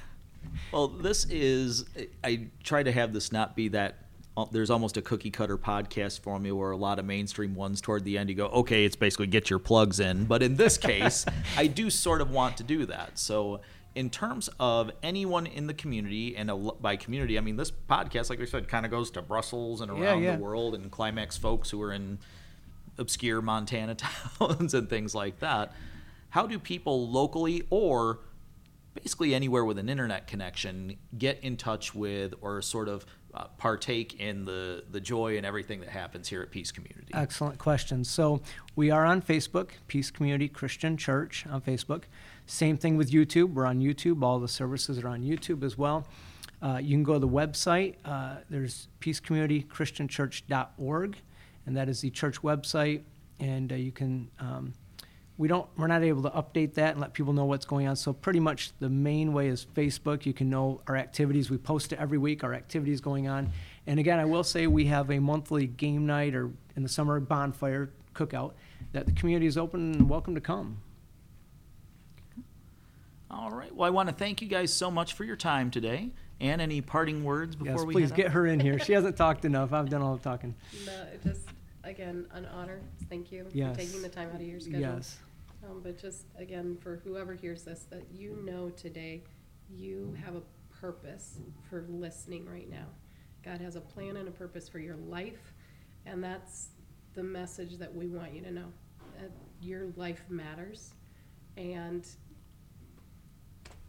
Well, 0.71 0.87
this 0.87 1.25
is. 1.29 1.85
I 2.23 2.47
try 2.63 2.81
to 2.81 2.91
have 2.91 3.13
this 3.13 3.31
not 3.31 3.55
be 3.55 3.67
that. 3.69 3.97
uh, 4.35 4.45
There's 4.51 4.71
almost 4.71 4.97
a 4.97 5.01
cookie 5.01 5.29
cutter 5.29 5.55
podcast 5.55 6.21
formula 6.21 6.57
where 6.57 6.71
a 6.71 6.77
lot 6.77 6.97
of 6.97 7.05
mainstream 7.05 7.53
ones 7.53 7.79
toward 7.79 8.03
the 8.05 8.17
end 8.17 8.27
you 8.29 8.35
go, 8.35 8.47
okay, 8.47 8.83
it's 8.83 8.95
basically 8.95 9.27
get 9.27 9.51
your 9.51 9.59
plugs 9.59 9.99
in. 9.99 10.25
But 10.25 10.41
in 10.41 10.55
this 10.55 10.79
case, 10.79 11.27
I 11.57 11.67
do 11.67 11.91
sort 11.91 12.21
of 12.21 12.31
want 12.31 12.57
to 12.57 12.63
do 12.63 12.87
that. 12.87 13.19
So, 13.19 13.61
in 13.93 14.09
terms 14.09 14.49
of 14.59 14.89
anyone 15.03 15.45
in 15.45 15.67
the 15.67 15.75
community, 15.75 16.35
and 16.35 16.49
a, 16.49 16.55
by 16.55 16.95
community, 16.95 17.37
I 17.37 17.41
mean 17.41 17.55
this 17.57 17.71
podcast, 17.71 18.31
like 18.31 18.41
I 18.41 18.45
said, 18.45 18.67
kind 18.67 18.83
of 18.85 18.91
goes 18.91 19.11
to 19.11 19.21
Brussels 19.21 19.79
and 19.81 19.95
Yeah, 19.95 20.03
around 20.03 20.23
yeah. 20.23 20.35
the 20.37 20.41
world, 20.41 20.73
and 20.73 20.89
Climax 20.89 21.37
folks 21.37 21.69
who 21.69 21.79
are 21.83 21.93
in 21.93 22.17
obscure 22.97 23.41
Montana 23.41 23.95
towns 24.39 24.73
and 24.73 24.89
things 24.89 25.15
like 25.15 25.39
that. 25.39 25.73
How 26.29 26.47
do 26.47 26.59
people 26.59 27.09
locally 27.09 27.63
or 27.69 28.19
basically 28.93 29.33
anywhere 29.33 29.65
with 29.65 29.77
an 29.77 29.89
internet 29.89 30.27
connection 30.27 30.97
get 31.17 31.39
in 31.41 31.57
touch 31.57 31.95
with 31.95 32.33
or 32.41 32.61
sort 32.61 32.89
of 32.89 33.05
uh, 33.33 33.45
partake 33.57 34.19
in 34.19 34.45
the, 34.45 34.83
the 34.91 34.99
joy 34.99 35.37
and 35.37 35.45
everything 35.45 35.79
that 35.79 35.87
happens 35.89 36.27
here 36.27 36.41
at 36.41 36.51
Peace 36.51 36.71
Community? 36.71 37.07
Excellent 37.13 37.57
question. 37.57 38.03
So 38.03 38.41
we 38.75 38.91
are 38.91 39.05
on 39.05 39.21
Facebook, 39.21 39.69
Peace 39.87 40.11
Community 40.11 40.49
Christian 40.49 40.97
Church 40.97 41.45
on 41.49 41.61
Facebook. 41.61 42.03
Same 42.45 42.77
thing 42.77 42.97
with 42.97 43.09
YouTube. 43.11 43.53
We're 43.53 43.65
on 43.65 43.79
YouTube. 43.79 44.21
All 44.23 44.39
the 44.39 44.49
services 44.49 44.99
are 44.99 45.07
on 45.07 45.23
YouTube 45.23 45.63
as 45.63 45.77
well. 45.77 46.05
Uh, 46.61 46.79
you 46.81 46.95
can 46.95 47.03
go 47.03 47.13
to 47.13 47.19
the 47.19 47.27
website. 47.27 47.95
Uh, 48.05 48.35
there's 48.49 48.87
peacecommunitychristianchurch.org, 48.99 51.17
and 51.65 51.75
that 51.77 51.89
is 51.89 52.01
the 52.01 52.09
church 52.09 52.41
website. 52.41 53.01
And 53.39 53.71
uh, 53.71 53.75
you 53.75 53.91
can 53.91 54.29
um, 54.39 54.73
we 55.37 55.47
don't 55.47 55.67
we're 55.75 55.87
not 55.87 56.03
able 56.03 56.21
to 56.21 56.29
update 56.29 56.75
that 56.75 56.91
and 56.91 57.01
let 57.01 57.13
people 57.13 57.33
know 57.33 57.45
what's 57.45 57.65
going 57.65 57.87
on 57.87 57.95
so 57.95 58.13
pretty 58.13 58.39
much 58.39 58.71
the 58.79 58.89
main 58.89 59.33
way 59.33 59.47
is 59.47 59.65
facebook 59.73 60.23
you 60.23 60.33
can 60.33 60.51
know 60.51 60.79
our 60.87 60.95
activities 60.95 61.49
we 61.49 61.57
post 61.57 61.91
it 61.91 61.97
every 61.99 62.19
week 62.19 62.43
our 62.43 62.53
activities 62.53 63.01
going 63.01 63.27
on 63.27 63.49
and 63.87 63.99
again 63.99 64.19
i 64.19 64.25
will 64.25 64.43
say 64.43 64.67
we 64.67 64.85
have 64.85 65.09
a 65.09 65.17
monthly 65.17 65.65
game 65.65 66.05
night 66.05 66.35
or 66.35 66.51
in 66.75 66.83
the 66.83 66.89
summer 66.89 67.19
bonfire 67.19 67.89
cookout 68.13 68.51
that 68.91 69.07
the 69.07 69.11
community 69.13 69.47
is 69.47 69.57
open 69.57 69.93
and 69.93 70.07
welcome 70.07 70.35
to 70.35 70.41
come 70.41 70.77
All 73.31 73.49
right. 73.49 73.73
Well, 73.73 73.87
I 73.87 73.91
want 73.91 74.09
to 74.09 74.15
thank 74.15 74.41
you 74.41 74.47
guys 74.47 74.73
so 74.73 74.91
much 74.91 75.13
for 75.13 75.23
your 75.23 75.37
time 75.37 75.71
today. 75.71 76.11
And 76.41 76.59
any 76.61 76.81
parting 76.81 77.23
words 77.23 77.55
before 77.55 77.75
yes 77.77 77.85
we 77.85 77.93
please 77.93 78.09
head 78.09 78.17
get 78.17 78.25
out? 78.27 78.31
her 78.33 78.47
in 78.47 78.59
here 78.59 78.79
she 78.79 78.93
hasn't 78.93 79.15
talked 79.25 79.45
enough 79.45 79.71
i've 79.73 79.89
done 79.91 80.01
all 80.01 80.15
the 80.17 80.23
talking 80.23 80.55
No, 80.87 81.05
just 81.23 81.47
again 81.83 82.27
an 82.33 82.45
honor. 82.45 82.81
Thank 83.09 83.31
you 83.31 83.47
Yes. 83.53 83.75
for 83.75 83.81
taking 83.81 84.01
the 84.01 84.09
time 84.09 84.29
out 84.29 84.35
of 84.35 84.41
your 84.47 84.59
schedule. 84.59 84.79
yes 84.81 85.17
Um, 85.63 85.81
but 85.83 85.97
just 85.99 86.25
again, 86.37 86.77
for 86.81 86.97
whoever 87.03 87.33
hears 87.33 87.63
this, 87.63 87.85
that 87.91 88.03
you 88.11 88.37
know 88.43 88.69
today, 88.71 89.23
you 89.69 90.15
have 90.25 90.35
a 90.35 90.41
purpose 90.79 91.37
for 91.69 91.85
listening 91.89 92.45
right 92.45 92.69
now. 92.69 92.87
God 93.43 93.61
has 93.61 93.75
a 93.75 93.81
plan 93.81 94.17
and 94.17 94.27
a 94.27 94.31
purpose 94.31 94.67
for 94.67 94.79
your 94.79 94.95
life, 94.95 95.53
and 96.05 96.23
that's 96.23 96.69
the 97.13 97.23
message 97.23 97.77
that 97.77 97.93
we 97.93 98.07
want 98.07 98.33
you 98.33 98.41
to 98.41 98.51
know. 98.51 98.65
That 99.19 99.31
your 99.61 99.87
life 99.97 100.23
matters, 100.29 100.93
and 101.57 102.07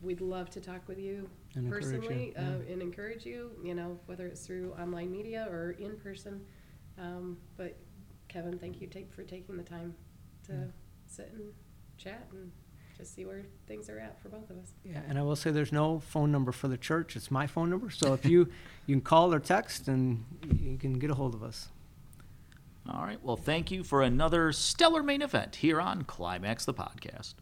we'd 0.03 0.21
love 0.21 0.51
to 0.51 0.61
talk 0.61 0.87
with 0.89 0.99
you 0.99 1.29
And 1.55 1.67
encourage 1.67 1.85
you, 1.85 1.91
personally 2.01 2.33
yeah. 2.35 2.43
uh, 2.43 2.73
and 2.73 2.83
encourage 2.83 3.25
you. 3.25 3.51
You 3.63 3.75
know, 3.75 3.99
whether 4.07 4.27
it's 4.27 4.47
through 4.47 4.75
online 4.81 5.11
media 5.11 5.47
or 5.51 5.73
in 5.73 5.97
person. 5.97 6.45
Um, 6.99 7.39
but 7.57 7.77
Kevin, 8.29 8.59
thank 8.59 8.81
you 8.81 8.87
take, 8.87 9.13
for 9.13 9.23
taking 9.23 9.57
the 9.57 9.63
time 9.63 9.95
to 10.47 10.53
Yeah. 10.53 10.65
sit 11.07 11.31
and 11.35 11.53
chat 11.99 12.27
and 12.33 12.51
just 12.97 13.15
see 13.15 13.25
where 13.25 13.43
things 13.67 13.89
are 13.89 13.99
at 13.99 14.21
for 14.21 14.29
both 14.29 14.49
of 14.51 14.59
us. 14.59 14.73
yeah 14.85 15.01
and 15.09 15.19
i 15.19 15.23
will 15.23 15.35
say 15.37 15.51
there's 15.51 15.73
no 15.73 15.99
phone 16.01 16.31
number 16.31 16.53
for 16.53 16.69
the 16.69 16.77
church 16.77 17.17
it's 17.17 17.31
my 17.31 17.47
phone 17.47 17.71
number 17.71 17.89
so 17.91 18.13
if 18.13 18.25
you 18.27 18.49
you 18.87 18.95
can 18.97 19.01
call 19.01 19.33
or 19.33 19.41
text 19.41 19.89
and 19.89 20.25
you 20.61 20.77
can 20.77 20.99
get 20.99 21.11
a 21.11 21.15
hold 21.15 21.35
of 21.35 21.43
us 21.43 21.69
All 22.91 23.03
right. 23.05 23.23
Well, 23.23 23.37
thank 23.37 23.71
you 23.71 23.85
for 23.85 24.03
another 24.03 24.53
stellar 24.53 25.03
main 25.05 25.23
event 25.23 25.57
here 25.57 25.81
on 25.81 26.03
Climax 26.03 26.65
the 26.65 26.75
Podcast. 26.75 27.35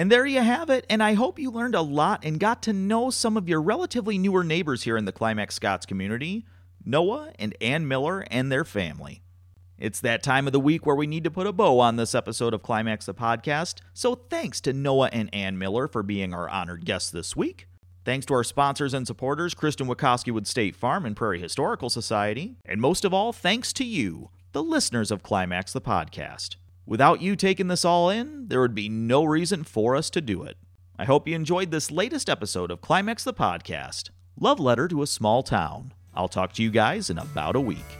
And 0.00 0.10
there 0.10 0.24
you 0.24 0.40
have 0.40 0.70
it, 0.70 0.86
and 0.88 1.02
I 1.02 1.12
hope 1.12 1.38
you 1.38 1.50
learned 1.50 1.74
a 1.74 1.82
lot 1.82 2.24
and 2.24 2.40
got 2.40 2.62
to 2.62 2.72
know 2.72 3.10
some 3.10 3.36
of 3.36 3.50
your 3.50 3.60
relatively 3.60 4.16
newer 4.16 4.42
neighbors 4.42 4.84
here 4.84 4.96
in 4.96 5.04
the 5.04 5.12
Climax 5.12 5.56
Scotts 5.56 5.84
community 5.84 6.46
Noah 6.82 7.34
and 7.38 7.54
Anne 7.60 7.86
Miller 7.86 8.24
and 8.30 8.50
their 8.50 8.64
family. 8.64 9.20
It's 9.76 10.00
that 10.00 10.22
time 10.22 10.46
of 10.46 10.54
the 10.54 10.58
week 10.58 10.86
where 10.86 10.96
we 10.96 11.06
need 11.06 11.24
to 11.24 11.30
put 11.30 11.46
a 11.46 11.52
bow 11.52 11.80
on 11.80 11.96
this 11.96 12.14
episode 12.14 12.54
of 12.54 12.62
Climax 12.62 13.04
the 13.04 13.12
Podcast, 13.12 13.80
so 13.92 14.14
thanks 14.14 14.62
to 14.62 14.72
Noah 14.72 15.10
and 15.12 15.28
Anne 15.34 15.58
Miller 15.58 15.86
for 15.86 16.02
being 16.02 16.32
our 16.32 16.48
honored 16.48 16.86
guests 16.86 17.10
this 17.10 17.36
week. 17.36 17.68
Thanks 18.06 18.24
to 18.24 18.32
our 18.32 18.42
sponsors 18.42 18.94
and 18.94 19.06
supporters, 19.06 19.54
Kristin 19.54 19.86
Wachowski 19.86 20.32
with 20.32 20.46
State 20.46 20.76
Farm 20.76 21.04
and 21.04 21.14
Prairie 21.14 21.42
Historical 21.42 21.90
Society. 21.90 22.56
And 22.64 22.80
most 22.80 23.04
of 23.04 23.12
all, 23.12 23.34
thanks 23.34 23.70
to 23.74 23.84
you, 23.84 24.30
the 24.52 24.62
listeners 24.62 25.10
of 25.10 25.22
Climax 25.22 25.74
the 25.74 25.82
Podcast. 25.82 26.56
Without 26.90 27.22
you 27.22 27.36
taking 27.36 27.68
this 27.68 27.84
all 27.84 28.10
in, 28.10 28.48
there 28.48 28.60
would 28.60 28.74
be 28.74 28.88
no 28.88 29.22
reason 29.22 29.62
for 29.62 29.94
us 29.94 30.10
to 30.10 30.20
do 30.20 30.42
it. 30.42 30.56
I 30.98 31.04
hope 31.04 31.28
you 31.28 31.36
enjoyed 31.36 31.70
this 31.70 31.92
latest 31.92 32.28
episode 32.28 32.72
of 32.72 32.80
Climax 32.80 33.22
the 33.22 33.32
Podcast 33.32 34.10
Love 34.40 34.58
Letter 34.58 34.88
to 34.88 35.02
a 35.02 35.06
Small 35.06 35.44
Town. 35.44 35.94
I'll 36.14 36.26
talk 36.26 36.52
to 36.54 36.64
you 36.64 36.70
guys 36.72 37.08
in 37.08 37.16
about 37.16 37.54
a 37.54 37.60
week. 37.60 37.99